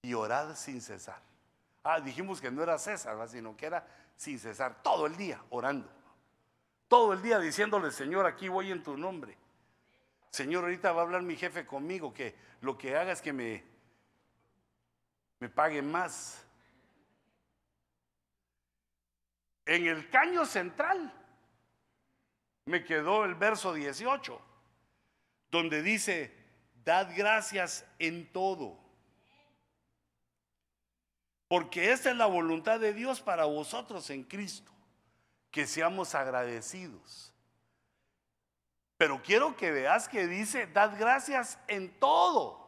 y 0.03 0.13
orad 0.13 0.55
sin 0.55 0.81
cesar. 0.81 1.19
Ah, 1.83 1.99
dijimos 1.99 2.39
que 2.39 2.51
no 2.51 2.61
era 2.61 2.77
César, 2.77 3.27
sino 3.27 3.57
que 3.57 3.65
era 3.65 3.85
sin 4.15 4.37
cesar, 4.37 4.81
todo 4.83 5.07
el 5.07 5.17
día 5.17 5.43
orando. 5.49 5.89
Todo 6.87 7.13
el 7.13 7.23
día 7.23 7.39
diciéndole, 7.39 7.91
Señor, 7.91 8.27
aquí 8.27 8.49
voy 8.49 8.71
en 8.71 8.83
tu 8.83 8.95
nombre. 8.95 9.35
Señor, 10.29 10.63
ahorita 10.63 10.91
va 10.91 11.01
a 11.01 11.05
hablar 11.05 11.23
mi 11.23 11.35
jefe 11.35 11.65
conmigo, 11.65 12.13
que 12.13 12.35
lo 12.61 12.77
que 12.77 12.95
haga 12.95 13.11
es 13.11 13.21
que 13.21 13.33
me, 13.33 13.63
me 15.39 15.49
pague 15.49 15.81
más. 15.81 16.45
En 19.65 19.87
el 19.87 20.07
caño 20.09 20.45
central 20.45 21.11
me 22.65 22.83
quedó 22.83 23.25
el 23.25 23.33
verso 23.33 23.73
18, 23.73 24.39
donde 25.49 25.81
dice, 25.81 26.42
dad 26.83 27.09
gracias 27.15 27.85
en 27.99 28.31
todo 28.31 28.83
porque 31.53 31.91
esta 31.91 32.09
es 32.09 32.17
la 32.17 32.25
voluntad 32.25 32.79
de 32.79 32.95
Dios 32.95 33.21
para 33.21 33.45
vosotros 33.45 34.09
en 34.09 34.23
Cristo, 34.23 34.71
que 35.51 35.67
seamos 35.67 36.15
agradecidos. 36.15 37.31
Pero 38.97 39.21
quiero 39.21 39.55
que 39.55 39.69
veas 39.69 40.09
que 40.09 40.25
dice, 40.25 40.65
dad 40.65 40.97
gracias 40.97 41.59
en 41.67 41.91
todo. 41.99 42.59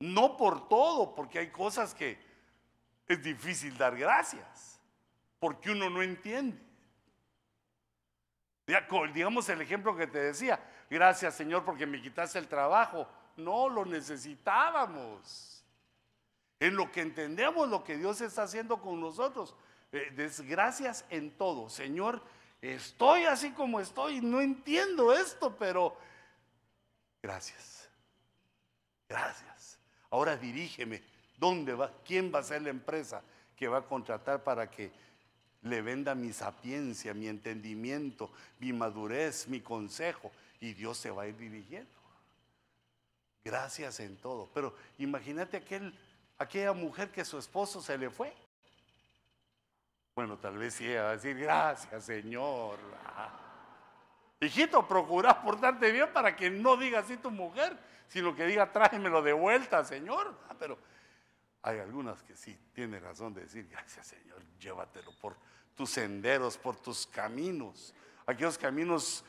No 0.00 0.36
por 0.36 0.68
todo, 0.68 1.14
porque 1.14 1.38
hay 1.38 1.50
cosas 1.50 1.94
que 1.94 2.18
es 3.08 3.22
difícil 3.22 3.78
dar 3.78 3.96
gracias, 3.96 4.78
porque 5.38 5.70
uno 5.70 5.88
no 5.88 6.02
entiende. 6.02 6.62
Digamos 9.14 9.48
el 9.48 9.62
ejemplo 9.62 9.96
que 9.96 10.06
te 10.06 10.18
decía, 10.18 10.60
gracias 10.90 11.34
Señor 11.34 11.64
porque 11.64 11.86
me 11.86 12.00
quitaste 12.00 12.38
el 12.38 12.48
trabajo. 12.48 13.08
No, 13.36 13.68
lo 13.68 13.84
necesitábamos 13.84 15.56
en 16.58 16.74
lo 16.74 16.90
que 16.90 17.02
entendemos 17.02 17.68
lo 17.68 17.84
que 17.84 17.96
Dios 17.96 18.20
está 18.20 18.44
haciendo 18.44 18.80
con 18.80 19.00
nosotros. 19.00 19.54
Eh, 19.92 20.12
desgracias 20.14 21.04
en 21.10 21.30
todo. 21.30 21.68
Señor, 21.68 22.22
estoy 22.60 23.24
así 23.24 23.50
como 23.52 23.80
estoy, 23.80 24.20
no 24.20 24.40
entiendo 24.40 25.12
esto, 25.12 25.54
pero 25.56 25.96
gracias. 27.22 27.88
Gracias. 29.08 29.78
Ahora 30.10 30.36
dirígeme, 30.36 31.02
¿dónde 31.36 31.74
va? 31.74 31.92
¿Quién 32.04 32.32
va 32.34 32.40
a 32.40 32.44
ser 32.44 32.62
la 32.62 32.70
empresa 32.70 33.22
que 33.54 33.68
va 33.68 33.78
a 33.78 33.82
contratar 33.82 34.42
para 34.42 34.70
que 34.70 34.90
le 35.62 35.82
venda 35.82 36.14
mi 36.14 36.32
sapiencia, 36.32 37.14
mi 37.14 37.28
entendimiento, 37.28 38.30
mi 38.58 38.72
madurez, 38.72 39.46
mi 39.48 39.60
consejo? 39.60 40.32
Y 40.60 40.74
Dios 40.74 40.98
se 40.98 41.10
va 41.10 41.22
a 41.22 41.26
ir 41.26 41.36
dirigiendo. 41.36 41.90
Gracias 43.44 44.00
en 44.00 44.16
todo. 44.16 44.50
Pero 44.52 44.74
imagínate 44.98 45.58
aquel 45.58 45.96
aquella 46.38 46.72
mujer 46.72 47.10
que 47.10 47.24
su 47.24 47.38
esposo 47.38 47.80
se 47.80 47.96
le 47.96 48.10
fue. 48.10 48.32
Bueno, 50.14 50.38
tal 50.38 50.56
vez 50.56 50.74
sí 50.74 50.92
va 50.94 51.10
a 51.10 51.12
decir, 51.12 51.36
gracias 51.38 52.04
Señor. 52.04 52.78
Hijito, 54.40 54.86
procura 54.86 55.42
portarte 55.42 55.90
bien 55.90 56.12
para 56.12 56.36
que 56.36 56.50
no 56.50 56.76
diga 56.76 57.00
así 57.00 57.16
tu 57.16 57.30
mujer, 57.30 57.76
sino 58.08 58.34
que 58.34 58.46
diga, 58.46 58.70
tráemelo 58.70 59.22
de 59.22 59.32
vuelta, 59.32 59.84
Señor. 59.84 60.38
Ah, 60.48 60.54
pero 60.58 60.78
hay 61.62 61.78
algunas 61.78 62.22
que 62.22 62.36
sí 62.36 62.58
tienen 62.72 63.02
razón 63.02 63.34
de 63.34 63.42
decir, 63.42 63.66
gracias 63.68 64.06
Señor, 64.06 64.42
llévatelo 64.58 65.12
por 65.20 65.36
tus 65.74 65.90
senderos, 65.90 66.56
por 66.56 66.76
tus 66.76 67.06
caminos, 67.06 67.94
aquellos 68.26 68.56
caminos 68.56 69.24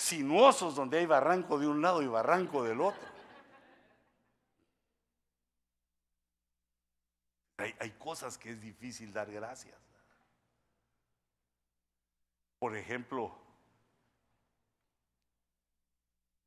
sinuosos 0.00 0.74
donde 0.74 0.98
hay 0.98 1.06
barranco 1.06 1.58
de 1.58 1.68
un 1.68 1.82
lado 1.82 2.02
y 2.02 2.06
barranco 2.06 2.64
del 2.64 2.80
otro. 2.80 3.10
Hay, 7.58 7.90
cosas 7.98 8.38
que 8.38 8.52
es 8.52 8.60
difícil 8.60 9.12
dar 9.12 9.30
gracias. 9.30 9.76
Por 12.58 12.74
ejemplo, 12.74 13.36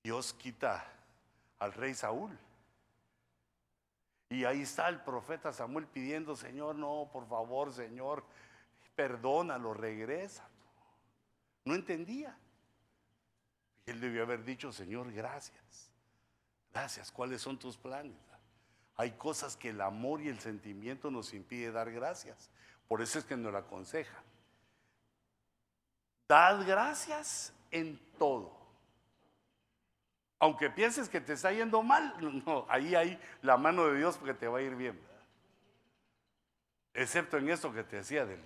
Dios 0.02 0.34
quita 0.34 0.92
al 1.60 1.74
rey 1.74 1.94
Saúl. 1.94 2.36
Y 4.30 4.46
ahí 4.46 4.64
está 4.64 4.90
el 4.90 5.00
profeta 5.02 5.54
Samuel 5.54 5.86
pidiendo, 5.86 6.36
Señor, 6.36 6.76
no, 6.76 7.08
por 7.14 7.28
favor, 7.28 7.72
Señor, 7.72 8.26
perdónalo, 8.96 9.76
regresa. 9.76 10.50
No 11.66 11.76
entendía. 11.76 12.36
Él 13.86 14.00
debió 14.00 14.24
haber 14.24 14.44
dicho, 14.44 14.72
Señor, 14.72 15.12
gracias. 15.12 15.92
Gracias, 16.74 17.12
¿cuáles 17.12 17.42
son 17.42 17.58
tus 17.60 17.78
planes? 17.78 18.18
Hay 18.96 19.12
cosas 19.12 19.56
que 19.58 19.70
el 19.70 19.82
amor 19.82 20.22
y 20.22 20.30
el 20.30 20.40
sentimiento 20.40 21.10
nos 21.10 21.34
impide 21.34 21.72
dar 21.72 21.92
gracias. 21.92 22.50
Por 22.88 23.02
eso 23.02 23.20
es 23.20 23.26
que 23.26 23.36
nos 23.36 23.52
lo 23.52 23.58
aconseja. 23.58 24.24
Dad 26.28 26.66
gracias 26.66 27.54
en 27.72 28.00
todo. 28.18 28.64
Aunque 30.40 30.70
pienses 30.70 31.10
que 31.10 31.22
te 31.22 31.34
está 31.34 31.52
yendo 31.52 31.82
mal, 31.82 32.16
no, 32.46 32.66
ahí 32.70 32.96
hay 32.96 33.20
la 33.42 33.58
mano 33.58 33.88
de 33.88 33.98
Dios 33.98 34.18
porque 34.18 34.34
te 34.34 34.48
va 34.48 34.60
a 34.60 34.62
ir 34.62 34.76
bien. 34.76 35.00
Excepto 36.94 37.38
en 37.38 37.50
esto 37.50 37.74
que 37.74 37.84
te 37.84 37.98
decía 37.98 38.26
del, 38.26 38.42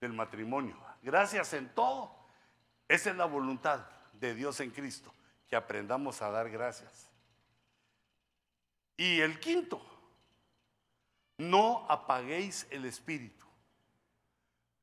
del 0.00 0.12
matrimonio. 0.12 0.76
Gracias 1.02 1.52
en 1.54 1.68
todo. 1.74 2.21
Esa 2.92 3.08
es 3.08 3.16
la 3.16 3.24
voluntad 3.24 3.86
de 4.20 4.34
Dios 4.34 4.60
en 4.60 4.70
Cristo, 4.70 5.14
que 5.48 5.56
aprendamos 5.56 6.20
a 6.20 6.28
dar 6.28 6.50
gracias. 6.50 7.08
Y 8.98 9.18
el 9.20 9.40
quinto, 9.40 9.80
no 11.38 11.86
apaguéis 11.88 12.66
el 12.68 12.84
Espíritu. 12.84 13.46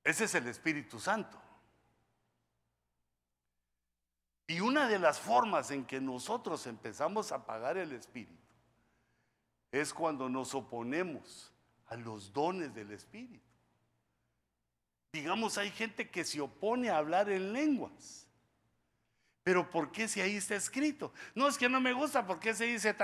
Ese 0.04 0.24
es 0.24 0.34
el 0.34 0.48
Espíritu 0.48 1.00
Santo. 1.00 1.40
Y 4.48 4.60
una 4.60 4.88
de 4.88 4.98
las 4.98 5.20
formas 5.20 5.70
en 5.70 5.86
que 5.86 6.02
nosotros 6.02 6.66
empezamos 6.66 7.32
a 7.32 7.36
apagar 7.36 7.78
el 7.78 7.92
Espíritu 7.92 8.42
es 9.72 9.94
cuando 9.94 10.28
nos 10.28 10.56
oponemos 10.56 11.54
a 11.86 11.96
los 11.96 12.34
dones 12.34 12.74
del 12.74 12.92
Espíritu. 12.92 13.49
Digamos, 15.12 15.58
hay 15.58 15.72
gente 15.72 16.10
que 16.10 16.24
se 16.24 16.40
opone 16.40 16.90
a 16.90 16.98
hablar 16.98 17.30
en 17.30 17.52
lenguas. 17.52 18.28
Pero 19.44 19.68
¿por 19.70 19.92
qué 19.92 20.08
si 20.08 20.22
ahí 20.22 20.36
está 20.36 20.56
escrito? 20.56 21.12
No, 21.34 21.48
es 21.48 21.58
que 21.58 21.68
no 21.68 21.82
me 21.82 21.94
gusta, 21.94 22.26
¿por 22.28 22.40
qué 22.40 22.54
se 22.54 22.66
dice 22.66 22.96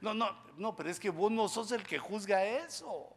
No, 0.00 0.14
no, 0.14 0.34
no, 0.56 0.74
pero 0.74 0.88
es 0.88 0.98
que 0.98 1.10
vos 1.10 1.30
no 1.30 1.48
sos 1.48 1.72
el 1.72 1.82
que 1.82 1.98
juzga 1.98 2.44
eso. 2.44 3.14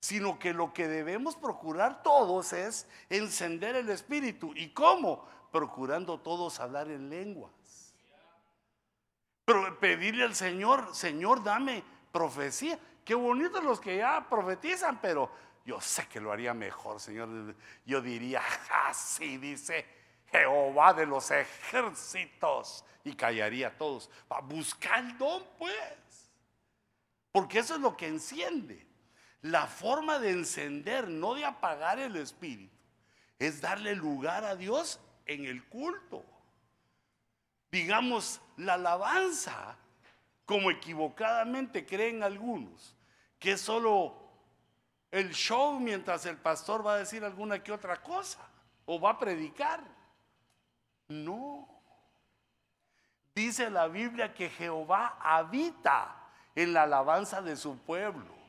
Sino 0.00 0.38
que 0.38 0.52
lo 0.52 0.72
que 0.72 0.86
debemos 0.86 1.34
procurar 1.34 2.02
todos 2.02 2.52
es 2.52 2.86
encender 3.08 3.74
el 3.74 3.88
espíritu. 3.88 4.52
¿Y 4.54 4.68
cómo? 4.70 5.26
Procurando 5.50 6.20
todos 6.20 6.60
hablar 6.60 6.88
en 6.88 7.10
lenguas. 7.10 7.52
Pero 9.44 9.80
pedirle 9.80 10.22
al 10.22 10.34
Señor, 10.36 10.94
Señor, 10.94 11.42
dame 11.42 11.82
profecía. 12.12 12.78
Qué 13.04 13.14
bonitos 13.16 13.64
los 13.64 13.80
que 13.80 13.96
ya 13.96 14.28
profetizan, 14.28 15.00
pero 15.00 15.28
yo 15.64 15.80
sé 15.80 16.06
que 16.08 16.20
lo 16.20 16.32
haría 16.32 16.54
mejor, 16.54 17.00
Señor. 17.00 17.54
Yo 17.84 18.00
diría, 18.00 18.42
así 18.86 19.36
dice 19.38 19.86
Jehová 20.30 20.92
de 20.92 21.06
los 21.06 21.30
ejércitos. 21.30 22.84
Y 23.04 23.14
callaría 23.14 23.68
a 23.68 23.76
todos. 23.76 24.10
Buscar 24.44 25.04
el 25.04 25.18
don, 25.18 25.44
pues. 25.58 26.30
Porque 27.32 27.60
eso 27.60 27.74
es 27.74 27.80
lo 27.80 27.96
que 27.96 28.06
enciende. 28.06 28.86
La 29.40 29.66
forma 29.66 30.18
de 30.18 30.30
encender, 30.30 31.08
no 31.08 31.34
de 31.34 31.44
apagar 31.44 31.98
el 31.98 32.14
espíritu, 32.16 32.76
es 33.38 33.60
darle 33.60 33.96
lugar 33.96 34.44
a 34.44 34.54
Dios 34.54 35.00
en 35.26 35.46
el 35.46 35.64
culto. 35.64 36.24
Digamos, 37.72 38.40
la 38.56 38.74
alabanza, 38.74 39.76
como 40.44 40.70
equivocadamente 40.70 41.84
creen 41.84 42.22
algunos, 42.22 42.94
que 43.40 43.52
es 43.52 43.60
solo 43.60 44.21
el 45.12 45.34
show 45.34 45.78
mientras 45.78 46.24
el 46.24 46.38
pastor 46.38 46.84
va 46.84 46.94
a 46.94 46.98
decir 46.98 47.22
alguna 47.22 47.62
que 47.62 47.70
otra 47.70 48.02
cosa 48.02 48.40
o 48.86 48.98
va 48.98 49.10
a 49.10 49.18
predicar. 49.18 49.80
No. 51.06 51.68
Dice 53.34 53.68
la 53.68 53.88
Biblia 53.88 54.32
que 54.32 54.48
Jehová 54.48 55.18
habita 55.20 56.16
en 56.54 56.72
la 56.72 56.84
alabanza 56.84 57.42
de 57.42 57.56
su 57.56 57.78
pueblo. 57.78 58.42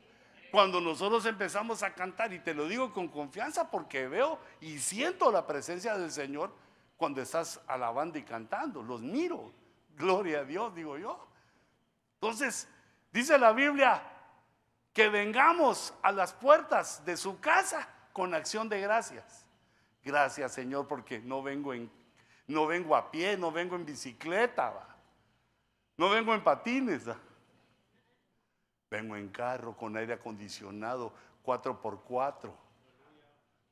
Cuando 0.51 0.79
nosotros 0.79 1.25
empezamos 1.25 1.83
a 1.83 1.93
cantar, 1.93 2.31
y 2.31 2.39
te 2.39 2.53
lo 2.53 2.67
digo 2.67 2.93
con 2.93 3.09
confianza 3.09 3.69
porque 3.69 4.07
veo 4.07 4.39
y 4.61 4.79
siento 4.79 5.31
la 5.31 5.45
presencia 5.45 5.97
del 5.97 6.11
Señor 6.11 6.53
cuando 6.95 7.21
estás 7.21 7.59
alabando 7.67 8.17
y 8.17 8.23
cantando, 8.23 8.81
los 8.81 9.01
miro. 9.01 9.51
Gloria 9.97 10.39
a 10.39 10.43
Dios, 10.45 10.73
digo 10.73 10.97
yo. 10.97 11.27
Entonces, 12.21 12.69
dice 13.11 13.37
la 13.37 13.51
Biblia 13.51 14.12
que 14.93 15.09
vengamos 15.09 15.93
a 16.03 16.11
las 16.11 16.33
puertas 16.33 17.03
de 17.03 17.17
su 17.17 17.39
casa 17.39 17.87
con 18.13 18.33
acción 18.33 18.69
de 18.69 18.79
gracias. 18.79 19.45
Gracias, 20.03 20.53
Señor, 20.53 20.87
porque 20.87 21.19
no 21.19 21.41
vengo 21.41 21.73
en 21.73 21.91
no 22.45 22.67
vengo 22.67 22.95
a 22.95 23.09
pie, 23.09 23.37
no 23.37 23.51
vengo 23.51 23.75
en 23.75 23.85
bicicleta, 23.85 24.73
no 25.97 26.09
vengo 26.09 26.33
en 26.33 26.43
patines. 26.43 27.03
Vengo 28.89 29.15
en 29.15 29.29
carro 29.29 29.75
con 29.75 29.97
aire 29.97 30.13
acondicionado 30.13 31.13
4x4. 31.43 32.51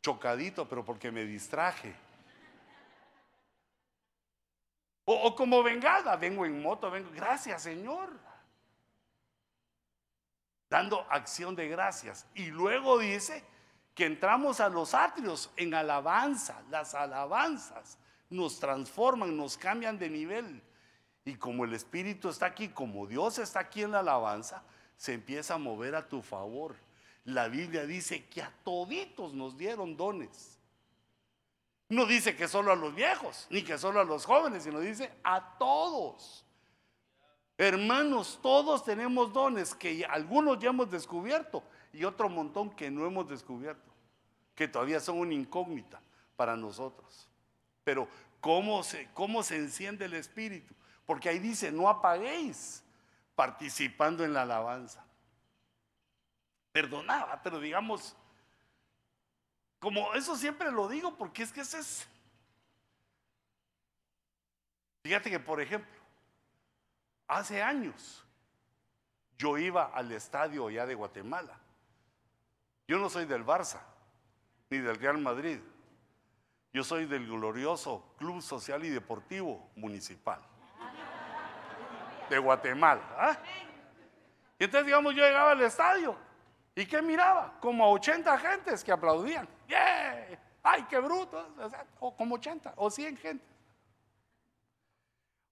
Chocadito, 0.01 0.67
pero 0.67 0.83
porque 0.83 1.11
me 1.11 1.25
distraje. 1.25 1.93
O, 5.05 5.13
o 5.13 5.35
como 5.35 5.61
vengada, 5.61 6.15
vengo 6.15 6.45
en 6.45 6.59
moto, 6.59 6.89
vengo. 6.89 7.11
Gracias, 7.13 7.61
Señor 7.61 8.30
dando 10.71 11.05
acción 11.09 11.53
de 11.53 11.67
gracias. 11.67 12.25
Y 12.33 12.45
luego 12.45 12.97
dice 12.97 13.43
que 13.93 14.05
entramos 14.05 14.61
a 14.61 14.69
los 14.69 14.93
atrios 14.93 15.51
en 15.57 15.73
alabanza. 15.73 16.63
Las 16.69 16.95
alabanzas 16.95 17.97
nos 18.29 18.57
transforman, 18.57 19.35
nos 19.35 19.57
cambian 19.57 19.99
de 19.99 20.09
nivel. 20.09 20.63
Y 21.25 21.35
como 21.35 21.65
el 21.65 21.73
Espíritu 21.73 22.29
está 22.29 22.45
aquí, 22.45 22.69
como 22.69 23.05
Dios 23.05 23.37
está 23.37 23.59
aquí 23.59 23.83
en 23.83 23.91
la 23.91 23.99
alabanza, 23.99 24.63
se 24.95 25.13
empieza 25.13 25.55
a 25.55 25.57
mover 25.57 25.93
a 25.93 26.07
tu 26.07 26.21
favor. 26.21 26.77
La 27.25 27.49
Biblia 27.49 27.85
dice 27.85 28.25
que 28.27 28.41
a 28.41 28.51
toditos 28.63 29.33
nos 29.33 29.57
dieron 29.57 29.97
dones. 29.97 30.57
No 31.89 32.05
dice 32.05 32.37
que 32.37 32.47
solo 32.47 32.71
a 32.71 32.77
los 32.77 32.95
viejos, 32.95 33.45
ni 33.49 33.61
que 33.61 33.77
solo 33.77 33.99
a 33.99 34.05
los 34.05 34.25
jóvenes, 34.25 34.63
sino 34.63 34.79
dice 34.79 35.11
a 35.21 35.57
todos. 35.57 36.45
Hermanos, 37.61 38.39
todos 38.41 38.83
tenemos 38.83 39.31
dones 39.31 39.75
que 39.75 40.03
algunos 40.05 40.57
ya 40.57 40.71
hemos 40.71 40.89
descubierto 40.89 41.63
y 41.93 42.05
otro 42.05 42.27
montón 42.27 42.71
que 42.71 42.89
no 42.89 43.05
hemos 43.05 43.29
descubierto, 43.29 43.91
que 44.55 44.67
todavía 44.67 44.99
son 44.99 45.19
una 45.19 45.35
incógnita 45.35 46.01
para 46.35 46.57
nosotros. 46.57 47.29
Pero 47.83 48.07
¿cómo 48.39 48.81
se, 48.81 49.07
cómo 49.13 49.43
se 49.43 49.57
enciende 49.57 50.05
el 50.05 50.15
espíritu? 50.15 50.73
Porque 51.05 51.29
ahí 51.29 51.37
dice, 51.37 51.71
no 51.71 51.87
apaguéis 51.87 52.83
participando 53.35 54.25
en 54.25 54.33
la 54.33 54.41
alabanza. 54.41 55.05
Perdonaba, 56.71 57.43
pero 57.43 57.59
digamos, 57.59 58.15
como 59.77 60.15
eso 60.15 60.35
siempre 60.35 60.71
lo 60.71 60.87
digo, 60.87 61.15
porque 61.15 61.43
es 61.43 61.53
que 61.53 61.61
ese 61.61 61.77
es... 61.77 62.07
Fíjate 65.03 65.29
que, 65.29 65.39
por 65.39 65.61
ejemplo, 65.61 66.00
Hace 67.31 67.63
años 67.63 68.25
yo 69.37 69.57
iba 69.57 69.85
al 69.85 70.11
estadio 70.11 70.69
ya 70.69 70.85
de 70.85 70.95
Guatemala. 70.95 71.57
Yo 72.89 72.99
no 72.99 73.09
soy 73.09 73.23
del 73.23 73.45
Barça 73.45 73.79
ni 74.69 74.79
del 74.79 74.97
Real 74.97 75.17
Madrid. 75.17 75.61
Yo 76.73 76.83
soy 76.83 77.05
del 77.05 77.25
glorioso 77.25 78.15
Club 78.17 78.41
Social 78.41 78.83
y 78.83 78.89
Deportivo 78.89 79.71
Municipal 79.77 80.41
de 82.29 82.37
Guatemala. 82.37 83.01
¿ah? 83.17 83.37
Y 84.59 84.65
entonces, 84.65 84.87
digamos, 84.87 85.15
yo 85.15 85.23
llegaba 85.23 85.51
al 85.51 85.61
estadio 85.61 86.17
y 86.75 86.85
¿qué 86.85 87.01
miraba? 87.01 87.57
Como 87.61 87.85
a 87.85 87.89
80 87.91 88.37
gentes 88.39 88.83
que 88.83 88.91
aplaudían. 88.91 89.47
¡Yeah! 89.69 90.37
¡Ay, 90.61 90.83
qué 90.89 90.99
bruto! 90.99 91.55
O 92.01 92.13
como 92.13 92.35
80 92.35 92.73
o 92.75 92.89
100 92.89 93.15
gente. 93.15 93.50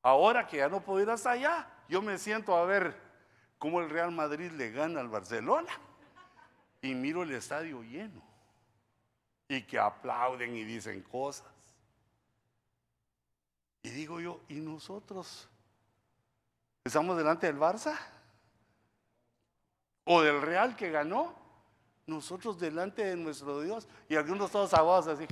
Ahora 0.10 0.48
que 0.48 0.58
ya 0.58 0.68
no 0.68 0.82
puedo 0.82 1.02
ir 1.02 1.10
hasta 1.12 1.30
allá, 1.30 1.68
yo 1.88 2.02
me 2.02 2.18
siento 2.18 2.56
a 2.56 2.66
ver 2.66 3.00
cómo 3.60 3.80
el 3.80 3.92
Real 3.92 4.12
Madrid 4.12 4.52
le 4.54 4.72
gana 4.72 5.02
al 5.02 5.08
Barcelona 5.08 5.70
y 6.82 6.96
miro 6.96 7.22
el 7.22 7.32
estadio 7.32 7.84
lleno 7.84 8.20
y 9.48 9.62
que 9.62 9.78
aplauden 9.78 10.56
y 10.56 10.64
dicen 10.64 11.04
cosas. 11.04 11.46
Y 13.84 13.90
digo 13.90 14.20
yo, 14.20 14.42
¿y 14.48 14.56
nosotros? 14.56 15.48
¿Estamos 16.84 17.16
delante 17.16 17.46
del 17.46 17.60
Barça? 17.60 17.96
¿O 20.06 20.24
del 20.24 20.42
Real 20.42 20.76
que 20.76 20.90
ganó? 20.90 21.36
Nosotros 22.08 22.60
delante 22.60 23.06
de 23.06 23.16
nuestro 23.16 23.62
Dios 23.62 23.88
y 24.08 24.16
algunos 24.16 24.50
todos 24.50 24.74
aguados 24.74 25.06
así. 25.06 25.28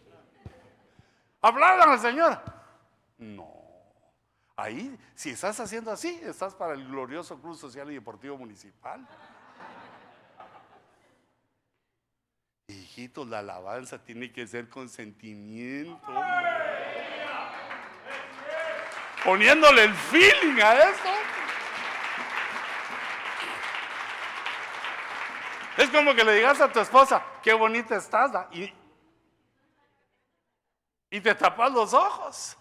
Aplaudan 1.40 1.90
al 1.90 2.00
Señor. 2.00 2.42
No. 3.18 3.59
Ahí, 4.60 4.94
si 5.14 5.30
estás 5.30 5.58
haciendo 5.58 5.90
así, 5.90 6.20
estás 6.22 6.54
para 6.54 6.74
el 6.74 6.86
glorioso 6.86 7.40
Club 7.40 7.56
Social 7.56 7.90
y 7.90 7.94
Deportivo 7.94 8.36
Municipal. 8.36 9.08
Hijitos, 12.68 13.26
la 13.26 13.38
alabanza 13.38 14.04
tiene 14.04 14.30
que 14.30 14.46
ser 14.46 14.68
con 14.68 14.90
sentimiento. 14.90 15.98
Poniéndole 19.24 19.84
el 19.84 19.94
feeling 19.94 20.60
a 20.60 20.74
eso. 20.74 21.10
Es 25.78 25.88
como 25.88 26.14
que 26.14 26.22
le 26.22 26.34
digas 26.34 26.60
a 26.60 26.70
tu 26.70 26.80
esposa, 26.80 27.24
qué 27.42 27.54
bonita 27.54 27.96
estás, 27.96 28.30
y, 28.52 28.70
y 31.08 31.20
te 31.22 31.34
tapas 31.34 31.72
los 31.72 31.94
ojos. 31.94 32.58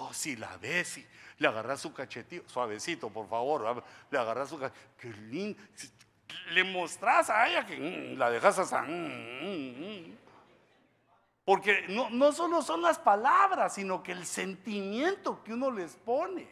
Oh, 0.00 0.12
si 0.12 0.36
la 0.36 0.56
ves, 0.58 0.98
y 0.98 1.06
le 1.38 1.48
agarras 1.48 1.80
su 1.80 1.92
cachetío, 1.92 2.42
suavecito, 2.46 3.10
por 3.10 3.28
favor, 3.28 3.82
le 4.10 4.18
agarras 4.18 4.48
su 4.48 4.58
cachetío, 4.58 4.88
qué 4.96 5.08
lindo. 5.08 5.60
Le 6.50 6.62
mostrás 6.62 7.30
a 7.30 7.48
ella 7.48 7.66
que 7.66 7.76
mm, 7.76 8.18
la 8.18 8.30
dejas 8.30 8.58
hasta. 8.58 8.82
Mm, 8.82 10.06
mm, 10.06 10.16
Porque 11.44 11.86
no, 11.88 12.10
no 12.10 12.32
solo 12.32 12.62
son 12.62 12.82
las 12.82 12.98
palabras, 12.98 13.74
sino 13.74 14.02
que 14.02 14.12
el 14.12 14.24
sentimiento 14.24 15.42
que 15.42 15.54
uno 15.54 15.70
les 15.70 15.96
pone. 15.96 16.46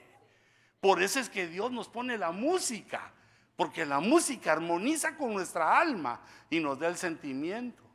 Por 0.80 1.02
eso 1.02 1.20
es 1.20 1.28
que 1.28 1.46
Dios 1.46 1.70
nos 1.70 1.88
pone 1.88 2.18
la 2.18 2.32
música, 2.32 3.12
porque 3.54 3.86
la 3.86 4.00
música 4.00 4.52
armoniza 4.52 5.16
con 5.16 5.34
nuestra 5.34 5.78
alma 5.78 6.20
y 6.50 6.58
nos 6.58 6.78
da 6.78 6.88
el 6.88 6.96
sentimiento. 6.96 7.85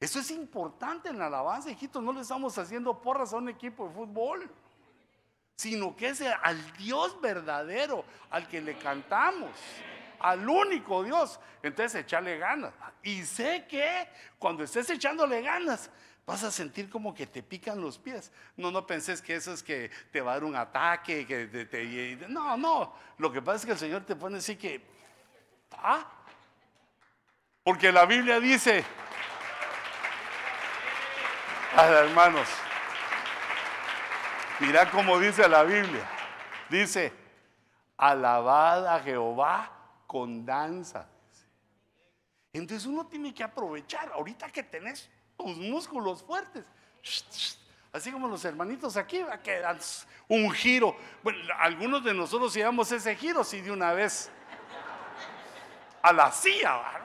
Eso 0.00 0.18
es 0.18 0.30
importante 0.30 1.08
en 1.08 1.18
la 1.18 1.26
alabanza, 1.26 1.70
hijitos. 1.70 2.02
No 2.02 2.12
le 2.12 2.20
estamos 2.20 2.56
haciendo 2.58 3.00
porras 3.00 3.32
a 3.32 3.36
un 3.36 3.48
equipo 3.48 3.88
de 3.88 3.94
fútbol, 3.94 4.50
sino 5.56 5.94
que 5.96 6.08
es 6.08 6.20
al 6.20 6.72
Dios 6.76 7.20
verdadero 7.20 8.04
al 8.30 8.48
que 8.48 8.60
le 8.60 8.76
cantamos, 8.76 9.50
al 10.18 10.48
único 10.48 11.02
Dios. 11.02 11.40
Entonces, 11.62 12.02
echarle 12.02 12.38
ganas. 12.38 12.72
Y 13.02 13.22
sé 13.22 13.66
que 13.68 14.08
cuando 14.38 14.64
estés 14.64 14.90
echándole 14.90 15.42
ganas, 15.42 15.90
vas 16.26 16.42
a 16.42 16.50
sentir 16.50 16.88
como 16.88 17.14
que 17.14 17.26
te 17.26 17.42
pican 17.42 17.80
los 17.80 17.98
pies. 17.98 18.32
No, 18.56 18.70
no 18.70 18.86
penses 18.86 19.20
que 19.20 19.34
eso 19.34 19.52
es 19.52 19.62
que 19.62 19.90
te 20.10 20.20
va 20.20 20.32
a 20.32 20.34
dar 20.34 20.44
un 20.44 20.56
ataque, 20.56 21.26
que 21.26 21.46
te, 21.46 22.26
no, 22.28 22.56
no. 22.56 22.94
Lo 23.18 23.32
que 23.32 23.42
pasa 23.42 23.58
es 23.58 23.66
que 23.66 23.72
el 23.72 23.78
Señor 23.78 24.04
te 24.04 24.16
pone 24.16 24.38
así 24.38 24.56
que, 24.56 24.82
¿ah? 25.72 26.06
Porque 27.62 27.92
la 27.92 28.04
Biblia 28.04 28.40
dice, 28.40 28.84
hermanos, 31.82 32.48
mira 34.60 34.88
cómo 34.90 35.18
dice 35.18 35.48
la 35.48 35.64
Biblia. 35.64 36.08
Dice, 36.68 37.12
alabad 37.96 38.86
a 38.86 39.00
Jehová 39.00 39.70
con 40.06 40.46
danza. 40.46 41.08
Entonces 42.52 42.86
uno 42.86 43.06
tiene 43.06 43.34
que 43.34 43.42
aprovechar, 43.42 44.12
ahorita 44.12 44.48
que 44.50 44.62
tenés 44.62 45.10
tus 45.36 45.56
músculos 45.56 46.22
fuertes, 46.22 46.64
así 47.92 48.12
como 48.12 48.28
los 48.28 48.44
hermanitos 48.44 48.96
aquí, 48.96 49.22
va 49.22 49.34
a 49.34 49.42
quedar 49.42 49.76
un 50.28 50.50
giro. 50.52 50.96
Bueno, 51.24 51.40
algunos 51.58 52.04
de 52.04 52.14
nosotros 52.14 52.54
llevamos 52.54 52.92
ese 52.92 53.16
giro, 53.16 53.42
sí, 53.42 53.60
de 53.60 53.72
una 53.72 53.92
vez 53.92 54.30
a 56.02 56.12
la 56.12 56.30
silla, 56.30 56.76
¿verdad? 56.76 57.03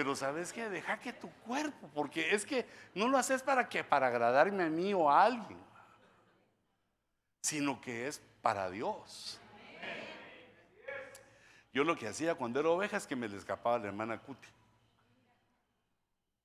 Pero 0.00 0.16
sabes 0.16 0.50
que 0.50 0.66
deja 0.70 0.98
que 0.98 1.12
tu 1.12 1.28
cuerpo, 1.44 1.90
porque 1.94 2.34
es 2.34 2.46
que 2.46 2.66
no 2.94 3.06
lo 3.06 3.18
haces 3.18 3.42
para 3.42 3.68
que 3.68 3.84
para 3.84 4.06
agradarme 4.06 4.62
a 4.62 4.70
mí 4.70 4.94
o 4.94 5.10
a 5.10 5.24
alguien, 5.24 5.62
sino 7.42 7.78
que 7.82 8.08
es 8.08 8.18
para 8.40 8.70
Dios. 8.70 9.38
Yo 11.74 11.84
lo 11.84 11.96
que 11.96 12.08
hacía 12.08 12.34
cuando 12.34 12.60
era 12.60 12.70
oveja 12.70 12.96
es 12.96 13.06
que 13.06 13.14
me 13.14 13.28
le 13.28 13.36
escapaba 13.36 13.78
la 13.78 13.88
hermana 13.88 14.18
Cuti. 14.18 14.48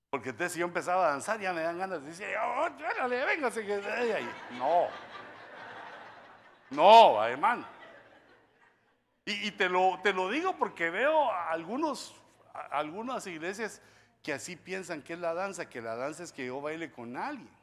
Porque 0.09 0.31
entonces 0.31 0.51
si 0.51 0.59
yo 0.59 0.65
empezaba 0.65 1.07
a 1.07 1.11
danzar 1.11 1.39
ya 1.39 1.53
me 1.53 1.61
dan 1.61 1.77
ganas 1.77 2.01
de 2.01 2.09
decir, 2.09 2.27
oh, 2.37 2.67
venga, 3.07 3.51
que 3.51 4.27
No. 4.51 4.87
No, 6.71 7.23
hermano. 7.23 7.65
Y, 9.23 9.47
y, 9.47 9.51
te, 9.51 9.69
lo, 9.69 9.97
te 10.03 10.11
lo 10.11 10.29
digo 10.29 10.57
porque 10.57 10.89
veo 10.89 11.31
a 11.31 11.51
algunos 11.51 12.21
algunas 12.71 13.27
iglesias 13.27 13.81
que 14.23 14.33
así 14.33 14.55
piensan 14.55 15.01
que 15.01 15.13
es 15.13 15.19
la 15.19 15.33
danza, 15.33 15.69
que 15.69 15.81
la 15.81 15.95
danza 15.95 16.23
es 16.23 16.31
que 16.31 16.47
yo 16.47 16.59
baile 16.61 16.91
con 16.91 17.15
alguien. 17.15 17.55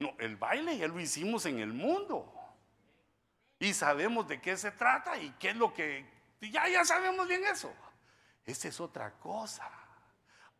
No, 0.00 0.14
el 0.18 0.36
baile 0.36 0.76
ya 0.76 0.88
lo 0.88 0.98
hicimos 0.98 1.46
en 1.46 1.60
el 1.60 1.72
mundo. 1.72 2.32
Y 3.58 3.74
sabemos 3.74 4.26
de 4.26 4.40
qué 4.40 4.56
se 4.56 4.70
trata 4.70 5.18
y 5.18 5.30
qué 5.38 5.50
es 5.50 5.56
lo 5.56 5.72
que... 5.72 6.04
Ya, 6.40 6.66
ya 6.68 6.84
sabemos 6.84 7.28
bien 7.28 7.44
eso. 7.44 7.72
Esa 8.44 8.68
es 8.68 8.80
otra 8.80 9.12
cosa. 9.12 9.70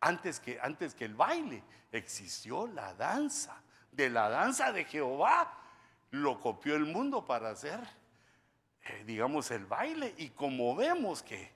Antes 0.00 0.38
que, 0.38 0.60
antes 0.60 0.94
que 0.94 1.06
el 1.06 1.14
baile 1.14 1.64
existió 1.90 2.66
la 2.66 2.94
danza. 2.94 3.62
De 3.90 4.10
la 4.10 4.28
danza 4.28 4.70
de 4.70 4.84
Jehová 4.84 5.58
lo 6.10 6.38
copió 6.38 6.76
el 6.76 6.84
mundo 6.84 7.24
para 7.24 7.50
hacer, 7.50 7.80
eh, 8.84 9.04
digamos, 9.06 9.50
el 9.50 9.64
baile. 9.64 10.14
Y 10.18 10.28
como 10.28 10.76
vemos 10.76 11.22
que 11.22 11.50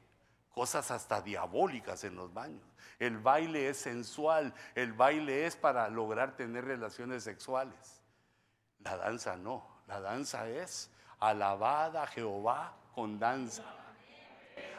cosas 0.55 0.91
hasta 0.91 1.21
diabólicas 1.21 2.05
en 2.05 2.15
los 2.15 2.33
baños. 2.33 2.63
El 2.99 3.19
baile 3.19 3.69
es 3.69 3.79
sensual, 3.79 4.55
el 4.75 4.93
baile 4.93 5.47
es 5.47 5.57
para 5.57 5.89
lograr 5.89 6.37
tener 6.37 6.65
relaciones 6.65 7.25
sexuales. 7.25 8.03
La 8.79 8.97
danza 8.97 9.37
no, 9.37 9.67
la 9.89 10.01
danza 10.01 10.49
es 10.49 10.91
alabada 11.19 12.07
Jehová 12.07 12.77
con 12.95 13.19
danza. 13.19 13.65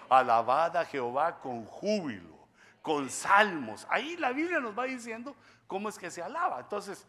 Alabada 0.10 0.86
Jehová 0.86 1.40
con 1.40 1.66
júbilo, 1.66 2.48
con 2.82 3.10
salmos. 3.10 3.86
Ahí 3.90 4.16
la 4.18 4.32
Biblia 4.32 4.60
nos 4.60 4.78
va 4.78 4.86
diciendo 4.86 5.36
cómo 5.68 5.90
es 5.90 5.98
que 5.98 6.10
se 6.10 6.22
alaba. 6.22 6.60
Entonces, 6.62 7.06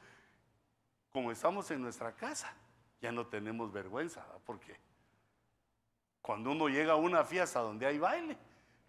como 1.13 1.31
estamos 1.31 1.71
en 1.71 1.83
nuestra 1.83 2.13
casa, 2.13 2.53
ya 3.01 3.13
no 3.13 3.27
tenemos 3.27 3.71
vergüenza, 3.71 4.25
porque 4.45 4.81
cuando 6.21 6.51
uno 6.51 6.69
llega 6.69 6.95
a 6.95 6.97
una 6.97 7.25
fiesta 7.25 7.61
donde 7.61 7.87
hay 7.87 7.99
baile, 7.99 8.37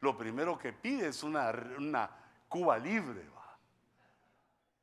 lo 0.02 0.18
primero 0.18 0.58
que 0.58 0.74
pide 0.74 1.08
es 1.08 1.24
una, 1.24 1.50
una 1.78 2.10
Cuba 2.48 2.78
libre, 2.78 3.28
¿va? 3.30 3.38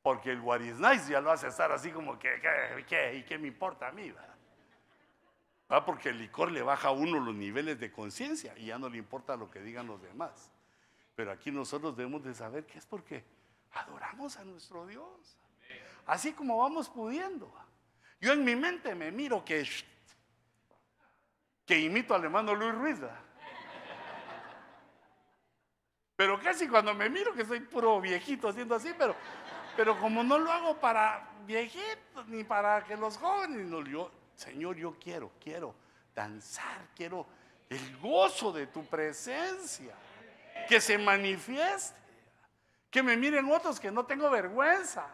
porque 0.05 0.31
el 0.31 0.43
Nice 0.43 1.11
ya 1.11 1.19
lo 1.19 1.31
hace 1.31 1.47
estar 1.47 1.71
así 1.71 1.89
como 1.89 2.19
que, 2.19 2.39
¿qué, 2.87 3.15
y 3.15 3.23
qué 3.23 3.39
me 3.39 3.47
importa 3.47 3.87
a 3.87 3.91
mí? 3.91 4.13
¿va? 5.71 5.83
Porque 5.83 6.09
el 6.09 6.19
licor 6.19 6.51
le 6.51 6.61
baja 6.61 6.89
a 6.89 6.91
uno 6.91 7.19
los 7.19 7.33
niveles 7.33 7.79
de 7.79 7.91
conciencia 7.91 8.55
y 8.55 8.67
ya 8.67 8.77
no 8.77 8.87
le 8.87 8.99
importa 8.99 9.35
lo 9.35 9.49
que 9.49 9.61
digan 9.61 9.87
los 9.87 9.99
demás. 10.01 10.51
Pero 11.15 11.31
aquí 11.31 11.49
nosotros 11.49 11.97
debemos 11.97 12.23
de 12.23 12.35
saber 12.35 12.67
que 12.67 12.77
es 12.77 12.85
porque 12.85 13.23
adoramos 13.71 14.37
a 14.37 14.43
nuestro 14.43 14.85
Dios. 14.85 15.39
Así 16.05 16.33
como 16.33 16.59
vamos 16.59 16.87
pudiendo. 16.87 17.51
Yo 18.21 18.33
en 18.33 18.43
mi 18.43 18.55
mente 18.55 18.93
me 18.93 19.11
miro 19.11 19.43
que, 19.43 19.67
que 21.65 21.79
imito 21.79 22.13
al 22.13 22.25
hermano 22.25 22.53
Luis 22.53 22.75
Ruiz. 22.75 22.99
Pero 26.15 26.39
casi 26.39 26.67
cuando 26.67 26.93
me 26.93 27.09
miro 27.09 27.33
que 27.33 27.45
soy 27.45 27.59
puro 27.59 27.99
viejito 27.99 28.47
haciendo 28.47 28.75
así, 28.75 28.93
pero, 28.97 29.15
pero 29.75 29.99
como 29.99 30.23
no 30.23 30.37
lo 30.37 30.51
hago 30.51 30.79
para 30.79 31.29
viejitos 31.45 32.27
ni 32.27 32.43
para 32.43 32.83
que 32.83 32.95
los 32.95 33.17
jóvenes, 33.17 33.69
Señor, 34.35 34.75
yo 34.75 34.95
quiero, 34.99 35.31
quiero 35.41 35.75
danzar, 36.13 36.87
quiero 36.95 37.27
el 37.69 37.97
gozo 37.97 38.51
de 38.51 38.67
tu 38.67 38.85
presencia, 38.85 39.93
que 40.67 40.79
se 40.79 40.97
manifieste, 40.97 41.99
que 42.89 43.03
me 43.03 43.17
miren 43.17 43.51
otros 43.51 43.79
que 43.79 43.91
no 43.91 44.05
tengo 44.05 44.29
vergüenza, 44.29 45.07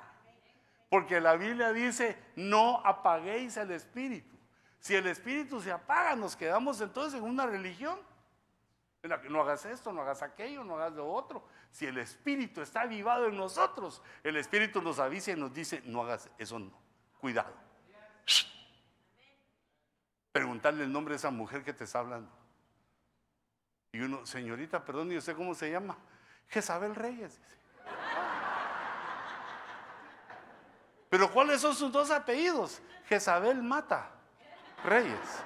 porque 0.90 1.20
la 1.20 1.36
Biblia 1.36 1.74
dice, 1.74 2.18
no 2.36 2.82
apaguéis 2.86 3.58
el 3.58 3.72
espíritu. 3.72 4.38
Si 4.80 4.96
el 4.96 5.08
espíritu 5.08 5.62
se 5.62 5.72
apaga, 5.72 6.16
nos 6.16 6.36
quedamos 6.36 6.82
entonces 6.82 7.20
en 7.20 7.26
una 7.26 7.46
religión 7.46 8.00
no 9.04 9.42
hagas 9.42 9.66
esto, 9.66 9.92
no 9.92 10.02
hagas 10.02 10.22
aquello, 10.22 10.64
no 10.64 10.76
hagas 10.76 10.94
lo 10.94 11.12
otro. 11.12 11.48
Si 11.72 11.86
el 11.86 11.98
Espíritu 11.98 12.62
está 12.62 12.82
avivado 12.82 13.28
en 13.28 13.36
nosotros, 13.36 14.02
el 14.24 14.38
Espíritu 14.38 14.82
nos 14.82 15.00
avisa 15.00 15.32
y 15.32 15.36
nos 15.36 15.54
dice, 15.54 15.82
no 15.86 16.04
hagas 16.04 16.30
eso, 16.38 16.60
no. 16.60 16.72
Cuidado. 17.20 17.54
Preguntarle 20.32 20.84
el 20.84 20.92
nombre 20.92 21.14
de 21.14 21.18
esa 21.18 21.32
mujer 21.32 21.64
que 21.64 21.74
te 21.74 21.84
está 21.84 22.00
hablando. 22.00 22.32
Y 23.92 24.00
uno, 24.00 24.26
señorita, 24.26 24.86
perdón, 24.86 25.12
¿y 25.12 25.18
usted 25.18 25.36
cómo 25.36 25.54
se 25.56 25.72
llama? 25.72 25.98
Jezabel 26.48 26.96
Reyes. 26.96 27.40
Pero 31.10 31.30
¿cuáles 31.32 31.60
son 31.60 31.76
sus 31.76 31.92
dos 31.92 32.10
apellidos? 32.10 32.82
Jezabel 33.08 33.62
Mata 33.62 34.12
Reyes. 34.86 35.44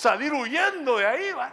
Salir 0.00 0.32
huyendo 0.32 0.96
de 0.96 1.06
ahí. 1.06 1.32
¿va? 1.32 1.52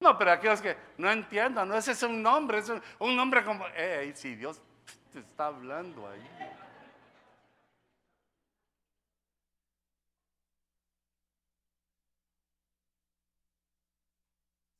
No, 0.00 0.16
pero 0.16 0.32
aquellos 0.32 0.60
que 0.60 0.76
no 0.96 1.10
entiendan, 1.10 1.68
no 1.68 1.76
ese 1.76 1.92
es 1.92 2.02
un 2.04 2.22
nombre, 2.22 2.58
es 2.58 2.68
un, 2.68 3.16
nombre 3.16 3.44
como, 3.44 3.66
eh, 3.74 4.12
si 4.14 4.36
Dios 4.36 4.60
te 5.12 5.18
está 5.18 5.46
hablando 5.46 6.08
ahí. 6.08 6.24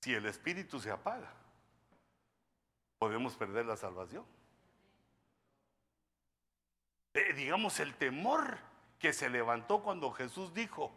Si 0.02 0.14
el 0.14 0.24
espíritu 0.26 0.80
se 0.80 0.92
apaga, 0.92 1.30
podemos 2.98 3.36
perder 3.36 3.66
la 3.66 3.76
salvación. 3.76 4.24
Eh, 7.14 7.32
digamos, 7.34 7.80
el 7.80 7.94
temor 7.96 8.58
que 8.98 9.12
se 9.12 9.28
levantó 9.28 9.82
cuando 9.82 10.10
Jesús 10.10 10.52
dijo 10.54 10.92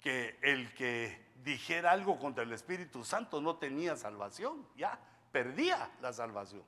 que 0.00 0.38
el 0.42 0.72
que 0.74 1.32
dijera 1.42 1.92
algo 1.92 2.18
contra 2.18 2.44
el 2.44 2.52
Espíritu 2.52 3.04
Santo 3.04 3.40
no 3.40 3.56
tenía 3.56 3.96
salvación, 3.96 4.66
ya 4.76 4.98
perdía 5.32 5.90
la 6.00 6.12
salvación. 6.12 6.64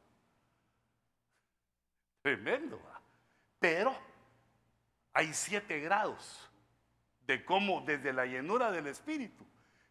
Tremendo. 2.22 2.80
Pero 3.58 3.94
hay 5.12 5.32
siete 5.32 5.80
grados 5.80 6.50
de 7.26 7.44
cómo 7.44 7.82
desde 7.82 8.12
la 8.12 8.26
llenura 8.26 8.70
del 8.70 8.86
Espíritu 8.86 9.44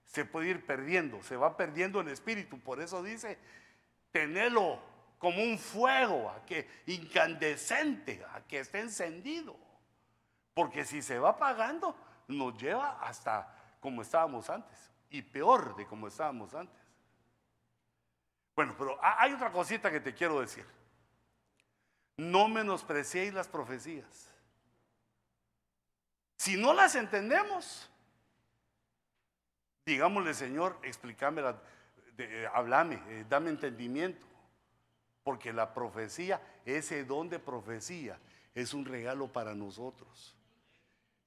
se 0.04 0.26
puede 0.26 0.50
ir 0.50 0.66
perdiendo, 0.66 1.24
se 1.24 1.38
va 1.38 1.58
perdiendo 1.58 2.02
el 2.02 2.10
Espíritu. 2.10 2.60
Por 2.60 2.82
eso 2.82 3.02
dice, 3.02 3.38
tenelo 4.12 4.80
como 5.18 5.42
un 5.42 5.58
fuego, 5.58 6.30
a 6.30 6.46
que 6.46 6.68
incandescente, 6.88 8.24
a 8.34 8.42
que 8.42 8.60
esté 8.60 8.82
encendido. 8.82 9.56
Porque 10.54 10.86
si 10.86 11.02
se 11.02 11.20
va 11.20 11.38
pagando, 11.38 11.96
nos 12.28 12.58
lleva 12.58 13.00
hasta 13.02 13.76
como 13.80 14.02
estábamos 14.02 14.50
antes. 14.50 14.92
Y 15.10 15.22
peor 15.22 15.76
de 15.76 15.86
como 15.86 16.08
estábamos 16.08 16.54
antes. 16.54 16.82
Bueno, 18.56 18.76
pero 18.78 18.98
hay 19.02 19.34
otra 19.34 19.52
cosita 19.52 19.92
que 19.92 20.00
te 20.00 20.14
quiero 20.14 20.40
decir. 20.40 20.66
No 22.18 22.48
menospreciéis 22.48 23.34
las 23.34 23.48
profecías. 23.48 24.30
Si 26.38 26.58
no 26.58 26.74
las 26.74 26.96
entendemos, 26.96 27.90
digámosle, 29.86 30.34
Señor, 30.34 30.78
explícame, 30.84 31.42
háblame, 32.54 33.02
eh, 33.08 33.26
dame 33.28 33.50
entendimiento. 33.50 34.28
Porque 35.24 35.54
la 35.54 35.74
profecía, 35.74 36.42
ese 36.66 37.06
don 37.06 37.30
de 37.30 37.40
profecía, 37.40 38.20
es 38.54 38.74
un 38.74 38.86
regalo 38.86 39.32
para 39.32 39.56
nosotros. 39.56 40.36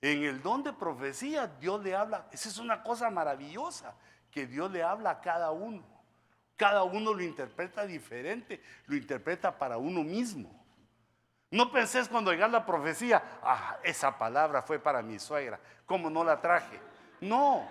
En 0.01 0.23
el 0.25 0.43
don 0.43 0.63
de 0.63 0.73
profecía 0.73 1.47
Dios 1.47 1.83
le 1.83 1.95
habla. 1.95 2.29
Esa 2.31 2.49
es 2.49 2.59
una 2.59 2.83
cosa 2.83 3.11
maravillosa, 3.11 3.95
que 4.31 4.47
Dios 4.47 4.71
le 4.71 4.83
habla 4.83 5.11
a 5.11 5.21
cada 5.21 5.51
uno. 5.51 5.85
Cada 6.57 6.85
uno 6.85 7.13
lo 7.13 7.23
interpreta 7.23 7.85
diferente, 7.85 8.63
lo 8.87 8.97
interpreta 8.97 9.57
para 9.57 9.77
uno 9.77 10.03
mismo. 10.03 10.65
No 11.51 11.71
pensés 11.71 12.09
cuando 12.09 12.33
llega 12.33 12.49
la 12.49 12.67
profecía, 12.67 13.23
ah, 13.43 13.79
esa 13.83 14.19
palabra 14.19 14.63
fue 14.63 14.79
para 14.79 15.03
mi 15.03 15.19
suegra, 15.19 15.61
¿cómo 15.85 16.11
no 16.11 16.25
la 16.25 16.41
traje? 16.41 16.81
No. 17.21 17.69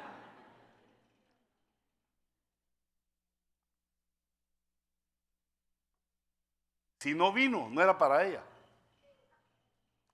Si 6.99 7.13
no 7.13 7.31
vino, 7.31 7.69
no 7.69 7.81
era 7.81 7.97
para 7.97 8.23
ella. 8.23 8.41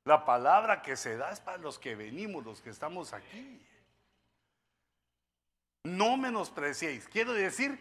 La 0.03 0.25
palabra 0.25 0.81
que 0.81 0.95
se 0.95 1.15
da 1.15 1.31
es 1.31 1.39
para 1.39 1.57
los 1.57 1.77
que 1.77 1.95
venimos, 1.95 2.43
los 2.43 2.61
que 2.61 2.71
estamos 2.71 3.13
aquí. 3.13 3.61
No 5.83 6.17
menospreciéis. 6.17 7.07
Quiero 7.07 7.33
decir, 7.33 7.79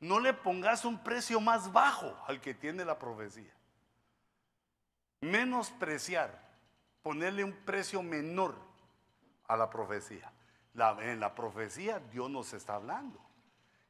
no 0.00 0.20
le 0.20 0.32
pongas 0.32 0.84
un 0.84 1.02
precio 1.02 1.40
más 1.40 1.70
bajo 1.72 2.16
al 2.26 2.40
que 2.40 2.54
tiene 2.54 2.84
la 2.84 2.98
profecía. 2.98 3.52
Menospreciar, 5.20 6.30
ponerle 7.02 7.44
un 7.44 7.52
precio 7.52 8.02
menor 8.02 8.56
a 9.46 9.56
la 9.56 9.68
profecía. 9.68 10.32
en 11.00 11.20
la 11.20 11.34
profecía 11.34 11.98
Dios 11.98 12.30
nos 12.30 12.54
está 12.54 12.76
hablando. 12.76 13.20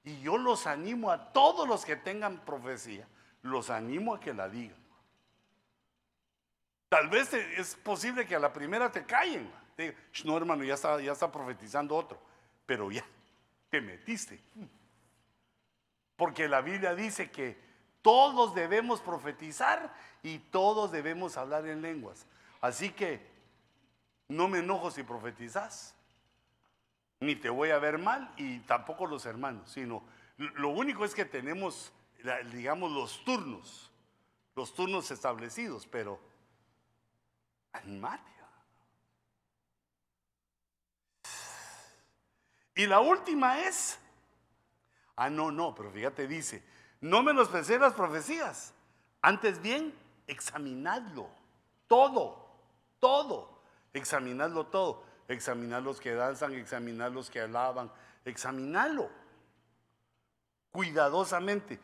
Y 0.03 0.21
yo 0.21 0.39
los 0.39 0.67
animo 0.67 1.11
a 1.11 1.33
todos 1.33 1.69
los 1.69 1.85
que 1.85 1.95
tengan 1.95 2.41
profecía, 2.45 3.07
los 3.43 3.71
animo 3.71 4.15
a 4.15 4.21
que 4.21 4.35
la 4.35 4.49
digan. 4.49 4.80
Tal 6.91 7.09
vez 7.09 7.33
es 7.33 7.77
posible 7.77 8.27
que 8.27 8.35
a 8.35 8.41
la 8.41 8.53
primera 8.53 8.91
te 8.91 9.07
callen. 9.07 9.49
no, 10.25 10.37
hermano, 10.37 10.65
ya 10.65 10.75
está, 10.75 11.01
ya 11.01 11.13
está 11.13 11.31
profetizando 11.31 11.95
otro. 11.97 12.21
Pero 12.67 12.91
ya 12.91 13.05
te 13.71 13.81
metiste. 13.81 14.41
Porque 16.17 16.49
la 16.49 16.61
Biblia 16.61 16.95
dice 16.95 17.31
que 17.31 17.57
Todos 18.03 18.55
debemos 18.55 19.01
profetizar 19.01 19.95
y 20.23 20.39
todos 20.39 20.91
debemos 20.91 21.37
hablar 21.37 21.67
en 21.67 21.81
lenguas. 21.81 22.27
Así 22.61 22.91
que 22.91 23.25
no 24.29 24.49
me 24.49 24.59
enojo 24.61 24.91
si 24.91 25.03
profetizas, 25.03 25.95
ni 27.21 27.37
te 27.37 27.51
voy 27.51 27.71
a 27.71 27.79
ver 27.79 27.99
mal 27.99 28.33
y 28.37 28.61
tampoco 28.61 29.07
los 29.07 29.27
hermanos, 29.27 29.71
sino 29.71 30.03
lo 30.39 30.71
único 30.71 31.05
es 31.05 31.15
que 31.15 31.27
tenemos, 31.27 31.93
digamos, 32.53 32.91
los 32.91 33.23
turnos, 33.25 33.91
los 34.57 34.75
turnos 34.75 35.11
establecidos, 35.11 35.87
pero 35.87 36.19
animate. 37.73 38.31
Y 42.81 42.87
la 42.87 43.01
última 43.01 43.61
es, 43.61 43.99
ah, 45.17 45.29
no, 45.29 45.51
no, 45.51 45.75
pero 45.75 45.91
fíjate, 45.91 46.27
dice, 46.27 46.65
no 47.03 47.23
menosprecié 47.23 47.79
las 47.79 47.93
profecías, 47.93 48.73
antes 49.21 49.61
bien, 49.61 49.95
examinadlo, 50.27 51.29
todo, 51.89 52.49
todo, 52.99 53.61
examinadlo 53.93 54.67
todo, 54.69 55.05
examinad 55.29 55.83
los 55.83 56.01
que 56.01 56.15
danzan, 56.15 56.55
examinad 56.55 57.13
los 57.13 57.29
que 57.29 57.41
alaban, 57.41 57.93
examinadlo 58.25 59.11
cuidadosamente, 60.71 61.79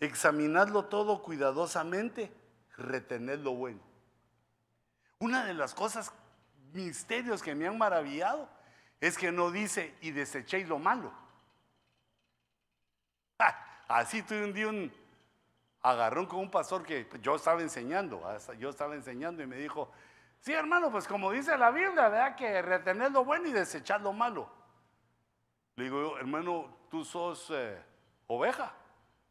examinadlo 0.00 0.86
todo 0.86 1.22
cuidadosamente, 1.22 2.32
retened 2.76 3.40
lo 3.40 3.52
bueno. 3.54 3.91
Una 5.22 5.44
de 5.44 5.54
las 5.54 5.72
cosas, 5.72 6.12
misterios 6.72 7.44
que 7.44 7.54
me 7.54 7.68
han 7.68 7.78
maravillado, 7.78 8.48
es 9.00 9.16
que 9.16 9.30
no 9.30 9.52
dice 9.52 9.94
y 10.00 10.10
desechéis 10.10 10.68
lo 10.68 10.80
malo. 10.80 11.12
así 13.86 14.24
tuve 14.24 14.42
un 14.42 14.52
día 14.52 14.66
un 14.66 14.92
agarrón 15.80 16.26
con 16.26 16.40
un 16.40 16.50
pastor 16.50 16.82
que 16.82 17.08
yo 17.20 17.36
estaba 17.36 17.62
enseñando, 17.62 18.20
yo 18.58 18.70
estaba 18.70 18.96
enseñando 18.96 19.44
y 19.44 19.46
me 19.46 19.54
dijo, 19.58 19.92
sí 20.40 20.54
hermano, 20.54 20.90
pues 20.90 21.06
como 21.06 21.30
dice 21.30 21.56
la 21.56 21.70
Biblia, 21.70 22.08
¿verdad? 22.08 22.34
Que 22.34 22.60
retener 22.60 23.12
lo 23.12 23.24
bueno 23.24 23.46
y 23.46 23.52
desechar 23.52 24.00
lo 24.00 24.12
malo. 24.12 24.50
Le 25.76 25.84
digo, 25.84 26.18
hermano, 26.18 26.78
tú 26.90 27.04
sos 27.04 27.48
eh, 27.50 27.80
oveja, 28.26 28.74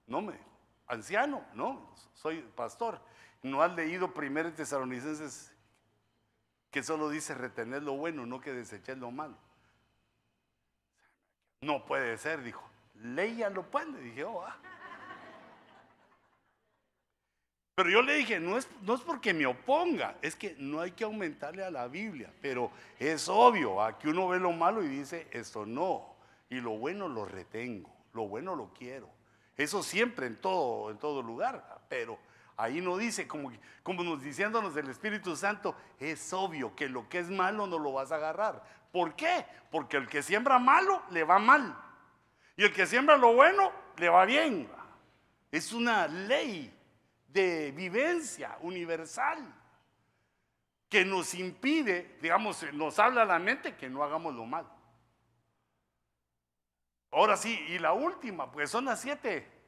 no 0.07 0.21
me, 0.21 0.39
anciano, 0.87 1.43
no, 1.53 1.93
soy 2.13 2.49
pastor. 2.55 2.97
No 3.43 3.61
has 3.61 3.73
leído 3.73 4.13
primero 4.13 4.53
Tesalonicenses 4.53 5.50
que 6.71 6.81
solo 6.81 7.09
dice 7.09 7.35
retener 7.35 7.83
lo 7.83 7.93
bueno, 7.93 8.25
no 8.25 8.39
que 8.39 8.53
desechar 8.53 8.97
lo 8.97 9.11
malo. 9.11 9.35
No 11.61 11.85
puede 11.85 12.17
ser, 12.17 12.41
dijo. 12.41 12.67
Léyalo 12.95 13.63
pues, 13.69 13.87
le 13.87 14.01
dije, 14.01 14.23
oh, 14.23 14.41
ah. 14.43 14.57
Pero 17.75 17.89
yo 17.89 18.01
le 18.01 18.13
dije, 18.13 18.39
no 18.39 18.57
es, 18.57 18.67
no 18.81 18.95
es 18.95 19.01
porque 19.01 19.33
me 19.33 19.45
oponga, 19.45 20.17
es 20.21 20.35
que 20.35 20.55
no 20.59 20.81
hay 20.81 20.91
que 20.91 21.03
aumentarle 21.03 21.63
a 21.63 21.71
la 21.71 21.87
Biblia, 21.87 22.31
pero 22.41 22.71
es 22.99 23.27
obvio, 23.27 23.81
aquí 23.81 24.07
uno 24.07 24.27
ve 24.27 24.39
lo 24.39 24.51
malo 24.51 24.83
y 24.83 24.87
dice, 24.87 25.27
esto 25.31 25.65
no, 25.65 26.15
y 26.49 26.59
lo 26.59 26.71
bueno 26.71 27.07
lo 27.07 27.25
retengo, 27.25 27.89
lo 28.13 28.27
bueno 28.27 28.55
lo 28.55 28.73
quiero. 28.73 29.09
Eso 29.55 29.81
siempre 29.81 30.27
en 30.27 30.35
todo, 30.35 30.91
en 30.91 30.99
todo 30.99 31.23
lugar, 31.23 31.81
pero 31.89 32.19
ahí 32.61 32.81
no 32.81 32.97
dice, 32.97 33.27
como, 33.27 33.51
como 33.83 34.03
nos 34.03 34.21
diciéndonos 34.21 34.75
del 34.75 34.89
Espíritu 34.89 35.35
Santo, 35.35 35.75
es 35.99 36.31
obvio 36.33 36.75
que 36.75 36.87
lo 36.87 37.09
que 37.09 37.19
es 37.19 37.29
malo 37.29 37.67
no 37.67 37.79
lo 37.79 37.93
vas 37.93 38.11
a 38.11 38.15
agarrar, 38.15 38.63
¿Por 38.91 39.15
qué? 39.15 39.45
Porque 39.71 39.97
el 39.97 40.07
que 40.07 40.21
siembra 40.21 40.59
malo 40.59 41.01
le 41.11 41.23
va 41.23 41.39
mal. 41.39 41.77
Y 42.57 42.63
el 42.63 42.73
que 42.73 42.85
siembra 42.85 43.15
lo 43.15 43.33
bueno 43.33 43.71
le 43.97 44.09
va 44.09 44.25
bien. 44.25 44.69
Es 45.49 45.71
una 45.71 46.07
ley 46.07 46.77
de 47.27 47.71
vivencia 47.71 48.57
universal 48.61 49.39
que 50.89 51.05
nos 51.05 51.33
impide, 51.35 52.17
digamos, 52.21 52.65
nos 52.73 52.99
habla 52.99 53.23
la 53.23 53.39
mente 53.39 53.77
que 53.77 53.89
no 53.89 54.03
hagamos 54.03 54.35
lo 54.35 54.45
malo. 54.45 54.69
Ahora 57.11 57.37
sí, 57.37 57.57
y 57.69 57.79
la 57.79 57.93
última, 57.93 58.51
pues 58.51 58.69
son 58.69 58.85
las 58.85 58.99
siete 58.99 59.60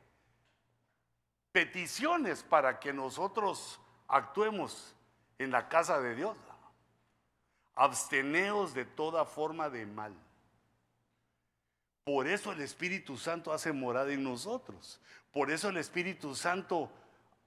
peticiones 1.54 2.44
para 2.44 2.82
que 2.82 2.92
nosotros 2.92 3.80
actuemos 4.10 4.94
en 5.38 5.52
la 5.52 5.70
casa 5.70 6.02
de 6.02 6.16
Dios. 6.16 6.36
Absteneos 7.76 8.74
de 8.74 8.84
toda 8.84 9.24
forma 9.24 9.70
de 9.70 9.86
mal. 9.86 10.14
Por 12.04 12.28
eso 12.28 12.52
el 12.52 12.60
Espíritu 12.60 13.18
Santo 13.18 13.54
hace 13.54 13.72
morada 13.72 14.12
en 14.12 14.24
nosotros. 14.24 15.00
Por 15.32 15.50
eso 15.50 15.70
el 15.70 15.78
Espíritu 15.78 16.36
Santo 16.36 16.92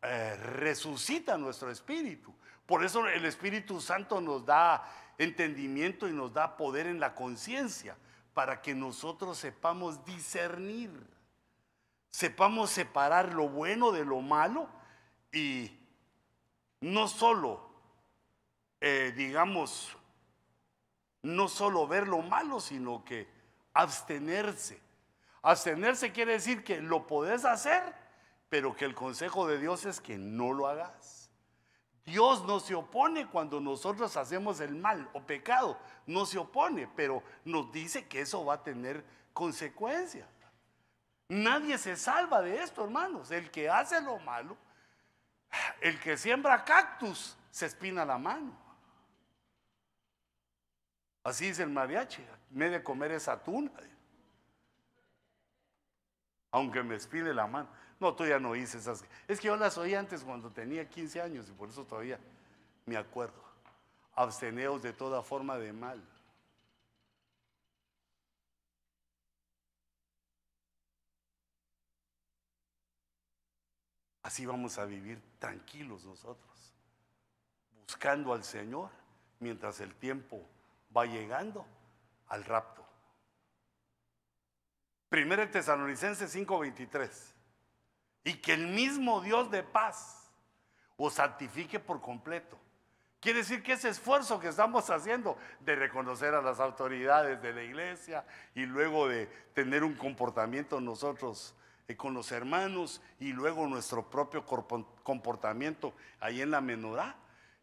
eh, 0.02 0.36
resucita 0.36 1.36
nuestro 1.36 1.70
espíritu. 1.70 2.32
Por 2.64 2.84
eso 2.84 3.06
el 3.06 3.24
Espíritu 3.24 3.80
Santo 3.80 4.20
nos 4.20 4.46
da 4.46 4.88
entendimiento 5.18 6.08
y 6.08 6.12
nos 6.12 6.32
da 6.32 6.56
poder 6.56 6.86
en 6.86 7.00
la 7.00 7.14
conciencia 7.14 7.96
para 8.34 8.60
que 8.60 8.74
nosotros 8.74 9.38
sepamos 9.38 10.04
discernir, 10.04 10.90
sepamos 12.16 12.70
separar 12.70 13.34
lo 13.34 13.46
bueno 13.46 13.92
de 13.92 14.02
lo 14.02 14.22
malo 14.22 14.70
y 15.30 15.70
no 16.80 17.08
solo, 17.08 17.68
eh, 18.80 19.12
digamos, 19.14 19.94
no 21.20 21.46
solo 21.46 21.86
ver 21.86 22.08
lo 22.08 22.22
malo, 22.22 22.58
sino 22.58 23.04
que 23.04 23.28
abstenerse. 23.74 24.80
Abstenerse 25.42 26.10
quiere 26.10 26.32
decir 26.32 26.64
que 26.64 26.80
lo 26.80 27.06
podés 27.06 27.44
hacer, 27.44 27.82
pero 28.48 28.74
que 28.74 28.86
el 28.86 28.94
consejo 28.94 29.46
de 29.46 29.58
Dios 29.58 29.84
es 29.84 30.00
que 30.00 30.16
no 30.16 30.54
lo 30.54 30.68
hagas. 30.68 31.30
Dios 32.06 32.46
no 32.46 32.60
se 32.60 32.74
opone 32.74 33.26
cuando 33.26 33.60
nosotros 33.60 34.16
hacemos 34.16 34.60
el 34.60 34.74
mal 34.74 35.06
o 35.12 35.20
pecado, 35.20 35.78
no 36.06 36.24
se 36.24 36.38
opone, 36.38 36.88
pero 36.96 37.22
nos 37.44 37.70
dice 37.72 38.08
que 38.08 38.22
eso 38.22 38.42
va 38.42 38.54
a 38.54 38.62
tener 38.62 39.04
consecuencias. 39.34 40.26
Nadie 41.28 41.76
se 41.78 41.96
salva 41.96 42.40
de 42.40 42.62
esto, 42.62 42.84
hermanos. 42.84 43.30
El 43.30 43.50
que 43.50 43.68
hace 43.68 44.00
lo 44.00 44.18
malo, 44.20 44.56
el 45.80 45.98
que 46.00 46.16
siembra 46.16 46.64
cactus, 46.64 47.36
se 47.50 47.66
espina 47.66 48.04
la 48.04 48.18
mano. 48.18 48.56
Así 51.24 51.46
dice 51.46 51.64
el 51.64 51.70
mariachi, 51.70 52.24
me 52.50 52.70
de 52.70 52.82
comer 52.82 53.10
esa 53.10 53.42
tuna. 53.42 53.72
Aunque 56.52 56.82
me 56.84 56.94
espine 56.94 57.34
la 57.34 57.46
mano. 57.48 57.68
No, 57.98 58.14
tú 58.14 58.24
ya 58.24 58.38
no 58.38 58.54
hice 58.54 58.78
esas. 58.78 59.04
Es 59.26 59.40
que 59.40 59.48
yo 59.48 59.56
las 59.56 59.76
oí 59.78 59.94
antes 59.94 60.22
cuando 60.22 60.50
tenía 60.50 60.88
15 60.88 61.20
años 61.20 61.48
y 61.48 61.52
por 61.52 61.68
eso 61.68 61.84
todavía 61.84 62.20
me 62.84 62.96
acuerdo. 62.96 63.42
Absteneos 64.14 64.82
de 64.82 64.92
toda 64.92 65.22
forma 65.22 65.58
de 65.58 65.72
mal. 65.72 66.00
Así 74.26 74.44
vamos 74.44 74.76
a 74.78 74.84
vivir 74.84 75.22
tranquilos 75.38 76.04
nosotros, 76.04 76.74
buscando 77.86 78.32
al 78.32 78.42
Señor 78.42 78.90
mientras 79.38 79.78
el 79.78 79.94
tiempo 79.94 80.44
va 80.94 81.06
llegando 81.06 81.64
al 82.26 82.44
rapto. 82.44 82.84
Primero 85.08 85.48
Tesalonicenses 85.48 86.34
5:23. 86.34 87.34
Y 88.24 88.38
que 88.38 88.54
el 88.54 88.66
mismo 88.66 89.20
Dios 89.20 89.48
de 89.52 89.62
paz 89.62 90.28
os 90.96 91.14
santifique 91.14 91.78
por 91.78 92.00
completo. 92.00 92.58
Quiere 93.20 93.38
decir 93.38 93.62
que 93.62 93.74
ese 93.74 93.90
esfuerzo 93.90 94.40
que 94.40 94.48
estamos 94.48 94.90
haciendo 94.90 95.38
de 95.60 95.76
reconocer 95.76 96.34
a 96.34 96.42
las 96.42 96.58
autoridades 96.58 97.40
de 97.40 97.52
la 97.52 97.62
iglesia 97.62 98.26
y 98.56 98.66
luego 98.66 99.06
de 99.06 99.26
tener 99.54 99.84
un 99.84 99.94
comportamiento 99.94 100.80
nosotros 100.80 101.54
con 101.94 102.14
los 102.14 102.32
hermanos 102.32 103.00
y 103.20 103.32
luego 103.32 103.68
nuestro 103.68 104.10
propio 104.10 104.44
comportamiento 105.04 105.94
ahí 106.18 106.40
en 106.40 106.50
la 106.50 106.60
menorá, 106.60 107.16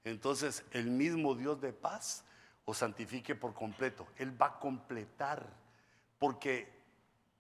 entonces 0.05 0.63
el 0.71 0.89
mismo 0.91 1.36
Dios 1.36 1.59
de 1.59 1.74
paz 1.74 2.24
o 2.65 2.74
santifique 2.74 3.36
por 3.36 3.53
completo. 3.53 4.07
Él 4.17 4.39
va 4.41 4.47
a 4.47 4.59
completar, 4.59 5.45
porque 6.19 6.71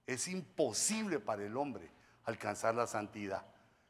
es 0.05 0.27
imposible 0.27 1.19
para 1.19 1.45
el 1.45 1.55
hombre 1.55 1.89
alcanzar 2.25 2.75
la 2.75 2.87
santidad. 2.87 3.45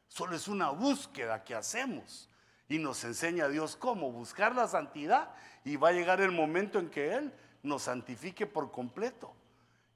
Solo 0.06 0.36
es 0.36 0.46
una 0.46 0.70
búsqueda 0.70 1.42
que 1.42 1.56
hacemos 1.56 2.28
y 2.68 2.78
nos 2.78 3.02
enseña 3.02 3.48
Dios 3.48 3.74
cómo 3.74 4.12
buscar 4.12 4.54
la 4.54 4.68
santidad 4.68 5.34
y 5.64 5.76
va 5.76 5.88
a 5.88 5.92
llegar 5.92 6.20
el 6.20 6.30
momento 6.30 6.78
en 6.78 6.90
que 6.90 7.14
Él 7.14 7.32
nos 7.62 7.82
santifique 7.82 8.46
por 8.46 8.70
completo 8.70 9.34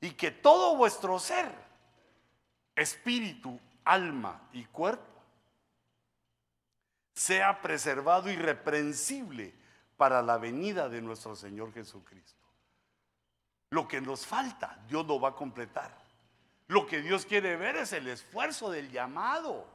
y 0.01 0.11
que 0.11 0.31
todo 0.31 0.77
vuestro 0.77 1.19
ser, 1.19 1.53
espíritu, 2.79 3.59
alma 3.85 4.49
y 4.53 4.65
cuerpo, 4.65 5.05
sea 7.13 7.61
preservado 7.61 8.31
irreprensible 8.31 9.55
para 9.97 10.23
la 10.23 10.39
venida 10.39 10.89
de 10.89 11.03
nuestro 11.03 11.35
Señor 11.35 11.73
Jesucristo. 11.73 12.39
Lo 13.71 13.89
que 13.89 14.01
nos 14.01 14.27
falta, 14.27 14.79
Dios 14.89 15.07
lo 15.07 15.21
va 15.21 15.31
a 15.31 15.35
completar. 15.35 15.93
Lo 16.69 16.87
que 16.87 17.01
Dios 17.01 17.27
quiere 17.27 17.57
ver 17.57 17.77
es 17.77 17.93
el 17.93 18.07
esfuerzo 18.09 18.71
del 18.71 18.91
llamado. 18.91 19.67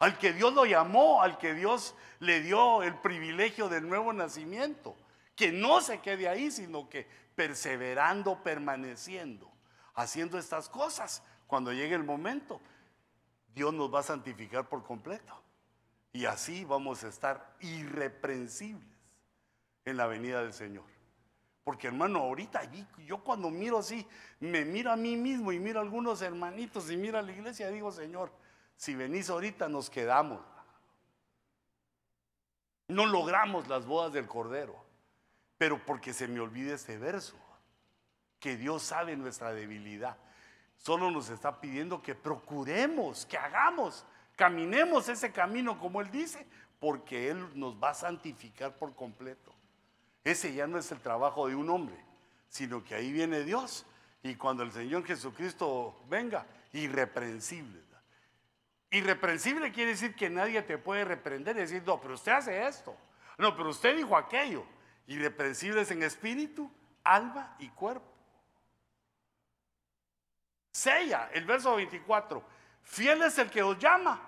al 0.00 0.18
que 0.18 0.34
Dios 0.34 0.52
lo 0.52 0.66
llamó, 0.66 1.22
al 1.22 1.38
que 1.38 1.54
Dios 1.54 1.94
le 2.18 2.40
dio 2.42 2.82
el 2.82 2.94
privilegio 2.96 3.68
del 3.70 3.88
nuevo 3.88 4.12
nacimiento, 4.12 4.94
que 5.34 5.50
no 5.50 5.80
se 5.80 6.00
quede 6.00 6.28
ahí, 6.28 6.50
sino 6.50 6.90
que 6.90 7.08
perseverando, 7.34 8.42
permaneciendo, 8.42 9.50
haciendo 9.94 10.38
estas 10.38 10.68
cosas, 10.68 11.22
cuando 11.46 11.72
llegue 11.72 11.94
el 11.94 12.04
momento, 12.04 12.60
Dios 13.54 13.72
nos 13.72 13.92
va 13.92 14.00
a 14.00 14.04
santificar 14.04 14.68
por 14.68 14.82
completo. 14.82 15.40
Y 16.12 16.26
así 16.26 16.64
vamos 16.64 17.02
a 17.04 17.08
estar 17.08 17.56
irreprensibles 17.60 18.86
en 19.84 19.96
la 19.96 20.06
venida 20.06 20.42
del 20.42 20.52
Señor. 20.52 20.84
Porque 21.64 21.86
hermano, 21.86 22.20
ahorita 22.20 22.62
yo 23.06 23.24
cuando 23.24 23.50
miro 23.50 23.78
así, 23.78 24.06
me 24.38 24.64
miro 24.64 24.92
a 24.92 24.96
mí 24.96 25.16
mismo 25.16 25.50
y 25.50 25.58
miro 25.58 25.80
a 25.80 25.82
algunos 25.82 26.20
hermanitos 26.20 26.90
y 26.90 26.96
miro 26.96 27.18
a 27.18 27.22
la 27.22 27.32
iglesia 27.32 27.70
digo, 27.70 27.90
Señor, 27.90 28.30
si 28.76 28.94
venís 28.94 29.30
ahorita 29.30 29.68
nos 29.68 29.88
quedamos. 29.88 30.40
No 32.88 33.06
logramos 33.06 33.66
las 33.66 33.86
bodas 33.86 34.12
del 34.12 34.26
Cordero, 34.26 34.76
pero 35.56 35.84
porque 35.86 36.12
se 36.12 36.28
me 36.28 36.40
olvide 36.40 36.74
este 36.74 36.98
verso, 36.98 37.34
que 38.38 38.58
Dios 38.58 38.82
sabe 38.82 39.16
nuestra 39.16 39.54
debilidad. 39.54 40.18
Solo 40.84 41.10
nos 41.10 41.30
está 41.30 41.62
pidiendo 41.62 42.02
que 42.02 42.14
procuremos, 42.14 43.24
que 43.24 43.38
hagamos, 43.38 44.04
caminemos 44.36 45.08
ese 45.08 45.32
camino 45.32 45.78
como 45.78 46.02
Él 46.02 46.10
dice, 46.10 46.46
porque 46.78 47.30
Él 47.30 47.58
nos 47.58 47.82
va 47.82 47.88
a 47.88 47.94
santificar 47.94 48.76
por 48.76 48.94
completo. 48.94 49.50
Ese 50.24 50.52
ya 50.52 50.66
no 50.66 50.76
es 50.76 50.92
el 50.92 51.00
trabajo 51.00 51.48
de 51.48 51.54
un 51.54 51.70
hombre, 51.70 51.96
sino 52.50 52.84
que 52.84 52.94
ahí 52.94 53.12
viene 53.12 53.44
Dios. 53.44 53.86
Y 54.22 54.34
cuando 54.34 54.62
el 54.62 54.72
Señor 54.72 55.06
Jesucristo 55.06 55.98
venga, 56.10 56.44
irreprensible. 56.74 57.80
Irreprensible 58.90 59.72
quiere 59.72 59.92
decir 59.92 60.14
que 60.14 60.28
nadie 60.28 60.60
te 60.60 60.76
puede 60.76 61.06
reprender 61.06 61.56
y 61.56 61.60
decir, 61.60 61.82
no, 61.86 61.98
pero 61.98 62.12
usted 62.12 62.32
hace 62.32 62.66
esto. 62.66 62.94
No, 63.38 63.56
pero 63.56 63.70
usted 63.70 63.96
dijo 63.96 64.18
aquello. 64.18 64.66
Irreprensibles 65.06 65.90
en 65.90 66.02
espíritu, 66.02 66.70
alma 67.02 67.56
y 67.58 67.70
cuerpo. 67.70 68.13
Sella, 70.74 71.30
el 71.32 71.44
verso 71.44 71.76
24. 71.76 72.42
Fiel 72.82 73.22
es 73.22 73.38
el 73.38 73.48
que 73.48 73.62
os 73.62 73.78
llama, 73.78 74.20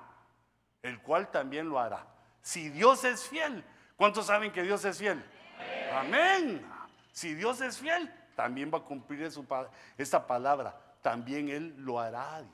el 0.81 1.03
cual 1.03 1.29
también 1.29 1.69
lo 1.69 1.81
hará. 1.81 2.07
Si 2.41 2.69
Dios 2.69 3.03
es 3.03 3.29
fiel, 3.29 3.65
¿cuántos 3.97 4.27
saben 4.27 4.53
que 4.53 4.63
Dios 4.63 4.85
es 4.85 4.97
fiel? 4.97 5.25
Amén. 5.93 6.65
Si 7.11 7.35
Dios 7.35 7.61
es 7.61 7.79
fiel, 7.79 8.15
también 8.37 8.71
va 8.73 8.79
a 8.79 8.83
cumplir 8.83 9.29
esta 9.99 10.25
palabra. 10.25 10.81
También 11.03 11.49
Él 11.49 11.75
lo 11.79 11.99
hará. 11.99 12.45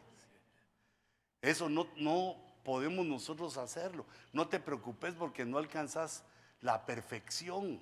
Eso 1.43 1.68
no, 1.68 1.86
no 1.97 2.36
podemos 2.64 3.05
nosotros 3.05 3.59
hacerlo. 3.59 4.07
No 4.32 4.49
te 4.49 4.59
preocupes 4.59 5.12
porque 5.14 5.45
no 5.45 5.59
alcanzas 5.59 6.24
la 6.62 6.86
perfección, 6.86 7.78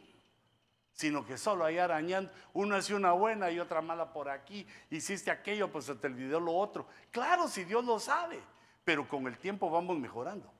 sino 1.00 1.24
que 1.24 1.38
solo 1.38 1.64
hay 1.64 1.78
arañando. 1.78 2.30
Uno 2.52 2.76
hace 2.76 2.94
una 2.94 3.12
buena 3.12 3.50
y 3.50 3.58
otra 3.58 3.80
mala 3.80 4.12
por 4.12 4.28
aquí. 4.28 4.66
Hiciste 4.90 5.30
aquello, 5.30 5.72
pues 5.72 5.86
se 5.86 5.94
te 5.94 6.08
olvidó 6.08 6.38
lo 6.38 6.54
otro. 6.54 6.86
Claro, 7.10 7.48
si 7.48 7.64
Dios 7.64 7.82
lo 7.86 7.98
sabe, 7.98 8.38
pero 8.84 9.08
con 9.08 9.26
el 9.26 9.38
tiempo 9.38 9.70
vamos 9.70 9.98
mejorando. 9.98 10.52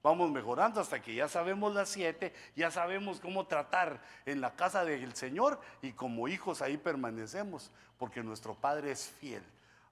Vamos 0.00 0.30
mejorando 0.30 0.80
hasta 0.80 1.02
que 1.02 1.16
ya 1.16 1.28
sabemos 1.28 1.74
las 1.74 1.88
siete, 1.88 2.32
ya 2.54 2.70
sabemos 2.70 3.18
cómo 3.18 3.48
tratar 3.48 4.00
en 4.24 4.40
la 4.40 4.54
casa 4.54 4.84
del 4.84 5.16
Señor 5.16 5.60
y 5.82 5.90
como 5.90 6.28
hijos 6.28 6.62
ahí 6.62 6.76
permanecemos, 6.76 7.72
porque 7.98 8.22
nuestro 8.22 8.54
Padre 8.54 8.92
es 8.92 9.08
fiel 9.18 9.42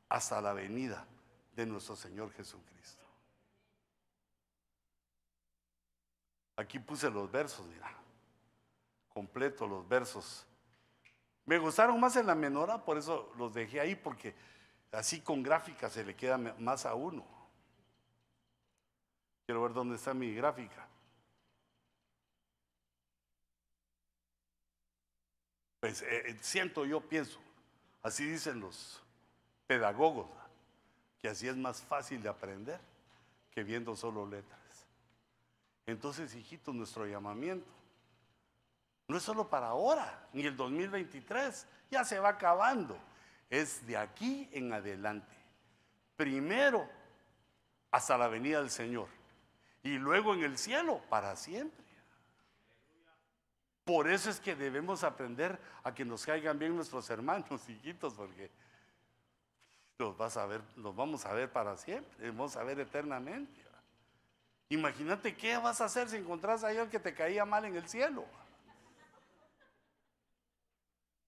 hasta 0.09 0.41
la 0.41 0.53
venida 0.53 1.05
de 1.57 1.67
nuestro 1.67 1.97
Señor 1.97 2.33
Jesucristo. 2.33 3.05
Aquí 6.55 6.79
puse 6.79 7.11
los 7.11 7.29
versos, 7.29 7.67
mira, 7.67 8.06
completo 9.17 9.67
los 9.67 9.89
versos. 9.89 10.45
Me 11.47 11.57
gustaron 11.57 11.99
más 11.99 12.17
en 12.17 12.27
la 12.27 12.35
menora, 12.35 12.85
por 12.85 12.99
eso 12.99 13.33
los 13.39 13.55
dejé 13.55 13.81
ahí, 13.81 13.95
porque 13.95 14.35
así 14.93 15.23
con 15.23 15.43
gráfica 15.43 15.89
se 15.89 16.05
le 16.05 16.15
queda 16.15 16.37
más 16.37 16.85
a 16.85 16.95
uno. 16.95 17.25
Quiero 19.47 19.63
ver 19.63 19.73
dónde 19.73 19.97
está 19.97 20.13
mi 20.13 20.35
gráfica. 20.35 20.87
Pues 25.81 26.03
eh, 26.03 26.29
eh, 26.29 26.37
siento, 26.43 26.85
yo 26.85 27.01
pienso, 27.01 27.41
así 28.03 28.27
dicen 28.27 28.61
los 28.61 29.03
pedagogos, 29.67 30.29
que 31.19 31.29
así 31.29 31.49
es 31.49 31.57
más 31.57 31.81
fácil 31.81 32.23
de 32.23 32.29
aprender 32.29 32.79
que 33.51 33.65
viendo 33.65 33.97
solo 33.97 34.27
letras. 34.27 34.61
Entonces, 35.87 36.35
hijitos, 36.35 36.75
nuestro 36.75 37.07
llamamiento 37.07 37.76
no 39.09 39.17
es 39.17 39.23
solo 39.23 39.49
para 39.49 39.69
ahora, 39.69 40.29
ni 40.33 40.45
el 40.45 40.57
2023, 40.57 41.67
ya 41.91 42.05
se 42.05 42.19
va 42.19 42.31
acabando, 42.31 42.99
es 43.49 43.87
de 43.87 43.97
aquí 43.97 44.49
en 44.53 44.73
adelante. 44.73 45.35
Primero, 46.17 46.89
hasta 47.91 48.19
la 48.19 48.29
venida 48.29 48.59
del 48.59 48.71
Señor 48.71 49.09
y 49.83 49.99
luego 49.99 50.35
en 50.35 50.43
el 50.43 50.59
cielo 50.59 51.01
para 51.09 51.37
siempre. 51.37 51.85
Por 53.85 54.11
eso 54.11 54.31
es 54.31 54.41
que 54.41 54.57
debemos 54.57 55.05
aprender 55.05 55.61
a 55.85 55.95
que 55.95 56.05
nos 56.05 56.27
caigan 56.27 56.59
bien 56.59 56.75
nuestros 56.75 57.09
hermanos, 57.09 57.47
hijitos, 57.69 58.15
porque 58.15 58.51
los, 59.99 60.17
vas 60.17 60.37
a 60.37 60.47
ver, 60.47 60.61
los 60.75 60.95
vamos 60.95 61.25
a 61.25 61.33
ver 61.33 61.53
para 61.53 61.77
siempre, 61.77 62.31
vamos 62.31 62.57
a 62.57 62.65
ver 62.65 62.81
eternamente. 62.81 63.65
Imagínate 64.69 65.37
qué 65.37 65.57
vas 65.59 65.81
a 65.81 65.85
hacer 65.85 66.09
si 66.09 66.17
encontrás 66.17 66.65
a 66.65 66.69
alguien 66.69 66.91
que 66.91 66.99
te 66.99 67.15
caía 67.15 67.45
mal 67.45 67.65
en 67.65 67.77
el 67.77 67.89
cielo. 67.89 68.25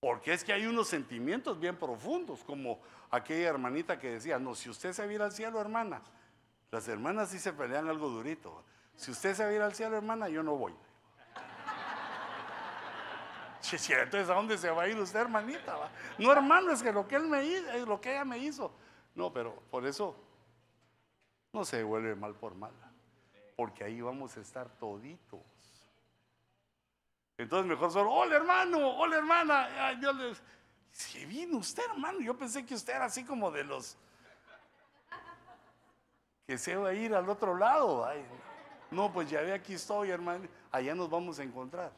Porque 0.01 0.33
es 0.33 0.45
que 0.45 0.53
hay 0.53 0.67
unos 0.67 0.89
sentimientos 0.89 1.59
bien 1.59 1.77
profundos, 1.77 2.45
como 2.45 2.81
aquella 3.11 3.49
hermanita 3.49 3.99
que 3.99 4.13
decía, 4.13 4.39
no, 4.39 4.55
si 4.55 4.71
usted 4.71 4.93
se 4.93 5.07
viera 5.07 5.25
al 5.25 5.33
cielo, 5.33 5.61
hermana, 5.61 6.01
las 6.71 6.87
hermanas 6.87 7.31
sí 7.31 7.39
se 7.39 7.53
pelean 7.53 7.89
algo 7.89 8.09
durito. 8.09 8.63
Si 8.95 9.11
usted 9.11 9.35
se 9.35 9.43
va 9.43 9.51
a 9.51 9.53
ir 9.53 9.63
al 9.63 9.75
cielo, 9.75 9.97
hermana, 9.97 10.29
yo 10.29 10.43
no 10.43 10.57
voy. 10.57 10.73
Entonces, 13.73 14.31
¿a 14.31 14.35
dónde 14.35 14.57
se 14.57 14.71
va 14.71 14.83
a 14.83 14.89
ir 14.89 14.99
usted, 14.99 15.21
hermanita? 15.21 15.91
No, 16.19 16.33
hermano, 16.33 16.71
es 16.71 16.83
que 16.83 16.93
lo 16.93 17.09
que 17.09 17.17
él 17.17 17.25
me 17.25 17.45
hizo, 17.45 17.71
es 17.71 17.87
lo 17.87 18.01
que 18.01 18.13
ella 18.13 18.25
me 18.25 18.39
hizo. 18.39 18.71
No, 19.15 19.33
pero 19.33 19.55
por 19.71 19.85
eso 19.85 20.15
no 21.53 21.65
se 21.65 21.83
vuelve 21.83 22.15
mal 22.15 22.35
por 22.35 22.55
mal. 22.55 22.73
Porque 23.57 23.83
ahí 23.83 24.01
vamos 24.01 24.37
a 24.37 24.41
estar 24.41 24.69
toditos. 24.79 25.41
Entonces, 27.39 27.69
mejor 27.69 27.93
solo, 27.93 28.11
hola 28.11 28.37
hermano, 28.37 28.79
hola 28.99 29.17
hermana. 29.17 29.87
Ay, 29.87 29.97
Dios 29.97 30.17
les... 30.17 30.43
Si 30.91 31.25
vino 31.25 31.59
usted, 31.59 31.85
hermano, 31.89 32.19
yo 32.21 32.37
pensé 32.37 32.67
que 32.67 32.75
usted 32.75 32.95
era 32.97 33.05
así 33.05 33.25
como 33.25 33.51
de 33.53 33.63
los 33.63 33.97
que 36.45 36.59
se 36.59 36.75
va 36.75 36.89
a 36.89 36.95
ir 36.95 37.15
al 37.15 37.29
otro 37.29 37.57
lado. 37.57 38.09
no, 38.91 39.13
pues 39.13 39.31
ya 39.31 39.41
ve, 39.43 39.53
aquí 39.53 39.75
estoy, 39.75 40.11
hermano. 40.11 40.49
Allá 40.73 40.95
nos 40.95 41.09
vamos 41.09 41.39
a 41.39 41.45
encontrar 41.45 41.93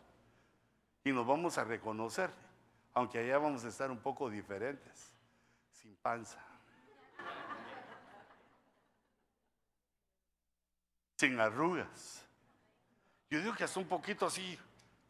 y 1.05 1.13
nos 1.13 1.27
vamos 1.27 1.57
a 1.57 1.65
reconocer, 1.65 2.31
aunque 2.93 3.21
allá 3.21 3.39
vamos 3.39 3.65
a 3.65 3.69
estar 3.69 3.91
un 3.91 3.99
poco 3.99 4.29
diferentes, 4.29 5.15
sin 5.73 5.97
panza. 5.97 6.45
sin 11.17 11.39
arrugas. 11.39 12.25
Yo 13.29 13.41
digo 13.41 13.55
que 13.55 13.65
es 13.65 13.77
un 13.77 13.87
poquito 13.87 14.25
así 14.25 14.59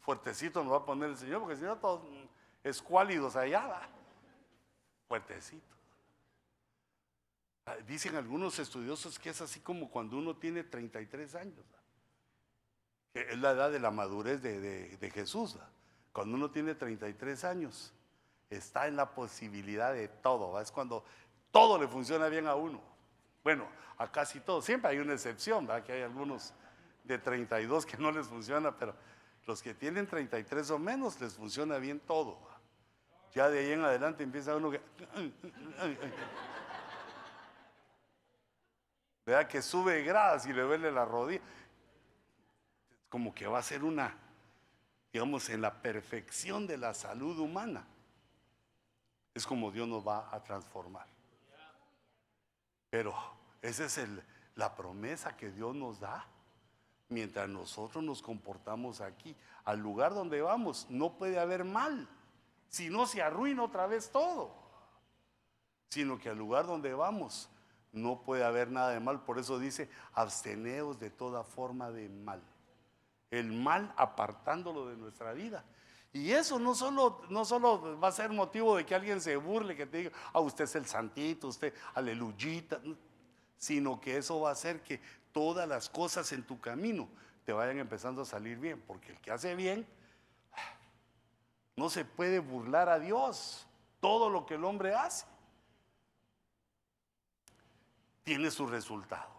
fuertecito 0.01 0.63
nos 0.63 0.73
va 0.73 0.79
a 0.79 0.85
poner 0.85 1.11
el 1.11 1.17
Señor, 1.17 1.41
porque 1.41 1.57
si 1.57 1.63
no 1.63 1.77
todos 1.77 2.03
escuálidos 2.65 3.37
allá, 3.37 3.89
fuertecito. 5.09 5.77
Ah, 7.67 7.77
dicen 7.87 8.17
algunos 8.17 8.59
estudiosos 8.59 9.19
que 9.19 9.31
es 9.31 9.41
así 9.41 9.61
como 9.61 9.91
cuando 9.91 10.17
uno 10.17 10.37
tiene 10.37 10.65
33 10.65 11.35
años. 11.35 11.65
es 13.15 13.39
la 13.39 13.51
edad 13.51 13.71
de 13.71 13.81
la 13.81 13.91
madurez 13.91 14.43
de, 14.43 15.11
Jesús. 15.13 15.59
Cuando 16.13 16.37
uno 16.37 16.51
tiene 16.51 16.75
33 16.75 17.45
años, 17.45 17.93
está 18.49 18.89
en 18.89 18.97
la 18.97 19.15
posibilidad 19.15 19.93
de 19.93 20.09
todo. 20.09 20.61
Es 20.61 20.73
cuando 20.73 21.05
todo 21.51 21.79
le 21.79 21.87
funciona 21.87 22.29
bien 22.29 22.47
a 22.47 22.55
uno. 22.55 22.81
Bueno, 23.45 23.69
a 23.99 24.11
casi 24.11 24.41
todo. 24.41 24.63
Siempre 24.63 24.91
hay 24.91 24.99
una 24.99 25.13
excepción, 25.13 25.69
que 25.85 25.93
hay 25.93 26.03
algunos 26.03 26.53
de 27.05 27.19
32 27.19 27.87
que 27.87 27.97
no 27.99 28.11
les 28.11 28.27
funciona, 28.27 28.77
pero 28.77 28.95
los 29.47 29.63
que 29.63 29.75
tienen 29.75 30.07
33 30.07 30.71
o 30.71 30.79
menos 30.79 31.21
les 31.21 31.35
funciona 31.35 31.79
bien 31.79 32.01
todo. 32.01 32.39
Ya 33.35 33.49
de 33.49 33.61
ahí 33.61 33.73
en 33.73 33.85
adelante 33.85 34.23
empieza 34.23 34.57
uno 34.57 34.71
que... 34.71 34.81
Vea 39.27 39.47
que 39.47 39.63
sube 39.63 40.03
gradas 40.03 40.47
y 40.47 40.53
le 40.53 40.63
duele 40.63 40.91
la 40.91 41.05
rodilla. 41.05 41.43
Como 43.09 43.35
que 43.35 43.47
va 43.47 43.59
a 43.59 43.63
ser 43.63 43.85
una, 43.85 44.17
digamos, 45.13 45.49
en 45.51 45.61
la 45.61 45.81
perfección 45.83 46.67
de 46.67 46.79
la 46.79 46.95
salud 46.95 47.39
humana. 47.39 47.87
Es 49.35 49.47
como 49.47 49.71
Dios 49.71 49.87
nos 49.87 50.07
va 50.07 50.35
a 50.35 50.43
transformar. 50.43 51.07
Pero 52.91 53.15
ese 53.63 53.85
es 53.85 53.99
el 53.99 54.23
la 54.61 54.75
promesa 54.75 55.37
que 55.37 55.51
Dios 55.51 55.75
nos 55.75 56.01
da 56.01 56.27
mientras 57.11 57.49
nosotros 57.49 58.03
nos 58.03 58.23
comportamos 58.23 59.01
aquí. 59.01 59.37
Al 59.65 59.81
lugar 59.81 60.15
donde 60.15 60.41
vamos 60.41 60.87
no 60.89 61.17
puede 61.19 61.39
haber 61.39 61.65
mal, 61.65 62.09
si 62.69 62.89
no 62.89 63.07
se 63.07 63.21
arruina 63.21 63.65
otra 63.65 63.87
vez 63.87 64.11
todo. 64.11 64.55
Sino 65.91 66.19
que 66.19 66.31
al 66.31 66.39
lugar 66.39 66.67
donde 66.67 66.95
vamos 66.95 67.51
no 67.93 68.23
puede 68.23 68.45
haber 68.45 68.71
nada 68.71 68.91
de 68.91 69.01
mal. 69.01 69.25
Por 69.25 69.39
eso 69.39 69.59
dice, 69.59 69.91
absteneos 70.15 70.99
de 70.99 71.11
toda 71.11 71.43
forma 71.45 71.91
de 71.91 72.09
mal. 72.09 72.43
El 73.31 73.53
mal 73.53 73.93
apartándolo 73.97 74.89
de 74.89 74.97
nuestra 74.97 75.33
vida. 75.33 75.65
Y 76.13 76.33
eso 76.33 76.59
no 76.59 76.75
solo, 76.75 77.23
no 77.29 77.45
solo 77.45 77.99
va 78.01 78.09
a 78.09 78.13
ser 78.13 78.31
motivo 78.31 78.77
de 78.77 78.85
que 78.85 78.95
alguien 78.95 79.21
se 79.21 79.37
burle, 79.37 79.77
que 79.77 79.87
te 79.87 79.99
diga, 79.99 80.11
ah, 80.33 80.41
usted 80.41 80.65
es 80.65 80.75
el 80.75 80.87
santito, 80.87 81.49
usted, 81.49 81.73
aleluyita, 81.95 82.81
sino 83.57 84.01
que 84.01 84.17
eso 84.17 84.41
va 84.41 84.49
a 84.49 84.53
hacer 84.53 84.83
que 84.83 85.01
todas 85.33 85.69
las 85.69 85.89
cosas 85.89 86.31
en 86.33 86.43
tu 86.43 86.61
camino 86.61 87.09
te 87.45 87.53
vayan 87.53 87.79
empezando 87.79 88.23
a 88.23 88.25
salir 88.25 88.59
bien, 88.59 88.81
porque 88.81 89.13
el 89.13 89.21
que 89.21 89.31
hace 89.31 89.55
bien 89.55 89.87
no 91.77 91.89
se 91.89 92.05
puede 92.05 92.39
burlar 92.39 92.89
a 92.89 92.99
Dios. 92.99 93.67
Todo 94.01 94.31
lo 94.31 94.47
que 94.47 94.55
el 94.55 94.65
hombre 94.65 94.95
hace 94.95 95.27
tiene 98.23 98.51
su 98.51 98.67
resultado. 98.67 99.31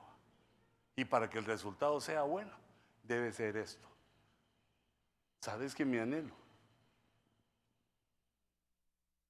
Y 0.96 1.06
para 1.06 1.30
que 1.30 1.38
el 1.38 1.46
resultado 1.46 2.02
sea 2.02 2.24
bueno, 2.24 2.52
debe 3.04 3.32
ser 3.32 3.58
esto. 3.58 3.88
¿Sabes 5.40 5.74
que 5.74 5.86
mi 5.86 5.98
anhelo? 5.98 6.36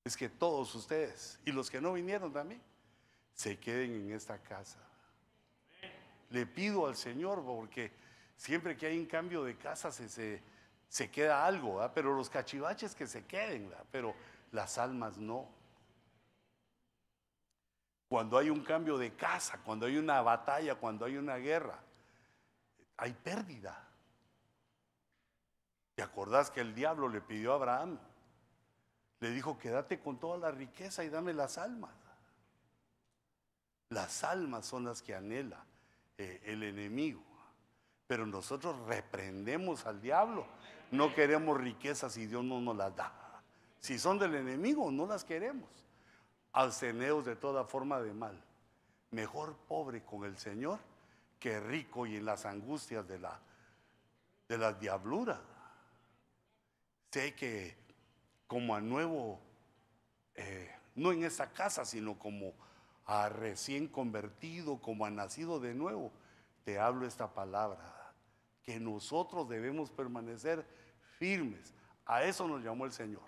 Es 0.04 0.18
que 0.18 0.28
todos 0.30 0.74
ustedes 0.74 1.40
y 1.46 1.52
los 1.52 1.70
que 1.70 1.80
no 1.80 1.94
vinieron 1.94 2.34
también 2.34 2.62
se 3.34 3.60
queden 3.60 3.94
en 3.94 4.12
esta 4.14 4.38
casa. 4.40 4.80
Le 6.32 6.46
pido 6.46 6.88
al 6.88 6.96
Señor 6.96 7.44
porque 7.44 7.92
siempre 8.38 8.78
que 8.78 8.88
hay 8.88 8.98
un 8.98 9.06
cambio 9.06 9.44
de 9.44 9.58
casa 9.58 9.92
se, 9.92 10.42
se, 10.88 11.12
queda 11.12 11.46
algo, 11.46 11.80
pero 11.94 12.16
los 12.16 12.30
cachivaches 12.30 12.96
que 12.96 13.06
se 13.06 13.26
queden, 13.26 13.72
pero 13.92 14.16
las 14.52 14.78
almas 14.78 15.18
no. 15.18 15.48
Cuando 18.08 18.38
hay 18.38 18.50
un 18.50 18.64
cambio 18.64 18.98
de 18.98 19.14
casa, 19.14 19.60
cuando 19.64 19.86
hay 19.86 19.98
una 19.98 20.22
batalla, 20.22 20.76
cuando 20.76 21.06
hay 21.06 21.18
una 21.18 21.36
guerra, 21.36 21.80
hay 22.98 23.14
pérdida. 23.14 23.88
¿Te 25.96 26.02
acordás 26.02 26.50
que 26.50 26.62
el 26.62 26.74
diablo 26.74 27.10
le 27.10 27.20
pidió 27.20 27.52
a 27.52 27.56
Abraham? 27.56 28.00
Le 29.20 29.32
dijo, 29.32 29.58
quédate 29.58 30.00
con 30.00 30.18
toda 30.18 30.38
la 30.38 30.52
riqueza 30.52 31.04
y 31.04 31.10
dame 31.10 31.34
las 31.34 31.58
almas. 31.58 31.92
Las 33.90 34.24
almas 34.24 34.66
son 34.66 34.86
las 34.86 35.02
que 35.02 35.14
anhela 35.14 35.66
eh, 36.18 36.42
el 36.46 36.64
enemigo. 36.64 37.24
Pero 38.08 38.26
nosotros 38.26 38.78
reprendemos 38.88 39.86
al 39.86 40.02
diablo. 40.02 40.46
No 40.92 41.14
queremos 41.14 41.60
riquezas 41.60 42.14
si 42.14 42.28
Dios 42.28 42.44
no 42.44 42.60
nos 42.60 42.76
las 42.76 42.96
da. 42.96 43.42
Si 43.80 43.98
son 43.98 44.20
del 44.20 44.36
enemigo, 44.36 44.92
no 44.92 45.06
las 45.06 45.24
queremos. 45.24 45.70
Alceneos 46.54 47.26
de 47.26 47.36
toda 47.36 47.64
forma 47.64 48.02
de 48.02 48.14
mal. 48.14 48.44
Mejor 49.12 49.56
pobre 49.68 50.04
con 50.04 50.26
el 50.26 50.38
Señor 50.38 50.80
que 51.40 51.60
rico 51.60 52.06
y 52.06 52.18
en 52.18 52.26
las 52.26 52.46
angustias 52.46 53.08
de 53.08 53.18
la, 53.18 53.40
de 54.48 54.58
las 54.58 54.80
diabluras. 54.80 55.40
Sé 57.10 57.34
que 57.36 57.76
como 58.46 58.76
a 58.76 58.82
nuevo, 58.82 59.40
eh, 60.36 60.70
no 60.96 61.12
en 61.12 61.24
esa 61.24 61.52
casa, 61.52 61.84
sino 61.84 62.20
como 62.20 62.54
a 63.12 63.28
recién 63.28 63.90
convertido, 63.90 64.80
como 64.80 65.06
a 65.06 65.10
nacido 65.10 65.60
de 65.60 65.74
nuevo, 65.74 66.14
te 66.64 66.80
hablo 66.80 67.06
esta 67.06 67.34
palabra, 67.34 68.14
que 68.64 68.80
nosotros 68.80 69.50
debemos 69.50 69.92
permanecer 69.92 70.66
firmes. 71.20 71.74
A 72.06 72.24
eso 72.24 72.48
nos 72.48 72.64
llamó 72.64 72.86
el 72.86 72.94
Señor. 72.94 73.24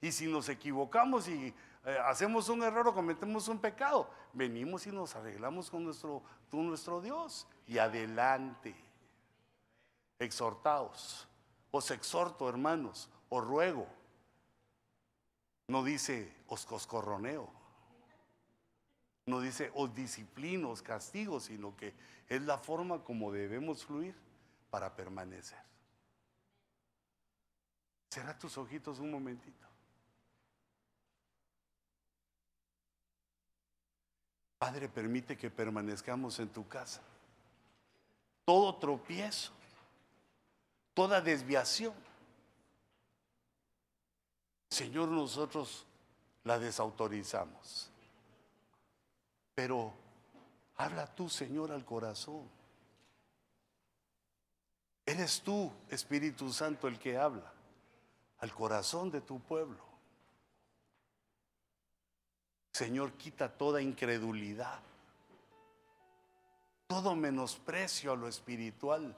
Y 0.00 0.12
si 0.12 0.26
nos 0.26 0.48
equivocamos 0.48 1.28
y 1.28 1.54
eh, 1.84 1.98
hacemos 2.06 2.48
un 2.48 2.62
error 2.62 2.88
o 2.88 2.94
cometemos 2.94 3.48
un 3.48 3.58
pecado, 3.58 4.08
venimos 4.32 4.86
y 4.86 4.92
nos 4.92 5.14
arreglamos 5.14 5.68
con 5.68 5.84
nuestro, 5.84 6.22
con 6.50 6.66
nuestro 6.66 7.02
Dios. 7.02 7.46
Y 7.66 7.76
adelante, 7.76 8.74
exhortaos. 10.18 11.28
Os 11.70 11.90
exhorto, 11.90 12.48
hermanos, 12.48 13.10
os 13.28 13.44
ruego 13.44 13.86
no 15.68 15.84
dice 15.84 16.32
os 16.48 16.64
coscorroneo. 16.64 17.57
No 19.28 19.40
dice 19.40 19.70
os 19.74 19.94
disciplino, 19.94 20.70
os 20.70 20.80
castigo, 20.80 21.38
sino 21.38 21.76
que 21.76 21.94
es 22.28 22.42
la 22.42 22.58
forma 22.58 23.04
como 23.04 23.30
debemos 23.30 23.84
fluir 23.84 24.14
para 24.70 24.94
permanecer. 24.94 25.58
Cierra 28.10 28.38
tus 28.38 28.56
ojitos 28.56 28.98
un 28.98 29.10
momentito. 29.10 29.66
Padre, 34.58 34.88
permite 34.88 35.36
que 35.36 35.50
permanezcamos 35.50 36.38
en 36.40 36.48
tu 36.48 36.66
casa. 36.66 37.02
Todo 38.44 38.74
tropiezo, 38.76 39.52
toda 40.94 41.20
desviación 41.20 41.94
Señor, 44.70 45.08
nosotros 45.08 45.86
la 46.44 46.58
desautorizamos. 46.58 47.90
Pero 49.58 49.92
habla 50.76 51.12
tú, 51.16 51.28
Señor, 51.28 51.72
al 51.72 51.84
corazón. 51.84 52.48
Eres 55.04 55.42
tú, 55.42 55.72
Espíritu 55.88 56.52
Santo, 56.52 56.86
el 56.86 56.96
que 56.96 57.18
habla 57.18 57.52
al 58.38 58.54
corazón 58.54 59.10
de 59.10 59.20
tu 59.20 59.40
pueblo. 59.40 59.82
Señor, 62.70 63.14
quita 63.14 63.48
toda 63.48 63.82
incredulidad, 63.82 64.78
todo 66.86 67.16
menosprecio 67.16 68.12
a 68.12 68.16
lo 68.16 68.28
espiritual. 68.28 69.12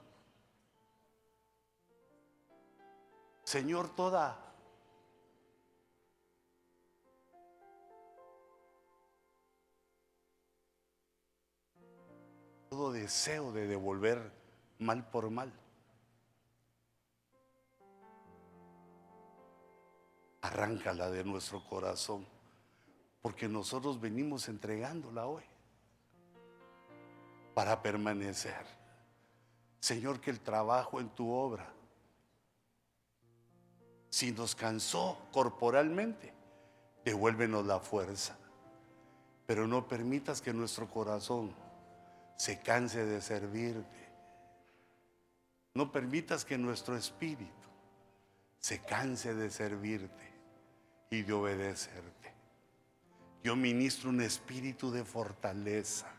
Señor, 3.43 3.93
toda 3.93 4.50
todo 12.71 12.93
deseo 12.93 13.51
de 13.51 13.67
devolver 13.67 14.31
mal 14.79 15.05
por 15.09 15.29
mal. 15.29 15.51
Arráncala 20.41 21.09
de 21.09 21.25
nuestro 21.25 21.65
corazón, 21.65 22.25
porque 23.21 23.49
nosotros 23.49 23.99
venimos 23.99 24.47
entregándola 24.47 25.27
hoy 25.27 25.43
para 27.53 27.81
permanecer. 27.81 28.65
Señor, 29.81 30.21
que 30.21 30.31
el 30.31 30.39
trabajo 30.39 31.01
en 31.01 31.09
tu 31.09 31.29
obra, 31.29 31.73
si 34.09 34.31
nos 34.31 34.55
cansó 34.55 35.17
corporalmente, 35.33 36.33
devuélvenos 37.03 37.65
la 37.65 37.81
fuerza, 37.81 38.37
pero 39.45 39.67
no 39.67 39.89
permitas 39.89 40.41
que 40.41 40.53
nuestro 40.53 40.89
corazón 40.89 41.53
se 42.41 42.57
canse 42.57 43.05
de 43.05 43.21
servirte. 43.21 44.09
No 45.75 45.91
permitas 45.91 46.43
que 46.43 46.57
nuestro 46.57 46.97
espíritu 46.97 47.69
se 48.57 48.79
canse 48.79 49.35
de 49.35 49.51
servirte 49.51 50.33
y 51.11 51.21
de 51.21 51.33
obedecerte. 51.33 52.33
Yo 53.43 53.55
ministro 53.55 54.09
un 54.09 54.21
espíritu 54.21 54.89
de 54.89 55.05
fortaleza 55.05 56.11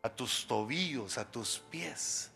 a 0.00 0.08
tus 0.10 0.46
tobillos, 0.46 1.18
a 1.18 1.28
tus 1.28 1.58
pies, 1.58 2.30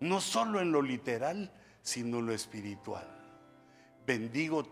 no 0.00 0.20
solo 0.20 0.60
en 0.60 0.72
lo 0.72 0.82
literal, 0.82 1.52
sino 1.80 2.18
en 2.18 2.26
lo 2.26 2.32
espiritual. 2.32 3.06
Bendigo 4.04 4.66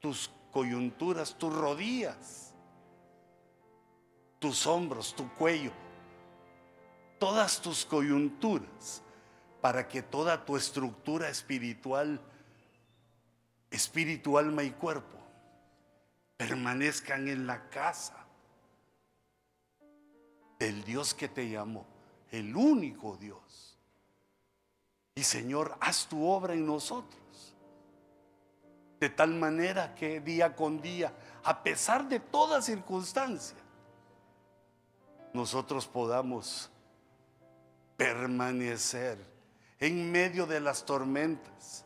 tus 0.00 0.30
coyunturas, 0.52 1.38
tus 1.38 1.54
rodillas 1.54 2.46
tus 4.46 4.64
hombros, 4.68 5.12
tu 5.12 5.28
cuello, 5.34 5.72
todas 7.18 7.60
tus 7.60 7.84
coyunturas, 7.84 9.02
para 9.60 9.88
que 9.88 10.02
toda 10.02 10.44
tu 10.44 10.56
estructura 10.56 11.28
espiritual, 11.28 12.20
espíritu, 13.72 14.38
alma 14.38 14.62
y 14.62 14.70
cuerpo, 14.70 15.18
permanezcan 16.36 17.26
en 17.26 17.48
la 17.48 17.68
casa 17.70 18.24
del 20.60 20.84
Dios 20.84 21.12
que 21.12 21.26
te 21.26 21.50
llamó, 21.50 21.84
el 22.30 22.54
único 22.54 23.16
Dios. 23.16 23.76
Y 25.16 25.24
Señor, 25.24 25.76
haz 25.80 26.06
tu 26.06 26.24
obra 26.24 26.54
en 26.54 26.64
nosotros. 26.64 27.56
De 29.00 29.08
tal 29.10 29.34
manera 29.34 29.96
que 29.96 30.20
día 30.20 30.54
con 30.54 30.80
día, 30.80 31.12
a 31.42 31.64
pesar 31.64 32.08
de 32.08 32.20
toda 32.20 32.62
circunstancia, 32.62 33.65
nosotros 35.36 35.86
podamos 35.86 36.70
permanecer 37.96 39.18
en 39.78 40.10
medio 40.10 40.46
de 40.46 40.60
las 40.60 40.84
tormentas, 40.84 41.84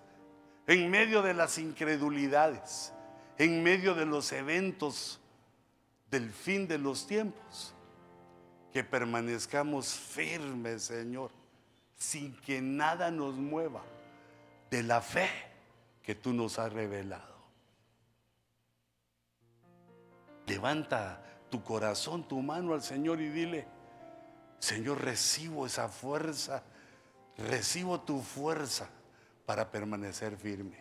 en 0.66 0.88
medio 0.88 1.20
de 1.22 1.34
las 1.34 1.58
incredulidades, 1.58 2.92
en 3.38 3.62
medio 3.62 3.94
de 3.94 4.06
los 4.06 4.30
eventos 4.32 5.20
del 6.10 6.30
fin 6.30 6.68
de 6.68 6.78
los 6.78 7.06
tiempos. 7.06 7.74
Que 8.72 8.84
permanezcamos 8.84 9.88
firmes, 9.92 10.84
Señor, 10.84 11.32
sin 11.96 12.36
que 12.36 12.62
nada 12.62 13.10
nos 13.10 13.34
mueva 13.34 13.82
de 14.70 14.84
la 14.84 15.00
fe 15.00 15.28
que 16.04 16.14
tú 16.14 16.32
nos 16.32 16.60
has 16.60 16.72
revelado. 16.72 17.34
Levanta 20.46 21.29
tu 21.50 21.62
corazón, 21.62 22.26
tu 22.26 22.40
mano 22.40 22.74
al 22.74 22.82
Señor 22.82 23.20
y 23.20 23.28
dile, 23.28 23.66
Señor, 24.60 25.02
recibo 25.02 25.66
esa 25.66 25.88
fuerza, 25.88 26.62
recibo 27.36 28.00
tu 28.00 28.20
fuerza 28.20 28.88
para 29.46 29.70
permanecer 29.70 30.36
firme. 30.36 30.78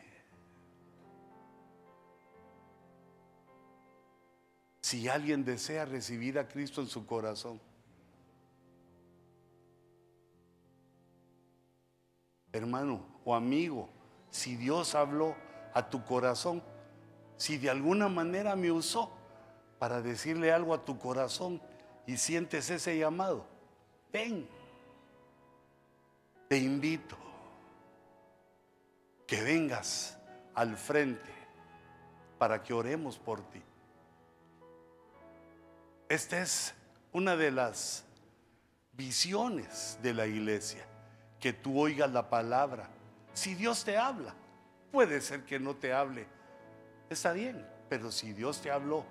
Si 4.82 5.08
alguien 5.08 5.44
desea 5.46 5.86
recibir 5.86 6.40
a 6.40 6.48
Cristo 6.48 6.82
en 6.82 6.88
su 6.88 7.06
corazón, 7.06 7.62
hermano 12.52 13.06
o 13.24 13.36
amigo, 13.36 13.90
si 14.32 14.56
Dios 14.56 14.96
habló 14.96 15.36
a 15.74 15.90
tu 15.90 16.04
corazón, 16.04 16.64
si 17.38 17.58
de 17.58 17.70
alguna 17.70 18.10
manera 18.10 18.56
me 18.56 18.72
usó, 18.72 19.19
para 19.80 20.02
decirle 20.02 20.52
algo 20.52 20.74
a 20.74 20.84
tu 20.84 21.00
corazón 21.00 21.62
y 22.06 22.18
sientes 22.18 22.70
ese 22.70 22.98
llamado, 22.98 23.46
ven, 24.12 24.48
te 26.50 26.58
invito 26.58 27.18
que 29.26 29.42
vengas 29.42 30.18
al 30.54 30.76
frente 30.76 31.32
para 32.38 32.62
que 32.62 32.74
oremos 32.74 33.18
por 33.18 33.42
ti. 33.50 33.62
Esta 36.10 36.42
es 36.42 36.74
una 37.14 37.38
de 37.38 37.52
las 37.52 38.04
visiones 38.94 39.98
de 40.02 40.14
la 40.14 40.28
iglesia, 40.28 40.84
que 41.40 41.54
tú 41.54 41.80
oigas 41.80 42.12
la 42.12 42.30
palabra. 42.30 42.90
Si 43.34 43.54
Dios 43.54 43.86
te 43.86 43.98
habla, 43.98 44.34
puede 44.92 45.22
ser 45.22 45.46
que 45.46 45.60
no 45.60 45.76
te 45.76 45.94
hable, 45.94 46.26
está 47.10 47.32
bien, 47.32 47.66
pero 47.88 48.12
si 48.12 48.34
Dios 48.34 48.60
te 48.60 48.72
habló, 48.72 49.06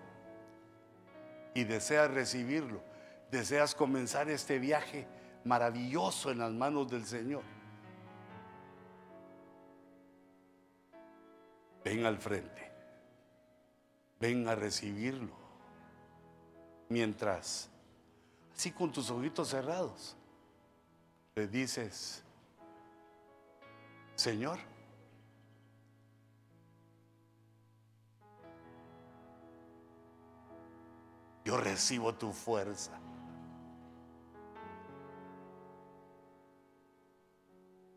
y 1.59 1.64
deseas 1.64 2.09
recibirlo, 2.12 2.80
deseas 3.32 3.74
comenzar 3.74 4.30
este 4.30 4.60
viaje 4.60 5.09
maravilloso 5.44 6.30
en 6.30 6.39
las 6.39 6.52
manos 6.52 6.89
del 6.89 7.05
Señor, 7.05 7.43
ven 11.85 12.06
al 12.06 12.16
frente, 12.18 12.70
ven 14.20 14.47
a 14.47 14.55
recibirlo. 14.55 15.36
Mientras, 16.90 17.68
así 18.55 18.70
con 18.70 18.93
tus 18.93 19.10
ojitos 19.10 19.48
cerrados, 19.48 20.16
le 21.35 21.48
dices, 21.48 22.22
Señor, 24.14 24.60
yo 31.49 31.57
recibo 31.57 32.15
tu 32.15 32.31
fuerza. 32.31 32.91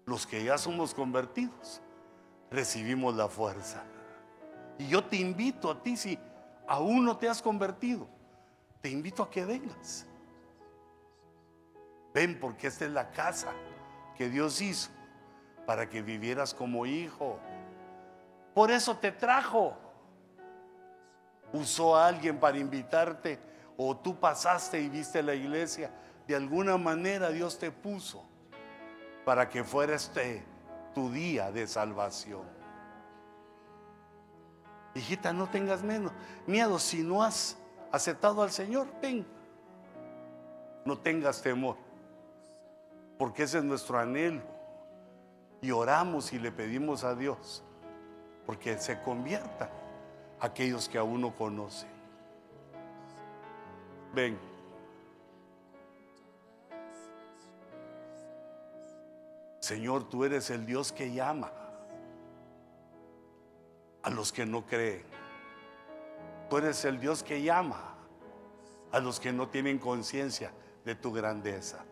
Los 0.05 0.25
que 0.25 0.41
ya 0.41 0.57
somos 0.57 0.93
convertidos, 0.93 1.81
recibimos 2.49 3.13
la 3.13 3.27
fuerza. 3.27 3.83
Y 4.77 4.87
yo 4.87 5.03
te 5.03 5.17
invito 5.17 5.69
a 5.69 5.83
ti, 5.83 5.97
si 5.97 6.17
aún 6.65 7.03
no 7.03 7.17
te 7.17 7.27
has 7.27 7.41
convertido, 7.41 8.07
te 8.79 8.89
invito 8.89 9.21
a 9.21 9.29
que 9.29 9.43
vengas. 9.43 10.05
Ven 12.13 12.39
porque 12.39 12.67
esta 12.67 12.85
es 12.85 12.91
la 12.91 13.11
casa 13.11 13.51
que 14.15 14.29
Dios 14.29 14.61
hizo 14.61 14.91
para 15.65 15.89
que 15.89 16.01
vivieras 16.01 16.53
como 16.53 16.85
hijo. 16.85 17.37
Por 18.53 18.71
eso 18.71 18.95
te 18.95 19.11
trajo 19.11 19.75
usó 21.53 21.95
a 21.95 22.07
alguien 22.07 22.39
para 22.39 22.57
invitarte 22.57 23.39
o 23.77 23.95
tú 23.97 24.19
pasaste 24.19 24.79
y 24.81 24.89
viste 24.89 25.23
la 25.23 25.33
iglesia, 25.33 25.91
de 26.27 26.35
alguna 26.35 26.77
manera 26.77 27.29
Dios 27.29 27.57
te 27.57 27.71
puso 27.71 28.23
para 29.25 29.49
que 29.49 29.63
fuera 29.63 29.95
este 29.95 30.43
tu 30.93 31.11
día 31.11 31.51
de 31.51 31.67
salvación. 31.67 32.43
Hijita, 34.93 35.31
no 35.31 35.49
tengas 35.49 35.83
menos 35.83 36.11
miedo 36.45 36.77
si 36.77 37.01
no 37.01 37.23
has 37.23 37.57
aceptado 37.91 38.41
al 38.41 38.51
Señor, 38.51 38.87
ven. 39.01 39.25
No 40.83 40.97
tengas 40.97 41.41
temor, 41.41 41.77
porque 43.17 43.43
ese 43.43 43.59
es 43.59 43.63
nuestro 43.63 43.99
anhelo. 43.99 44.41
Y 45.61 45.71
oramos 45.71 46.33
y 46.33 46.39
le 46.39 46.51
pedimos 46.51 47.03
a 47.03 47.13
Dios 47.13 47.63
porque 48.45 48.77
se 48.79 48.99
convierta 49.01 49.69
aquellos 50.41 50.89
que 50.89 50.97
aún 50.97 51.21
no 51.21 51.35
conocen. 51.35 51.89
Ven. 54.13 54.37
Señor, 59.59 60.09
tú 60.09 60.25
eres 60.25 60.49
el 60.49 60.65
Dios 60.65 60.91
que 60.91 61.13
llama 61.13 61.51
a 64.01 64.09
los 64.09 64.33
que 64.33 64.45
no 64.45 64.65
creen. 64.65 65.05
Tú 66.49 66.57
eres 66.57 66.83
el 66.83 66.99
Dios 66.99 67.23
que 67.23 67.43
llama 67.43 67.95
a 68.91 68.99
los 68.99 69.19
que 69.19 69.31
no 69.31 69.47
tienen 69.47 69.77
conciencia 69.77 70.51
de 70.83 70.95
tu 70.95 71.13
grandeza. 71.13 71.85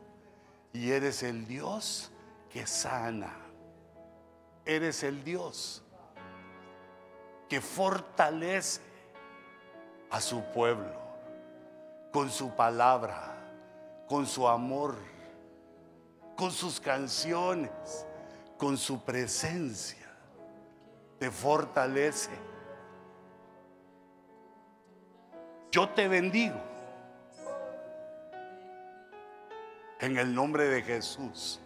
Y 0.74 0.90
eres 0.90 1.22
el 1.22 1.48
Dios 1.48 2.12
que 2.50 2.66
sana. 2.66 3.32
Eres 4.66 5.04
el 5.04 5.24
Dios 5.24 5.84
que 7.50 7.60
fortalece 7.60 8.82
a 10.12 10.22
su 10.22 10.44
pueblo 10.54 11.00
con 12.12 12.30
su 12.30 12.56
palabra, 12.56 13.36
con 14.08 14.26
su 14.26 14.48
amor, 14.48 14.96
con 16.36 16.52
sus 16.52 16.80
canciones, 16.80 18.06
con 18.58 18.78
su 18.78 19.02
presencia. 19.04 20.08
Te 21.20 21.30
fortalece. 21.30 22.32
Yo 25.72 25.90
te 25.90 26.08
bendigo 26.08 26.60
en 30.00 30.18
el 30.18 30.34
nombre 30.34 30.66
de 30.66 30.82
Jesús. 30.82 31.60